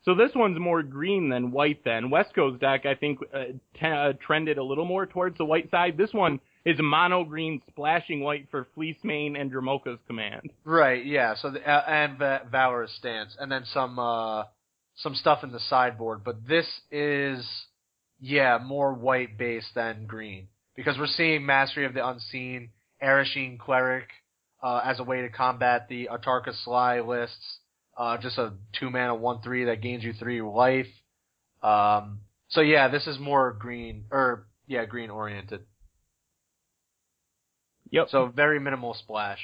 So 0.04 0.14
this 0.14 0.30
one's 0.36 0.58
more 0.58 0.84
green 0.84 1.28
than 1.28 1.50
white 1.50 1.82
then. 1.84 2.10
Wesco's 2.10 2.60
deck, 2.60 2.86
I 2.86 2.94
think, 2.94 3.18
uh, 3.34 3.44
t- 3.74 3.86
uh, 3.86 4.12
trended 4.24 4.56
a 4.56 4.62
little 4.62 4.84
more 4.84 5.04
towards 5.04 5.36
the 5.36 5.44
white 5.44 5.68
side. 5.72 5.96
This 5.98 6.12
one 6.12 6.38
is 6.64 6.76
mono 6.80 7.24
green 7.24 7.60
splashing 7.68 8.20
white 8.20 8.46
for 8.50 8.68
Fleecemane 8.76 9.38
and 9.38 9.50
Dromoka's 9.50 9.98
command. 10.06 10.50
Right, 10.64 11.04
yeah. 11.04 11.34
So 11.34 11.50
the, 11.50 11.60
uh, 11.68 11.84
and 11.88 12.18
Va- 12.18 12.42
Valor's 12.48 12.92
stance, 12.92 13.36
and 13.38 13.50
then 13.50 13.64
some 13.74 13.98
uh, 13.98 14.44
some 14.94 15.16
stuff 15.16 15.42
in 15.42 15.50
the 15.50 15.60
sideboard. 15.60 16.22
But 16.22 16.46
this 16.46 16.66
is, 16.92 17.44
yeah, 18.20 18.58
more 18.62 18.94
white 18.94 19.38
base 19.38 19.68
than 19.74 20.06
green 20.06 20.48
because 20.74 20.98
we're 20.98 21.06
seeing 21.06 21.44
Mastery 21.44 21.86
of 21.86 21.94
the 21.94 22.06
Unseen, 22.06 22.70
Arashin 23.02 23.58
Cleric 23.58 24.08
uh, 24.62 24.80
as 24.84 25.00
a 25.00 25.04
way 25.04 25.22
to 25.22 25.28
combat 25.28 25.88
the 25.88 26.08
Atarka 26.12 26.54
Sly 26.64 27.00
lists. 27.00 27.58
Uh, 27.96 28.18
just 28.18 28.36
a 28.36 28.52
two 28.78 28.90
mana 28.90 29.14
one 29.14 29.40
three 29.42 29.64
that 29.64 29.80
gains 29.80 30.04
you 30.04 30.12
three 30.12 30.42
life. 30.42 30.86
Um, 31.62 32.20
so 32.48 32.60
yeah, 32.60 32.88
this 32.88 33.06
is 33.06 33.18
more 33.18 33.56
green 33.58 34.04
or 34.10 34.46
yeah, 34.66 34.84
green 34.84 35.10
oriented. 35.10 35.62
Yep. 37.90 38.08
So 38.10 38.26
very 38.26 38.60
minimal 38.60 38.94
splash. 38.94 39.38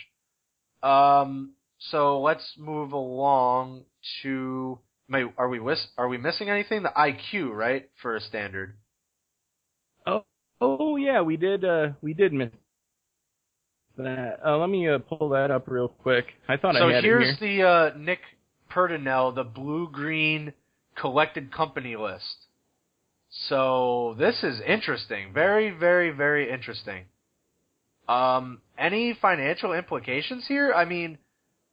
Um, 0.83 1.53
so 1.79 2.21
let's 2.21 2.55
move 2.59 2.93
along 2.93 3.85
to. 4.23 4.79
Wait, 5.13 5.27
are 5.37 5.49
we 5.49 5.61
wis- 5.61 5.89
are 5.99 6.09
we 6.09 6.17
missing 6.17 6.49
anything? 6.49 6.83
The 6.83 6.93
IQ, 6.97 7.55
right, 7.55 7.89
for 8.01 8.17
a 8.17 8.21
standard. 8.21 8.77
Oh, 10.07 10.25
oh 10.61 10.97
yeah, 10.97 11.21
we 11.21 11.37
did. 11.37 11.65
Uh, 11.65 11.91
we 12.01 12.15
did 12.15 12.33
miss 12.33 12.51
that. 13.99 14.41
Uh, 14.45 14.57
let 14.57 14.71
me 14.71 14.89
uh, 14.89 14.99
pull 14.99 15.29
that 15.31 15.51
up 15.51 15.69
real 15.69 15.89
quick. 15.89 16.27
I 16.49 16.57
thought 16.57 16.77
so 16.77 16.89
I 16.89 16.95
had 16.95 17.05
here's 17.05 17.37
it 17.41 17.45
here. 17.45 17.65
the 17.65 17.69
uh, 17.69 17.99
Nick 17.99 18.21
Perdinell, 18.71 19.35
the 19.35 19.45
blue 19.45 19.89
green 19.91 20.55
collected 20.97 21.53
company 21.53 21.97
list. 21.97 22.47
So 23.49 24.15
this 24.19 24.43
is 24.43 24.61
interesting. 24.67 25.33
Very, 25.33 25.71
very, 25.71 26.11
very 26.11 26.51
interesting. 26.51 27.05
Um, 28.09 28.61
any 28.79 29.17
financial 29.21 29.73
implications 29.73 30.47
here? 30.47 30.73
I 30.73 30.85
mean, 30.85 31.19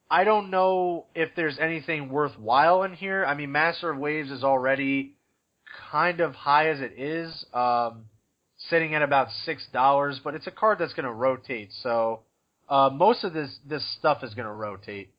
I 0.09 0.23
don't 0.23 0.49
know 0.49 1.05
if 1.13 1.29
there's 1.35 1.57
anything 1.59 2.09
worthwhile 2.09 2.83
in 2.83 2.93
here. 2.93 3.25
I 3.25 3.35
mean, 3.35 3.51
Master 3.51 3.91
of 3.91 3.97
Waves 3.97 4.31
is 4.31 4.43
already 4.43 5.15
kind 5.91 6.19
of 6.19 6.33
high 6.33 6.69
as 6.69 6.79
it 6.81 6.93
is, 6.97 7.45
um, 7.53 8.05
sitting 8.69 8.95
at 8.95 9.01
about 9.01 9.27
six 9.45 9.65
dollars, 9.71 10.19
but 10.23 10.33
it's 10.33 10.47
a 10.47 10.51
card 10.51 10.79
that's 10.79 10.93
going 10.93 11.05
to 11.05 11.13
rotate. 11.13 11.69
So 11.83 12.21
uh, 12.67 12.89
most 12.91 13.23
of 13.23 13.33
this 13.33 13.55
this 13.67 13.83
stuff 13.99 14.23
is 14.23 14.33
going 14.33 14.47
to 14.47 14.53
rotate. 14.53 15.11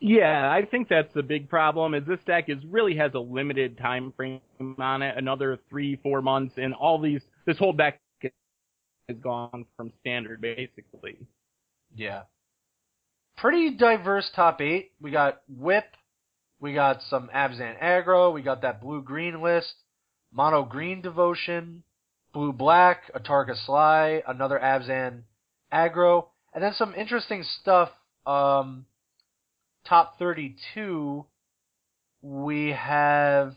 Yeah, 0.00 0.50
I 0.50 0.66
think 0.66 0.88
that's 0.88 1.12
the 1.14 1.22
big 1.22 1.48
problem. 1.48 1.94
Is 1.94 2.04
this 2.06 2.18
deck 2.26 2.46
is 2.48 2.58
really 2.68 2.96
has 2.96 3.12
a 3.14 3.20
limited 3.20 3.78
time 3.78 4.12
frame 4.16 4.40
on 4.78 5.02
it, 5.02 5.16
another 5.16 5.58
three, 5.70 5.96
four 6.02 6.20
months, 6.22 6.54
and 6.56 6.74
all 6.74 7.00
these 7.00 7.20
this 7.46 7.58
whole 7.58 7.72
deck 7.72 8.00
is 8.22 9.16
gone 9.22 9.66
from 9.76 9.92
standard 10.00 10.40
basically. 10.40 11.18
Yeah. 11.94 12.22
Pretty 13.36 13.70
diverse 13.70 14.30
top 14.34 14.60
eight. 14.60 14.92
We 15.00 15.10
got 15.10 15.40
Whip, 15.48 15.84
we 16.60 16.72
got 16.72 17.02
some 17.02 17.28
Abzan 17.34 17.80
aggro, 17.82 18.32
we 18.32 18.42
got 18.42 18.62
that 18.62 18.80
blue 18.80 19.02
green 19.02 19.42
list, 19.42 19.74
mono 20.32 20.64
green 20.64 21.02
devotion, 21.02 21.82
blue 22.32 22.52
black, 22.52 23.12
Atarka 23.14 23.56
Sly, 23.66 24.22
another 24.26 24.58
Abzan 24.58 25.22
aggro, 25.72 26.26
and 26.54 26.62
then 26.62 26.72
some 26.74 26.94
interesting 26.94 27.44
stuff. 27.60 27.90
Um, 28.24 28.86
top 29.86 30.18
32, 30.18 31.26
we 32.22 32.70
have 32.70 33.54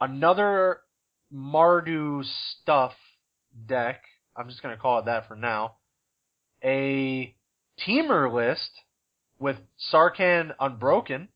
another 0.00 0.78
Mardu 1.34 2.24
stuff 2.24 2.92
deck. 3.66 4.02
I'm 4.36 4.48
just 4.48 4.62
going 4.62 4.74
to 4.74 4.80
call 4.80 5.00
it 5.00 5.06
that 5.06 5.26
for 5.26 5.34
now. 5.34 5.74
A 6.62 7.34
Temur 7.86 8.32
list 8.32 8.70
with 9.38 9.56
Sarkhan 9.92 10.54
Unbroken. 10.60 11.28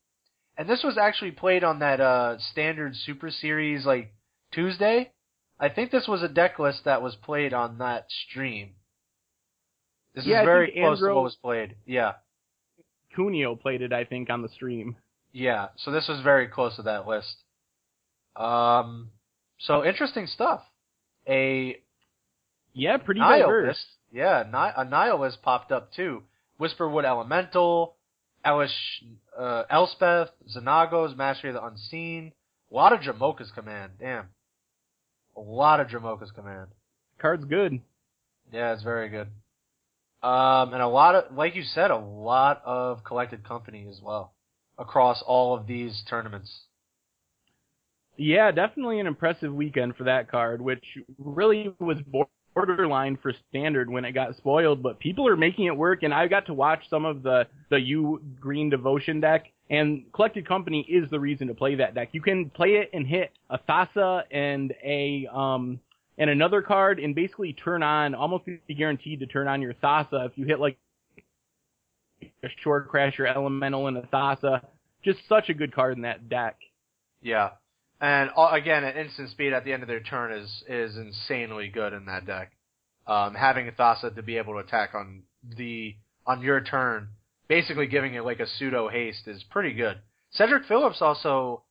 And 0.57 0.69
this 0.69 0.83
was 0.85 0.99
actually 0.99 1.31
played 1.33 1.65
on 1.65 1.79
that 1.79 2.01
uh, 2.01 2.39
standard 2.39 2.95
Super 2.97 3.31
Series 3.31 3.87
like 3.87 4.13
Tuesday. 4.53 5.11
I 5.59 5.69
think 5.69 5.91
this 5.91 6.07
was 6.09 6.23
a 6.23 6.29
deck 6.29 6.59
list 6.59 6.85
that 6.85 7.03
was 7.03 7.15
played 7.17 7.55
on 7.55 7.79
that 7.79 8.07
stream. 8.29 8.71
This 10.15 10.27
Yeah, 10.27 10.41
is 10.43 10.45
very 10.47 10.73
close 10.73 10.99
to 11.01 11.15
what 11.15 11.25
was 11.25 11.37
played. 11.37 11.77
Yeah. 11.87 12.13
Cuneo 13.15 13.55
played 13.57 13.81
it, 13.83 13.93
I 13.93 14.05
think, 14.05 14.29
on 14.31 14.43
the 14.43 14.49
stream. 14.51 14.97
Yeah, 15.33 15.69
so 15.77 15.91
this 15.91 16.09
was 16.09 16.21
very 16.21 16.49
close 16.49 16.77
to 16.77 16.83
that 16.83 17.07
list. 17.07 17.35
Um, 18.37 19.11
so 19.59 19.85
interesting 19.85 20.27
stuff. 20.27 20.61
A 21.29 21.79
Yeah, 22.75 22.97
pretty 22.99 23.21
nihilist, 23.21 23.47
diverse. 23.47 23.87
yeah, 24.11 24.45
ni- 24.47 24.83
a 24.83 24.85
nihilist 24.85 25.43
popped 25.43 25.73
up 25.73 25.93
too. 25.93 26.23
Whisperwood 26.63 27.05
Elemental, 27.05 27.97
Elish, 28.47 28.71
uh, 29.39 29.65
Elspeth, 29.69 30.31
Xenagos, 30.55 31.17
Mastery 31.17 31.51
of 31.51 31.55
the 31.55 31.65
Unseen. 31.65 32.33
A 32.71 32.75
lot 32.75 32.93
of 32.93 33.01
Dromoka's 33.01 33.51
Command. 33.51 33.93
Damn, 33.99 34.27
a 35.37 35.41
lot 35.41 35.81
of 35.81 35.89
Dromoka's 35.89 36.31
Command. 36.31 36.69
Card's 37.19 37.45
good. 37.45 37.81
Yeah, 38.53 38.73
it's 38.75 38.83
very 38.83 39.09
good. 39.09 39.29
Um, 40.23 40.73
and 40.73 40.83
a 40.83 40.89
lot 40.89 41.15
of, 41.17 41.37
like 41.37 41.57
you 41.57 41.65
said, 41.65 41.91
a 41.91 41.97
lot 41.97 42.63
of 42.65 43.03
collected 43.05 43.41
company 43.47 43.87
as 43.91 44.01
well. 44.03 44.33
across 44.79 45.23
all 45.27 45.55
of 45.55 45.67
these 45.67 46.03
tournaments. 46.09 46.51
Yeah, 48.17 48.51
definitely 48.51 49.01
an 49.01 49.07
impressive 49.07 49.53
weekend 49.55 49.97
for 49.97 50.05
that 50.05 50.31
card, 50.31 50.61
which 50.61 50.85
really 51.19 51.75
was 51.79 51.99
borderline 52.55 53.17
for 53.23 53.33
standard 53.49 53.91
when 53.91 54.05
it 54.05 54.13
got 54.13 54.37
spoiled, 54.37 54.83
but 54.83 54.99
people 54.99 55.27
are 55.29 55.37
making 55.37 55.67
it 55.67 55.77
work, 55.77 56.03
and 56.03 56.13
I 56.13 56.27
got 56.27 56.47
to 56.47 56.55
watch 56.55 56.89
some 56.89 57.05
of 57.05 57.23
the, 57.23 57.47
the 57.71 57.81
U 57.81 58.21
Green 58.41 58.71
Devotion 58.71 59.21
deck, 59.21 59.47
and 59.71 60.05
Collected 60.13 60.47
Company 60.47 60.81
is 60.89 61.09
the 61.11 61.19
reason 61.19 61.49
to 61.49 61.55
play 61.55 61.75
that 61.77 61.95
deck. 61.95 62.11
You 62.13 62.21
can 62.21 62.51
play 62.51 62.75
it 62.75 62.91
and 62.93 63.07
hit 63.07 63.33
a 63.49 63.59
Thassa 63.59 64.25
and 64.31 64.75
a, 64.85 65.27
um, 65.33 65.81
and 66.19 66.29
another 66.29 66.61
card 66.61 66.99
and 67.01 67.15
basically 67.15 67.53
turn 67.55 67.83
on, 67.83 68.15
almost 68.15 68.45
be 68.45 68.75
guaranteed 68.75 69.21
to 69.21 69.27
turn 69.27 69.49
on 69.49 69.63
your 69.63 69.75
Thassa 69.75 70.27
if 70.27 70.33
you 70.37 70.45
hit 70.45 70.61
like 70.61 70.77
a 72.23 72.49
Shorecrasher 72.65 73.27
Elemental 73.35 73.89
and 73.89 73.97
a 73.97 74.03
Thassa. 74.03 74.63
Just 75.03 75.21
such 75.29 75.49
a 75.49 75.55
good 75.55 75.75
card 75.75 75.97
in 75.97 76.03
that 76.03 76.29
deck. 76.29 76.57
Yeah. 77.23 77.51
And 78.03 78.31
uh, 78.37 78.49
again, 78.51 78.83
an 78.83 78.97
instant 78.97 79.31
speed 79.31 79.53
at 79.53 79.65
the 79.65 79.73
end 79.73 79.83
of 79.83 79.89
their 79.89 80.01
turn 80.03 80.33
is 80.33 80.65
is 80.69 80.97
insanely 80.97 81.69
good 81.69 81.93
in 81.93 82.07
that 82.07 82.27
deck. 82.27 82.51
Um, 83.07 83.35
having 83.35 83.69
a 83.69 83.73
Thassa 83.73 84.15
to 84.15 84.23
be 84.23 84.39
able 84.39 84.55
to 84.55 84.59
attack 84.59 84.91
on 84.95 85.23
the 85.57 85.95
on 86.27 86.43
your 86.43 86.61
turn, 86.61 87.09
basically 87.49 87.87
giving 87.87 88.15
it 88.15 88.25
like 88.25 88.41
a 88.41 88.47
pseudo 88.47 88.89
haste, 88.89 89.29
is 89.29 89.45
pretty 89.45 89.73
good. 89.73 89.99
Cedric 90.33 90.65
Phillips 90.67 91.01
also 91.01 91.63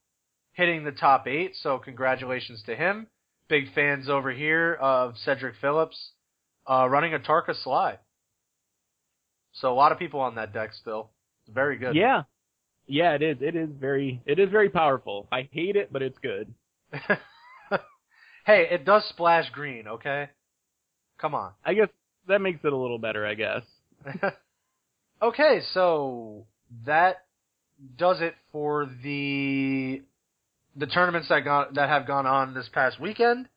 hitting 0.54 0.86
the 0.86 0.92
top 0.92 1.28
eight, 1.28 1.52
so 1.62 1.78
congratulations 1.78 2.64
to 2.66 2.76
him. 2.76 3.08
Big 3.50 3.74
fans 3.74 4.08
over 4.08 4.32
here 4.32 4.74
of 4.76 5.16
Cedric 5.18 5.56
Phillips 5.60 6.12
uh, 6.66 6.88
running 6.88 7.12
Atarka 7.12 7.62
Sly. 7.62 7.98
So 9.54 9.74
a 9.74 9.76
lot 9.76 9.92
of 9.92 10.00
people 10.00 10.22
on 10.22 10.36
that 10.36 10.54
deck 10.54 10.74
still. 10.74 11.10
Very 11.50 11.78
good. 11.78 11.96
Yeah, 11.96 12.24
yeah, 12.88 13.14
it 13.14 13.22
is. 13.22 13.38
It 13.42 13.56
is 13.56 13.70
very. 13.80 14.22
It 14.26 14.40
is 14.40 14.50
very 14.50 14.70
powerful. 14.70 15.28
I 15.32 15.48
hate 15.52 15.76
it, 15.76 15.92
but 15.92 16.02
it's 16.02 16.18
good. 16.20 16.54
hey, 18.46 18.68
it 18.70 18.86
does 18.86 19.04
splash 19.10 19.50
green. 19.52 19.88
Okay, 19.88 20.30
come 21.20 21.36
on. 21.36 21.52
I 21.64 21.74
guess 21.74 21.90
that 22.28 22.42
makes 22.42 22.60
it 22.64 22.74
a 22.74 22.78
little 22.78 23.00
better. 23.00 23.26
I 23.26 23.36
guess. 23.36 23.64
okay, 25.22 25.62
so 25.74 26.46
that 26.86 27.26
does 27.98 28.22
it 28.22 28.36
for 28.52 28.90
the 29.04 30.02
the 30.76 30.88
tournaments 30.88 31.30
that 31.30 31.44
got 31.44 31.76
that 31.76 31.90
have 31.90 32.08
gone 32.08 32.26
on 32.26 32.54
this 32.54 32.70
past 32.74 33.00
weekend. 33.00 33.48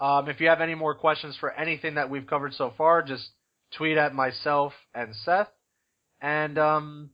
Um, 0.00 0.28
if 0.28 0.40
you 0.40 0.48
have 0.48 0.60
any 0.60 0.74
more 0.74 0.94
questions 0.94 1.36
for 1.38 1.52
anything 1.52 1.94
that 1.94 2.10
we've 2.10 2.26
covered 2.26 2.54
so 2.54 2.72
far, 2.76 3.02
just 3.02 3.28
tweet 3.76 3.96
at 3.96 4.14
myself 4.14 4.72
and 4.94 5.14
Seth. 5.24 5.48
And 6.20 6.58
um, 6.58 7.10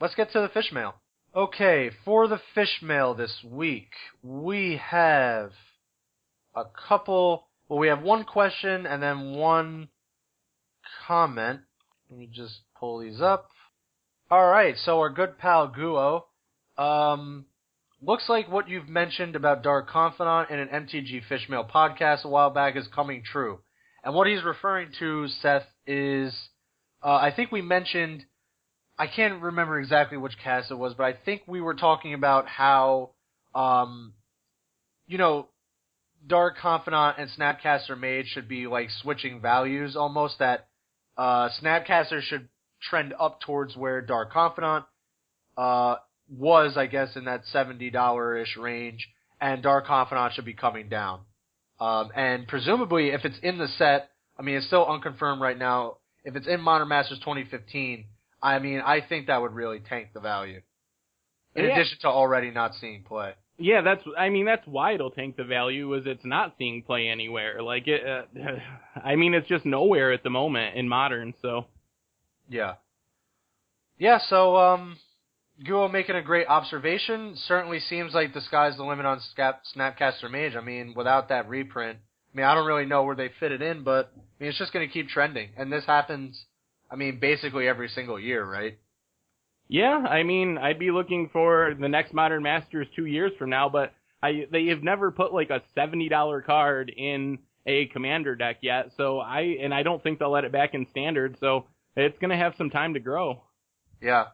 let's 0.00 0.14
get 0.14 0.32
to 0.32 0.40
the 0.40 0.48
fish 0.48 0.72
mail. 0.72 0.94
Okay, 1.34 1.90
for 2.04 2.26
the 2.26 2.40
fish 2.54 2.80
mail 2.82 3.14
this 3.14 3.44
week, 3.44 3.90
we 4.22 4.80
have 4.90 5.52
a 6.56 6.64
couple. 6.88 7.46
Well, 7.68 7.78
we 7.78 7.88
have 7.88 8.02
one 8.02 8.24
question 8.24 8.86
and 8.86 9.00
then 9.00 9.34
one 9.34 9.88
comment. 11.06 11.60
Let 12.10 12.18
me 12.18 12.28
just 12.32 12.60
pull 12.78 12.98
these 12.98 13.20
up. 13.20 13.50
All 14.30 14.48
right, 14.48 14.76
so 14.76 14.98
our 14.98 15.10
good 15.10 15.38
pal 15.38 15.68
Guo, 15.68 16.22
um, 16.76 17.46
looks 18.02 18.28
like 18.28 18.50
what 18.50 18.68
you've 18.68 18.88
mentioned 18.88 19.36
about 19.36 19.62
Dark 19.62 19.88
Confidant 19.88 20.50
in 20.50 20.58
an 20.58 20.68
MTG 20.68 21.22
Fishmail 21.28 21.70
podcast 21.70 22.24
a 22.24 22.28
while 22.28 22.50
back 22.50 22.76
is 22.76 22.88
coming 22.88 23.22
true. 23.22 23.60
And 24.02 24.14
what 24.14 24.26
he's 24.26 24.42
referring 24.42 24.88
to, 24.98 25.28
Seth, 25.28 25.66
is 25.86 26.34
uh, 27.02 27.14
I 27.14 27.32
think 27.34 27.52
we 27.52 27.62
mentioned 27.62 28.24
I 29.00 29.06
can't 29.06 29.40
remember 29.40 29.80
exactly 29.80 30.18
which 30.18 30.36
cast 30.44 30.70
it 30.70 30.74
was, 30.74 30.92
but 30.92 31.04
I 31.04 31.14
think 31.14 31.40
we 31.46 31.62
were 31.62 31.72
talking 31.72 32.12
about 32.12 32.46
how, 32.46 33.12
um, 33.54 34.12
you 35.06 35.16
know, 35.16 35.48
Dark 36.26 36.58
Confidant 36.58 37.16
and 37.16 37.30
Snapcaster 37.30 37.98
Mage 37.98 38.26
should 38.26 38.46
be 38.46 38.66
like 38.66 38.90
switching 39.00 39.40
values 39.40 39.96
almost. 39.96 40.40
That 40.40 40.68
uh, 41.16 41.48
Snapcaster 41.62 42.20
should 42.20 42.50
trend 42.90 43.14
up 43.18 43.40
towards 43.40 43.74
where 43.74 44.02
Dark 44.02 44.34
Confidant 44.34 44.84
uh, 45.56 45.94
was, 46.28 46.76
I 46.76 46.84
guess, 46.84 47.16
in 47.16 47.24
that 47.24 47.44
seventy 47.50 47.88
dollar 47.88 48.36
ish 48.36 48.58
range, 48.58 49.08
and 49.40 49.62
Dark 49.62 49.86
Confidant 49.86 50.34
should 50.34 50.44
be 50.44 50.52
coming 50.52 50.90
down. 50.90 51.20
Um, 51.80 52.10
and 52.14 52.46
presumably, 52.46 53.12
if 53.12 53.24
it's 53.24 53.38
in 53.42 53.56
the 53.56 53.68
set, 53.78 54.10
I 54.38 54.42
mean, 54.42 54.56
it's 54.56 54.66
still 54.66 54.86
unconfirmed 54.86 55.40
right 55.40 55.58
now. 55.58 55.96
If 56.22 56.36
it's 56.36 56.46
in 56.46 56.60
Modern 56.60 56.88
Masters 56.88 57.20
2015 57.20 58.04
I 58.42 58.58
mean, 58.58 58.80
I 58.80 59.00
think 59.00 59.26
that 59.26 59.40
would 59.40 59.52
really 59.52 59.80
tank 59.80 60.08
the 60.14 60.20
value. 60.20 60.62
In 61.54 61.64
Yeah. 61.64 61.72
addition 61.72 61.98
to 62.00 62.08
already 62.08 62.50
not 62.50 62.74
seeing 62.76 63.02
play. 63.02 63.34
Yeah, 63.58 63.82
that's. 63.82 64.02
I 64.16 64.30
mean, 64.30 64.46
that's 64.46 64.66
why 64.66 64.92
it'll 64.92 65.10
tank 65.10 65.36
the 65.36 65.44
value 65.44 65.92
is 65.94 66.06
it's 66.06 66.24
not 66.24 66.54
seeing 66.56 66.82
play 66.82 67.08
anywhere. 67.08 67.60
Like 67.62 67.86
it. 67.88 68.06
Uh, 68.06 68.22
I 69.04 69.16
mean, 69.16 69.34
it's 69.34 69.48
just 69.48 69.66
nowhere 69.66 70.12
at 70.12 70.22
the 70.22 70.30
moment 70.30 70.76
in 70.76 70.88
modern. 70.88 71.34
So 71.42 71.66
Yeah. 72.48 72.76
Yeah, 73.98 74.18
so 74.18 74.56
um 74.56 74.96
Guo 75.64 75.92
making 75.92 76.16
a 76.16 76.22
great 76.22 76.46
observation. 76.46 77.36
Certainly 77.36 77.80
seems 77.80 78.14
like 78.14 78.32
the 78.32 78.40
sky's 78.40 78.78
the 78.78 78.84
limit 78.84 79.04
on 79.04 79.20
Snapcaster 79.36 80.30
Mage. 80.30 80.56
I 80.56 80.62
mean, 80.62 80.94
without 80.96 81.28
that 81.28 81.48
reprint, 81.50 81.98
I 82.32 82.36
mean, 82.36 82.46
I 82.46 82.54
don't 82.54 82.66
really 82.66 82.86
know 82.86 83.02
where 83.02 83.16
they 83.16 83.28
fit 83.40 83.52
it 83.52 83.60
in, 83.60 83.82
but 83.84 84.10
I 84.16 84.20
mean, 84.42 84.48
it's 84.48 84.58
just 84.58 84.72
going 84.72 84.88
to 84.88 84.92
keep 84.92 85.08
trending. 85.10 85.50
And 85.58 85.70
this 85.70 85.84
happens, 85.84 86.46
I 86.90 86.96
mean, 86.96 87.20
basically 87.20 87.68
every 87.68 87.88
single 87.88 88.18
year, 88.18 88.44
right? 88.44 88.78
yeah, 89.70 89.98
I 89.98 90.24
mean, 90.24 90.58
I'd 90.58 90.80
be 90.80 90.90
looking 90.90 91.30
for 91.32 91.76
the 91.78 91.88
next 91.88 92.12
Modern 92.12 92.42
Masters 92.42 92.88
two 92.96 93.06
years 93.06 93.30
from 93.38 93.50
now, 93.50 93.68
but 93.68 93.94
I 94.20 94.48
they 94.50 94.66
have 94.66 94.82
never 94.82 95.12
put 95.12 95.32
like 95.32 95.50
a 95.50 95.62
seventy 95.76 96.08
dollar 96.08 96.42
card 96.42 96.90
in 96.94 97.38
a 97.66 97.86
commander 97.86 98.34
deck 98.34 98.58
yet. 98.62 98.90
So 98.96 99.20
I 99.20 99.58
and 99.62 99.72
I 99.72 99.84
don't 99.84 100.02
think 100.02 100.18
they'll 100.18 100.32
let 100.32 100.42
it 100.42 100.50
back 100.50 100.74
in 100.74 100.88
standard. 100.90 101.36
So 101.38 101.66
it's 101.94 102.18
gonna 102.18 102.36
have 102.36 102.54
some 102.58 102.70
time 102.70 102.94
to 102.94 103.00
grow. 103.00 103.44
Yeah. 104.02 104.26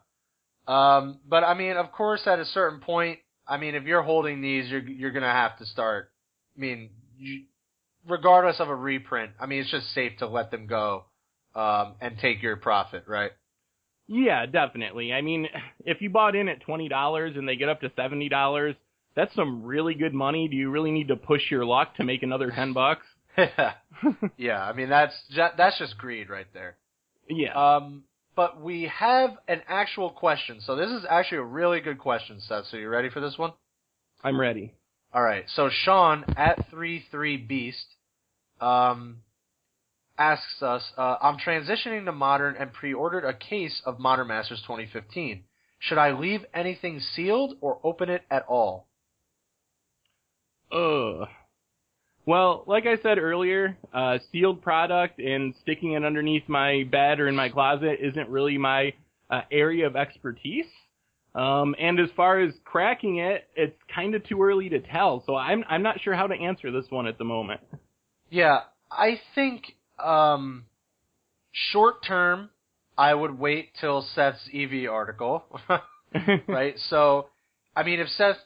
Um, 0.66 1.20
but 1.28 1.44
I 1.44 1.52
mean, 1.52 1.76
of 1.76 1.92
course, 1.92 2.22
at 2.26 2.38
a 2.38 2.46
certain 2.46 2.80
point, 2.80 3.18
I 3.46 3.58
mean, 3.58 3.74
if 3.74 3.84
you're 3.84 4.02
holding 4.02 4.40
these, 4.40 4.70
you're 4.70 4.80
you're 4.80 5.12
gonna 5.12 5.26
have 5.30 5.58
to 5.58 5.66
start. 5.66 6.10
I 6.56 6.60
mean, 6.60 6.88
you, 7.18 7.42
regardless 8.08 8.58
of 8.58 8.70
a 8.70 8.74
reprint, 8.74 9.32
I 9.38 9.44
mean, 9.44 9.60
it's 9.60 9.70
just 9.70 9.92
safe 9.92 10.12
to 10.20 10.26
let 10.26 10.50
them 10.50 10.66
go 10.66 11.04
um, 11.56 11.94
and 12.00 12.16
take 12.20 12.42
your 12.42 12.56
profit, 12.56 13.04
right? 13.08 13.32
Yeah, 14.06 14.46
definitely. 14.46 15.12
I 15.12 15.22
mean, 15.22 15.48
if 15.84 16.00
you 16.00 16.10
bought 16.10 16.36
in 16.36 16.48
at 16.48 16.60
twenty 16.60 16.88
dollars 16.88 17.36
and 17.36 17.48
they 17.48 17.56
get 17.56 17.68
up 17.68 17.80
to 17.80 17.90
seventy 17.96 18.28
dollars, 18.28 18.76
that's 19.16 19.34
some 19.34 19.64
really 19.64 19.94
good 19.94 20.14
money. 20.14 20.46
Do 20.48 20.56
you 20.56 20.70
really 20.70 20.92
need 20.92 21.08
to 21.08 21.16
push 21.16 21.50
your 21.50 21.64
luck 21.64 21.96
to 21.96 22.04
make 22.04 22.22
another 22.22 22.52
ten 22.52 22.72
bucks? 22.72 23.06
yeah, 23.36 23.72
yeah, 24.36 24.62
I 24.62 24.72
mean 24.74 24.88
that's 24.88 25.14
that's 25.34 25.78
just 25.78 25.98
greed 25.98 26.30
right 26.30 26.46
there. 26.54 26.76
yeah. 27.28 27.54
Um, 27.76 28.04
but 28.36 28.60
we 28.60 28.90
have 28.94 29.30
an 29.48 29.62
actual 29.66 30.10
question. 30.10 30.60
So 30.60 30.76
this 30.76 30.90
is 30.90 31.06
actually 31.08 31.38
a 31.38 31.44
really 31.44 31.80
good 31.80 31.98
question, 31.98 32.38
Seth. 32.46 32.66
So 32.70 32.76
you 32.76 32.88
ready 32.90 33.08
for 33.08 33.20
this 33.20 33.38
one? 33.38 33.52
I'm 34.22 34.38
ready. 34.38 34.74
All 35.14 35.22
right. 35.22 35.44
So 35.54 35.70
Sean 35.70 36.24
at 36.36 36.68
three 36.70 37.04
three 37.10 37.38
beast 37.38 37.86
um, 38.60 39.18
asks 40.18 40.62
us, 40.62 40.92
uh, 40.96 41.16
"I'm 41.20 41.38
transitioning 41.38 42.04
to 42.04 42.12
modern 42.12 42.56
and 42.56 42.72
pre-ordered 42.72 43.24
a 43.24 43.34
case 43.34 43.82
of 43.84 43.98
Modern 43.98 44.28
Masters 44.28 44.62
2015. 44.62 45.44
Should 45.78 45.98
I 45.98 46.12
leave 46.12 46.44
anything 46.54 47.00
sealed 47.00 47.56
or 47.60 47.80
open 47.82 48.08
it 48.08 48.24
at 48.30 48.44
all?" 48.46 48.86
Ugh. 50.72 51.28
Well, 52.26 52.64
like 52.66 52.86
I 52.86 52.96
said 53.02 53.18
earlier, 53.18 53.78
uh, 53.94 54.18
sealed 54.32 54.60
product 54.60 55.20
and 55.20 55.54
sticking 55.62 55.92
it 55.92 56.04
underneath 56.04 56.48
my 56.48 56.82
bed 56.90 57.20
or 57.20 57.28
in 57.28 57.36
my 57.36 57.48
closet 57.48 58.00
isn't 58.00 58.28
really 58.28 58.58
my 58.58 58.94
uh, 59.30 59.42
area 59.52 59.86
of 59.86 59.94
expertise. 59.94 60.66
Um, 61.36 61.76
and 61.78 62.00
as 62.00 62.08
far 62.16 62.40
as 62.40 62.52
cracking 62.64 63.18
it, 63.18 63.46
it's 63.54 63.76
kind 63.94 64.14
of 64.14 64.24
too 64.24 64.42
early 64.42 64.68
to 64.70 64.80
tell. 64.80 65.22
So 65.26 65.36
I'm 65.36 65.64
I'm 65.68 65.82
not 65.82 66.00
sure 66.00 66.14
how 66.14 66.26
to 66.26 66.34
answer 66.34 66.72
this 66.72 66.86
one 66.90 67.06
at 67.06 67.18
the 67.18 67.24
moment. 67.24 67.60
Yeah, 68.30 68.60
I 68.90 69.20
think 69.34 69.75
um, 70.02 70.66
short 71.52 72.04
term, 72.04 72.50
I 72.98 73.14
would 73.14 73.38
wait 73.38 73.70
till 73.80 74.02
Seth's 74.14 74.48
EV 74.54 74.90
article, 74.90 75.44
right? 76.48 76.74
So, 76.88 77.26
I 77.74 77.82
mean, 77.82 78.00
if 78.00 78.08
Seth, 78.08 78.36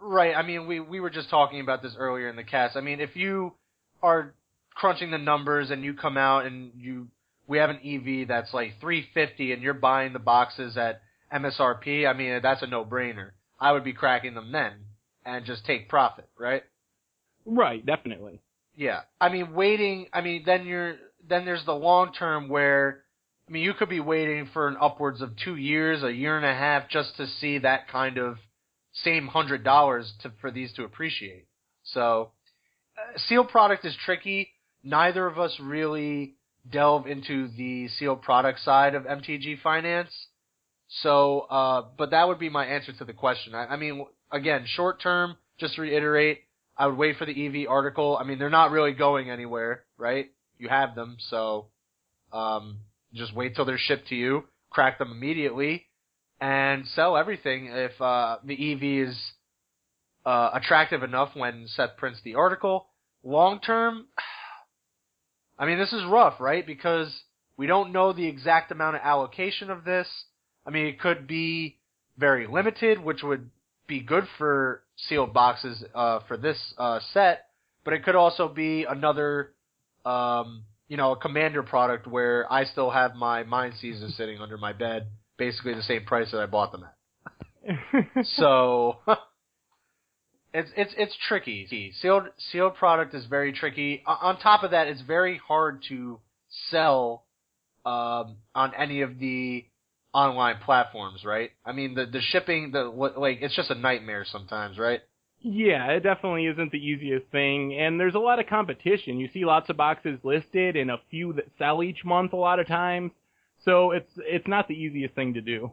right? 0.00 0.34
I 0.34 0.42
mean, 0.42 0.66
we 0.66 0.80
we 0.80 1.00
were 1.00 1.10
just 1.10 1.30
talking 1.30 1.60
about 1.60 1.82
this 1.82 1.94
earlier 1.98 2.28
in 2.28 2.36
the 2.36 2.44
cast. 2.44 2.76
I 2.76 2.80
mean, 2.80 3.00
if 3.00 3.16
you 3.16 3.54
are 4.02 4.34
crunching 4.74 5.10
the 5.10 5.18
numbers 5.18 5.70
and 5.70 5.82
you 5.82 5.94
come 5.94 6.16
out 6.16 6.46
and 6.46 6.72
you 6.76 7.08
we 7.46 7.58
have 7.58 7.70
an 7.70 7.78
EV 7.84 8.28
that's 8.28 8.54
like 8.54 8.80
350 8.80 9.52
and 9.52 9.62
you're 9.62 9.74
buying 9.74 10.12
the 10.12 10.18
boxes 10.18 10.76
at 10.76 11.02
MSRP, 11.32 12.08
I 12.08 12.12
mean, 12.12 12.40
that's 12.42 12.62
a 12.62 12.66
no-brainer. 12.66 13.30
I 13.60 13.72
would 13.72 13.84
be 13.84 13.92
cracking 13.92 14.34
them 14.34 14.52
then 14.52 14.72
and 15.24 15.44
just 15.44 15.64
take 15.66 15.88
profit, 15.88 16.28
right? 16.38 16.62
right, 17.44 17.84
definitely. 17.84 18.40
Yeah. 18.76 19.00
I 19.20 19.28
mean, 19.28 19.52
waiting, 19.54 20.06
I 20.12 20.20
mean, 20.20 20.42
then 20.44 20.66
you're, 20.66 20.96
then 21.26 21.44
there's 21.44 21.64
the 21.64 21.74
long 21.74 22.12
term 22.12 22.48
where 22.48 23.04
I 23.48 23.52
mean, 23.52 23.62
you 23.62 23.74
could 23.74 23.90
be 23.90 24.00
waiting 24.00 24.48
for 24.52 24.68
an 24.68 24.76
upwards 24.80 25.20
of 25.20 25.36
two 25.36 25.56
years, 25.56 26.02
a 26.02 26.12
year 26.12 26.36
and 26.36 26.46
a 26.46 26.54
half, 26.54 26.88
just 26.88 27.16
to 27.18 27.26
see 27.26 27.58
that 27.58 27.88
kind 27.88 28.16
of 28.16 28.38
same 28.92 29.26
hundred 29.26 29.64
dollars 29.64 30.12
to 30.22 30.32
for 30.40 30.50
these 30.50 30.72
to 30.74 30.84
appreciate. 30.84 31.46
So, 31.82 32.30
uh, 32.96 33.18
sealed 33.28 33.50
product 33.50 33.84
is 33.84 33.94
tricky. 34.04 34.50
Neither 34.82 35.26
of 35.26 35.38
us 35.38 35.58
really 35.60 36.36
delve 36.70 37.06
into 37.06 37.48
the 37.48 37.88
seal 37.88 38.16
product 38.16 38.60
side 38.60 38.94
of 38.94 39.04
MTG 39.04 39.60
finance. 39.60 40.10
So, 41.02 41.40
uh, 41.50 41.82
but 41.98 42.10
that 42.10 42.26
would 42.28 42.38
be 42.38 42.48
my 42.48 42.64
answer 42.64 42.92
to 42.94 43.04
the 43.04 43.12
question. 43.12 43.54
I, 43.54 43.66
I 43.66 43.76
mean, 43.76 44.06
again, 44.30 44.64
short 44.66 45.02
term, 45.02 45.36
just 45.58 45.76
reiterate, 45.76 46.44
I 46.76 46.86
would 46.86 46.96
wait 46.96 47.16
for 47.16 47.26
the 47.26 47.46
EV 47.46 47.68
article. 47.68 48.18
I 48.20 48.24
mean, 48.24 48.38
they're 48.38 48.50
not 48.50 48.70
really 48.70 48.92
going 48.92 49.30
anywhere, 49.30 49.84
right? 49.96 50.30
You 50.58 50.68
have 50.68 50.94
them, 50.94 51.16
so 51.18 51.66
um, 52.32 52.78
just 53.12 53.34
wait 53.34 53.54
till 53.54 53.64
they're 53.64 53.78
shipped 53.78 54.08
to 54.08 54.16
you, 54.16 54.44
crack 54.70 54.98
them 54.98 55.12
immediately, 55.12 55.86
and 56.40 56.86
sell 56.86 57.16
everything 57.16 57.66
if 57.70 58.00
uh, 58.00 58.38
the 58.44 58.72
EV 58.72 59.08
is 59.08 59.32
uh, 60.26 60.50
attractive 60.54 61.02
enough 61.02 61.30
when 61.34 61.66
Seth 61.68 61.96
prints 61.96 62.20
the 62.24 62.34
article. 62.34 62.86
Long 63.22 63.60
term, 63.60 64.06
I 65.58 65.66
mean, 65.66 65.78
this 65.78 65.92
is 65.92 66.04
rough, 66.04 66.40
right? 66.40 66.66
Because 66.66 67.14
we 67.56 67.66
don't 67.66 67.92
know 67.92 68.12
the 68.12 68.26
exact 68.26 68.72
amount 68.72 68.96
of 68.96 69.02
allocation 69.02 69.70
of 69.70 69.84
this. 69.84 70.08
I 70.66 70.70
mean, 70.70 70.86
it 70.86 70.98
could 70.98 71.26
be 71.26 71.78
very 72.18 72.46
limited, 72.46 73.02
which 73.02 73.22
would 73.22 73.50
be 73.86 74.00
good 74.00 74.24
for 74.38 74.83
sealed 74.96 75.32
boxes 75.32 75.82
uh, 75.94 76.20
for 76.26 76.36
this 76.36 76.58
uh, 76.78 77.00
set, 77.12 77.46
but 77.84 77.94
it 77.94 78.04
could 78.04 78.14
also 78.14 78.48
be 78.48 78.84
another, 78.88 79.52
um, 80.04 80.64
you 80.88 80.96
know, 80.96 81.12
a 81.12 81.16
commander 81.16 81.62
product 81.62 82.06
where 82.06 82.50
I 82.52 82.64
still 82.64 82.90
have 82.90 83.14
my 83.14 83.42
Mind 83.44 83.74
Seize 83.80 84.02
sitting 84.16 84.40
under 84.40 84.56
my 84.56 84.72
bed, 84.72 85.08
basically 85.36 85.74
the 85.74 85.82
same 85.82 86.04
price 86.04 86.30
that 86.32 86.40
I 86.40 86.46
bought 86.46 86.72
them 86.72 86.84
at. 86.84 88.26
so 88.36 88.98
it's 90.54 90.70
it's 90.76 90.94
it's 90.96 91.16
tricky. 91.28 91.92
Sealed 92.00 92.24
sealed 92.52 92.74
product 92.76 93.14
is 93.14 93.26
very 93.26 93.52
tricky. 93.52 94.02
On 94.06 94.38
top 94.38 94.62
of 94.62 94.70
that, 94.70 94.86
it's 94.86 95.00
very 95.00 95.40
hard 95.48 95.82
to 95.88 96.20
sell 96.70 97.24
um, 97.84 98.36
on 98.54 98.72
any 98.78 99.00
of 99.00 99.18
the 99.18 99.64
online 100.14 100.56
platforms, 100.64 101.24
right? 101.24 101.50
I 101.64 101.72
mean, 101.72 101.94
the 101.94 102.06
the 102.06 102.20
shipping, 102.20 102.70
the 102.70 102.84
like, 102.84 103.38
it's 103.42 103.54
just 103.54 103.70
a 103.70 103.74
nightmare 103.74 104.24
sometimes, 104.30 104.78
right? 104.78 105.00
Yeah, 105.40 105.90
it 105.90 106.00
definitely 106.00 106.46
isn't 106.46 106.72
the 106.72 106.78
easiest 106.78 107.26
thing, 107.30 107.74
and 107.78 108.00
there's 108.00 108.14
a 108.14 108.18
lot 108.18 108.38
of 108.38 108.46
competition. 108.46 109.18
You 109.18 109.28
see 109.34 109.44
lots 109.44 109.68
of 109.68 109.76
boxes 109.76 110.18
listed, 110.22 110.76
and 110.76 110.90
a 110.90 111.00
few 111.10 111.34
that 111.34 111.44
sell 111.58 111.82
each 111.82 112.04
month 112.04 112.32
a 112.32 112.36
lot 112.36 112.60
of 112.60 112.66
times. 112.66 113.12
So 113.64 113.90
it's 113.90 114.10
it's 114.18 114.48
not 114.48 114.68
the 114.68 114.74
easiest 114.74 115.14
thing 115.14 115.34
to 115.34 115.42
do. 115.42 115.70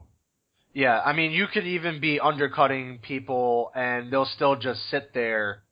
Yeah, 0.73 1.01
I 1.05 1.13
mean, 1.13 1.31
you 1.31 1.47
could 1.47 1.65
even 1.65 1.99
be 1.99 2.19
undercutting 2.19 2.99
people, 2.99 3.71
and 3.75 4.11
they'll 4.11 4.25
still 4.25 4.55
just 4.55 4.89
sit 4.89 5.13
there 5.13 5.63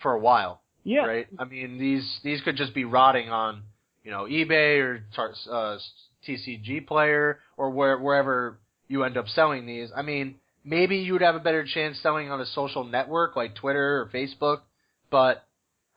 for 0.00 0.12
a 0.12 0.18
while. 0.18 0.62
Yeah. 0.84 1.06
Right. 1.06 1.26
I 1.38 1.44
mean, 1.44 1.78
these 1.78 2.20
these 2.22 2.40
could 2.42 2.56
just 2.56 2.74
be 2.74 2.84
rotting 2.84 3.28
on, 3.28 3.62
you 4.04 4.10
know, 4.10 4.24
eBay 4.24 4.80
or 4.80 5.04
uh, 5.50 5.78
TCG 6.26 6.86
player 6.86 7.40
or 7.60 7.68
where, 7.68 7.98
wherever 7.98 8.58
you 8.88 9.04
end 9.04 9.18
up 9.18 9.28
selling 9.28 9.66
these. 9.66 9.90
I 9.94 10.00
mean, 10.00 10.36
maybe 10.64 10.96
you 10.96 11.12
would 11.12 11.20
have 11.20 11.34
a 11.34 11.40
better 11.40 11.66
chance 11.66 11.98
selling 12.02 12.30
on 12.30 12.40
a 12.40 12.46
social 12.46 12.84
network 12.84 13.36
like 13.36 13.54
Twitter 13.54 14.00
or 14.00 14.10
Facebook, 14.12 14.60
but 15.10 15.44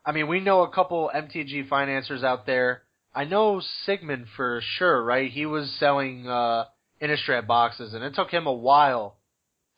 I 0.06 0.12
mean, 0.12 0.28
we 0.28 0.42
know 0.42 0.64
a 0.64 0.70
couple 0.70 1.10
MTG 1.16 1.70
financiers 1.70 2.22
out 2.22 2.46
there. 2.46 2.84
I 3.16 3.24
know 3.24 3.62
Sigmund 3.86 4.26
for 4.36 4.60
sure, 4.78 5.02
right? 5.02 5.32
He 5.32 5.46
was 5.46 5.74
selling 5.80 6.28
uh 6.28 6.66
Innistrad 7.02 7.48
boxes 7.48 7.94
and 7.94 8.04
it 8.04 8.14
took 8.14 8.30
him 8.30 8.46
a 8.46 8.54
while 8.54 9.16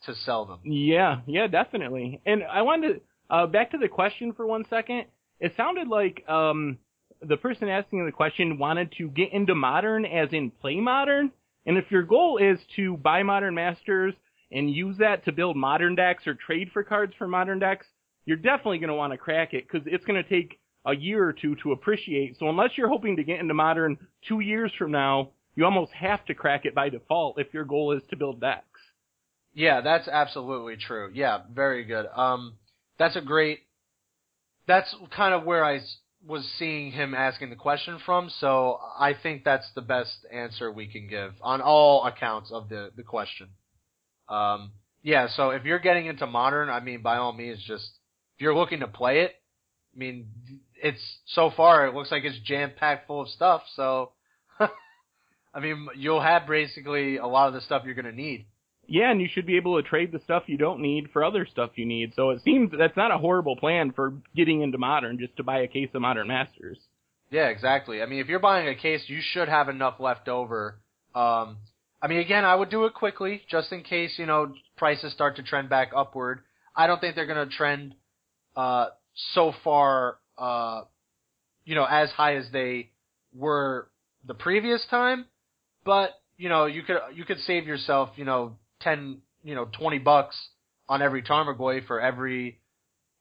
to 0.07 0.15
sell 0.15 0.45
them. 0.45 0.59
Yeah, 0.63 1.21
yeah, 1.27 1.45
definitely. 1.45 2.19
And 2.25 2.43
I 2.43 2.63
wanted 2.63 2.93
to 2.93 3.01
uh 3.29 3.45
back 3.45 3.71
to 3.71 3.77
the 3.77 3.89
question 3.89 4.33
for 4.33 4.47
one 4.47 4.65
second. 4.71 5.05
It 5.39 5.53
sounded 5.55 5.88
like 5.88 6.27
um 6.27 6.79
the 7.21 7.38
person 7.38 7.69
asking 7.69 8.05
the 8.05 8.11
question 8.11 8.57
wanted 8.57 8.91
to 8.97 9.07
get 9.09 9.31
into 9.31 9.53
modern 9.53 10.05
as 10.05 10.29
in 10.31 10.49
play 10.49 10.79
modern. 10.79 11.31
And 11.66 11.78
if 11.78 11.89
your 11.89 12.03
goal 12.03 12.38
is 12.38 12.59
to 12.76 12.97
buy 12.97 13.24
modern 13.24 13.55
masters 13.55 14.13
and 14.51 14.70
use 14.70 14.97
that 14.99 15.26
to 15.26 15.32
build 15.32 15.57
modern 15.57 15.95
decks 15.95 16.28
or 16.28 16.36
trade 16.36 16.70
for 16.72 16.84
cards 16.84 17.13
for 17.18 17.28
modern 17.28 17.59
decks, 17.59 17.88
you're 18.26 18.38
definitely 18.38 18.80
going 18.80 18.89
to 18.89 18.95
want 18.95 19.13
to 19.13 19.18
crack 19.18 19.53
it 19.53 19.68
because 19.68 19.88
it's 19.88 20.05
going 20.05 20.22
to 20.22 20.30
take 20.30 20.59
a 20.86 20.95
year 20.95 21.24
or 21.26 21.34
two 21.34 21.55
to 21.63 21.72
appreciate. 21.72 22.38
So 22.39 22.49
unless 22.49 22.72
you're 22.76 22.89
hoping 22.89 23.16
to 23.18 23.24
get 23.24 23.39
into 23.39 23.53
modern 23.53 23.97
two 24.28 24.39
years 24.39 24.72
from 24.78 24.91
now, 24.91 25.32
you 25.55 25.66
almost 25.66 25.91
have 25.93 26.24
to 26.26 26.34
crack 26.34 26.66
it 26.66 26.76
by 26.76 26.89
default 26.89 27.39
if 27.39 27.53
your 27.53 27.66
goal 27.66 27.93
is 27.93 28.03
to 28.09 28.16
build 28.16 28.41
decks. 28.41 28.66
Yeah, 29.53 29.82
that's 29.82 30.07
absolutely 30.07 30.76
true. 30.76 31.09
Yeah, 31.13 31.39
very 31.53 31.86
good. 31.86 32.07
Um, 32.13 32.55
that's 32.99 33.16
a 33.16 33.22
great. 33.22 33.59
That's 34.68 34.93
kind 35.16 35.34
of 35.34 35.45
where 35.45 35.63
I 35.63 35.80
was 36.26 36.47
seeing 36.57 36.91
him 36.91 37.13
asking 37.13 37.49
the 37.49 37.55
question 37.55 37.99
from, 38.05 38.30
so 38.39 38.80
I 38.99 39.13
think 39.13 39.43
that's 39.43 39.67
the 39.76 39.82
best 39.82 40.26
answer 40.32 40.71
we 40.71 40.88
can 40.88 41.07
give 41.07 41.34
on 41.41 41.61
all 41.61 42.05
accounts 42.05 42.51
of 42.51 42.69
the 42.69 42.91
the 42.95 43.03
question. 43.03 43.49
Um, 44.28 44.71
yeah, 45.03 45.28
so 45.36 45.51
if 45.51 45.65
you're 45.65 45.80
getting 45.80 46.07
into 46.07 46.26
modern, 46.26 46.69
I 46.69 46.80
mean, 46.80 47.03
by 47.03 47.17
all 47.17 47.32
means, 47.32 47.59
just 47.63 47.86
if 48.36 48.41
you're 48.41 48.55
looking 48.55 48.80
to 48.80 48.88
play 48.88 49.21
it, 49.21 49.36
I 49.95 49.99
mean, 49.99 50.28
it's 50.82 51.01
so 51.28 51.51
far 51.55 51.88
it 51.88 51.93
looks 51.93 52.11
like 52.11 52.23
it's 52.23 52.39
jam 52.39 52.71
packed 52.76 53.07
full 53.07 53.21
of 53.21 53.30
stuff. 53.30 53.61
So, 53.76 54.11
I 54.59 55.59
mean, 55.61 55.88
you'll 55.95 56.21
have 56.21 56.47
basically 56.47 57.17
a 57.17 57.28
lot 57.28 57.47
of 57.47 57.53
the 57.53 57.61
stuff 57.61 57.84
you're 57.86 57.93
gonna 57.93 58.11
need. 58.11 58.47
Yeah, 58.88 59.11
and 59.11 59.21
you 59.21 59.27
should 59.31 59.45
be 59.45 59.57
able 59.57 59.81
to 59.81 59.88
trade 59.88 60.11
the 60.11 60.19
stuff 60.23 60.43
you 60.47 60.57
don't 60.57 60.81
need 60.81 61.09
for 61.11 61.23
other 61.23 61.45
stuff 61.45 61.71
you 61.75 61.86
need. 61.86 62.13
So 62.15 62.29
it 62.31 62.41
seems 62.43 62.71
that's 62.77 62.97
not 62.97 63.11
a 63.11 63.17
horrible 63.17 63.55
plan 63.55 63.91
for 63.91 64.13
getting 64.36 64.61
into 64.61 64.77
modern, 64.77 65.17
just 65.19 65.36
to 65.38 65.43
buy 65.43 65.59
a 65.59 65.67
case 65.67 65.89
of 65.93 66.01
modern 66.01 66.27
masters. 66.27 66.77
Yeah, 67.31 67.47
exactly. 67.47 68.01
I 68.01 68.05
mean, 68.05 68.19
if 68.19 68.27
you're 68.27 68.39
buying 68.39 68.67
a 68.67 68.75
case, 68.75 69.03
you 69.07 69.19
should 69.21 69.49
have 69.49 69.69
enough 69.69 69.99
left 69.99 70.27
over. 70.27 70.79
Um, 71.15 71.57
I 72.01 72.07
mean, 72.07 72.19
again, 72.19 72.45
I 72.45 72.53
would 72.53 72.69
do 72.69 72.86
it 72.86 72.93
quickly, 72.93 73.41
just 73.49 73.71
in 73.71 73.81
case 73.81 74.13
you 74.17 74.25
know 74.25 74.53
prices 74.77 75.11
start 75.13 75.38
to 75.38 75.43
trend 75.43 75.69
back 75.69 75.91
upward. 75.95 76.41
I 76.75 76.88
don't 76.88 76.99
think 77.01 77.15
they're 77.15 77.25
going 77.25 77.47
to 77.49 77.55
trend 77.55 77.95
uh, 78.55 78.88
so 79.33 79.53
far, 79.63 80.17
uh, 80.38 80.81
you 81.63 81.73
know, 81.73 81.86
as 81.86 82.09
high 82.11 82.36
as 82.36 82.45
they 82.51 82.91
were 83.33 83.89
the 84.27 84.33
previous 84.33 84.86
time. 84.89 85.25
But 85.83 86.11
you 86.38 86.49
know, 86.49 86.65
you 86.65 86.83
could 86.83 86.97
you 87.15 87.25
could 87.25 87.39
save 87.39 87.65
yourself, 87.65 88.09
you 88.17 88.25
know, 88.25 88.57
ten, 88.86 89.17
you 89.43 89.55
know, 89.55 89.65
twenty 89.65 89.99
bucks 89.99 90.38
on 90.88 91.01
every 91.01 91.21
Tarmogoyf 91.21 91.88
for 91.88 91.99
every, 91.99 92.59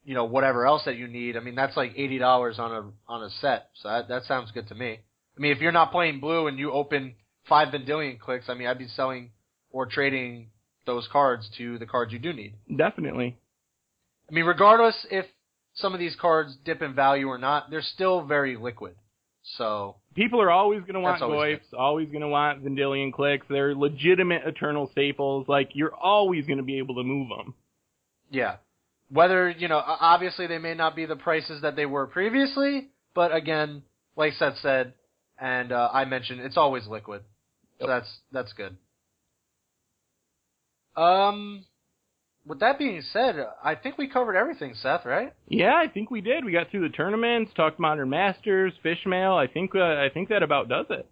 you 0.04 0.14
know, 0.14 0.24
whatever 0.24 0.66
else 0.66 0.82
that 0.84 0.96
you 0.96 1.08
need. 1.08 1.36
I 1.36 1.40
mean, 1.40 1.56
that's 1.56 1.76
like 1.76 1.94
eighty 1.96 2.18
dollars 2.18 2.58
on 2.58 2.70
a 2.70 3.12
on 3.12 3.24
a 3.24 3.30
set. 3.30 3.70
So 3.82 3.88
that 3.88 4.08
that 4.08 4.24
sounds 4.24 4.52
good 4.52 4.68
to 4.68 4.74
me. 4.74 5.00
I 5.36 5.40
mean, 5.40 5.50
if 5.50 5.60
you're 5.60 5.72
not 5.72 5.90
playing 5.90 6.20
blue 6.20 6.46
and 6.46 6.58
you 6.58 6.70
open 6.70 7.16
five 7.48 7.72
Vendilion 7.72 8.18
Cliques, 8.20 8.48
I 8.48 8.54
mean, 8.54 8.68
I'd 8.68 8.78
be 8.78 8.86
selling 8.86 9.30
or 9.70 9.86
trading 9.86 10.50
those 10.86 11.08
cards 11.10 11.50
to 11.58 11.78
the 11.78 11.86
cards 11.86 12.12
you 12.12 12.18
do 12.18 12.32
need. 12.32 12.54
Definitely. 12.76 13.36
I 14.30 14.32
mean, 14.32 14.44
regardless 14.44 15.06
if 15.10 15.26
some 15.74 15.92
of 15.92 15.98
these 15.98 16.14
cards 16.14 16.56
dip 16.64 16.82
in 16.82 16.94
value 16.94 17.26
or 17.26 17.38
not, 17.38 17.70
they're 17.70 17.82
still 17.82 18.24
very 18.24 18.56
liquid. 18.56 18.94
So 19.56 19.96
people 20.14 20.40
are 20.40 20.50
always 20.50 20.80
going 20.80 20.94
to 20.94 21.00
want 21.00 21.22
always 21.22 21.58
Goyfs, 21.58 21.78
always 21.78 22.08
going 22.08 22.22
to 22.22 22.28
want 22.28 22.62
Vendilion 22.62 23.12
cliques. 23.12 23.46
They're 23.48 23.74
legitimate 23.74 24.42
eternal 24.46 24.88
staples. 24.92 25.46
Like 25.48 25.70
you're 25.74 25.94
always 25.94 26.46
going 26.46 26.58
to 26.58 26.64
be 26.64 26.78
able 26.78 26.96
to 26.96 27.02
move 27.02 27.28
them. 27.28 27.54
Yeah. 28.30 28.56
Whether 29.10 29.50
you 29.50 29.68
know, 29.68 29.82
obviously 29.84 30.46
they 30.46 30.58
may 30.58 30.74
not 30.74 30.96
be 30.96 31.06
the 31.06 31.16
prices 31.16 31.62
that 31.62 31.76
they 31.76 31.86
were 31.86 32.06
previously, 32.06 32.88
but 33.14 33.34
again, 33.34 33.82
like 34.16 34.32
Seth 34.34 34.58
said, 34.58 34.94
and 35.38 35.72
uh, 35.72 35.90
I 35.92 36.04
mentioned, 36.04 36.40
it's 36.40 36.56
always 36.56 36.86
liquid. 36.86 37.22
So 37.80 37.86
that's 37.86 38.08
that's 38.32 38.52
good. 38.52 38.76
Um, 40.96 41.64
with 42.46 42.60
that 42.60 42.78
being 42.78 43.02
said, 43.12 43.36
I 43.62 43.74
think 43.74 43.96
we 43.96 44.08
covered 44.08 44.36
everything, 44.36 44.74
Seth. 44.74 45.04
Right? 45.04 45.32
Yeah, 45.48 45.74
I 45.74 45.88
think 45.88 46.10
we 46.10 46.20
did. 46.20 46.44
We 46.44 46.52
got 46.52 46.70
through 46.70 46.88
the 46.88 46.94
tournaments, 46.94 47.52
talked 47.56 47.78
Modern 47.78 48.10
Masters, 48.10 48.72
Fishmail. 48.84 49.36
I 49.36 49.50
think 49.50 49.74
uh, 49.74 49.80
I 49.80 50.08
think 50.12 50.28
that 50.28 50.42
about 50.42 50.68
does 50.68 50.86
it. 50.90 51.06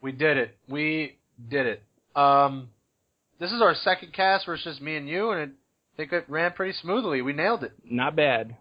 We 0.00 0.12
did 0.12 0.36
it. 0.36 0.56
We 0.68 1.16
did 1.48 1.66
it. 1.66 1.82
Um, 2.14 2.70
this 3.40 3.52
is 3.52 3.60
our 3.62 3.74
second 3.74 4.12
cast 4.12 4.46
where 4.46 4.54
it's 4.54 4.64
just 4.64 4.80
me 4.80 4.96
and 4.96 5.08
you, 5.08 5.30
and 5.30 5.40
it, 5.40 5.50
I 5.50 5.96
think 5.96 6.12
it 6.12 6.24
ran 6.28 6.52
pretty 6.52 6.74
smoothly. 6.80 7.22
We 7.22 7.32
nailed 7.32 7.64
it. 7.64 7.72
Not 7.84 8.16
bad. 8.16 8.56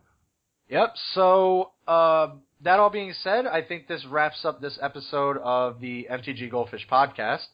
Yep. 0.69 0.93
So, 1.13 1.71
uh, 1.87 2.29
that 2.61 2.79
all 2.79 2.89
being 2.89 3.13
said, 3.21 3.45
I 3.45 3.61
think 3.61 3.87
this 3.87 4.05
wraps 4.05 4.43
up 4.43 4.61
this 4.61 4.79
episode 4.81 5.37
of 5.37 5.79
the 5.79 6.07
MTG 6.09 6.49
Goldfish 6.49 6.87
podcast. 6.89 7.45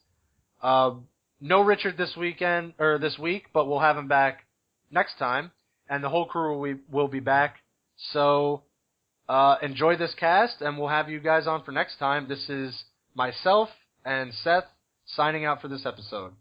Uh, 0.62 0.92
no 1.42 1.62
Richard 1.62 1.98
this 1.98 2.16
weekend 2.16 2.74
or 2.80 3.00
this 3.00 3.18
week, 3.18 3.46
but 3.54 3.68
we'll 3.68 3.80
have 3.80 3.98
him 3.98 4.08
back 4.08 4.46
next 4.92 5.18
time, 5.18 5.52
and 5.90 6.04
the 6.04 6.10
whole 6.10 6.26
crew 6.26 6.58
will 6.58 6.74
be, 6.74 6.80
will 6.92 7.08
be 7.08 7.20
back. 7.20 7.58
So 8.14 8.64
uh, 9.30 9.58
enjoy 9.62 9.98
this 9.98 10.14
cast, 10.20 10.62
and 10.62 10.78
we'll 10.78 10.90
have 10.90 11.10
you 11.10 11.20
guys 11.20 11.48
on 11.48 11.64
for 11.64 11.72
next 11.72 11.98
time. 11.98 12.28
This 12.28 12.50
is 12.50 12.84
myself 13.16 13.70
and 14.06 14.34
Seth 14.34 14.66
signing 15.06 15.46
out 15.46 15.62
for 15.62 15.68
this 15.68 15.86
episode. 15.86 16.34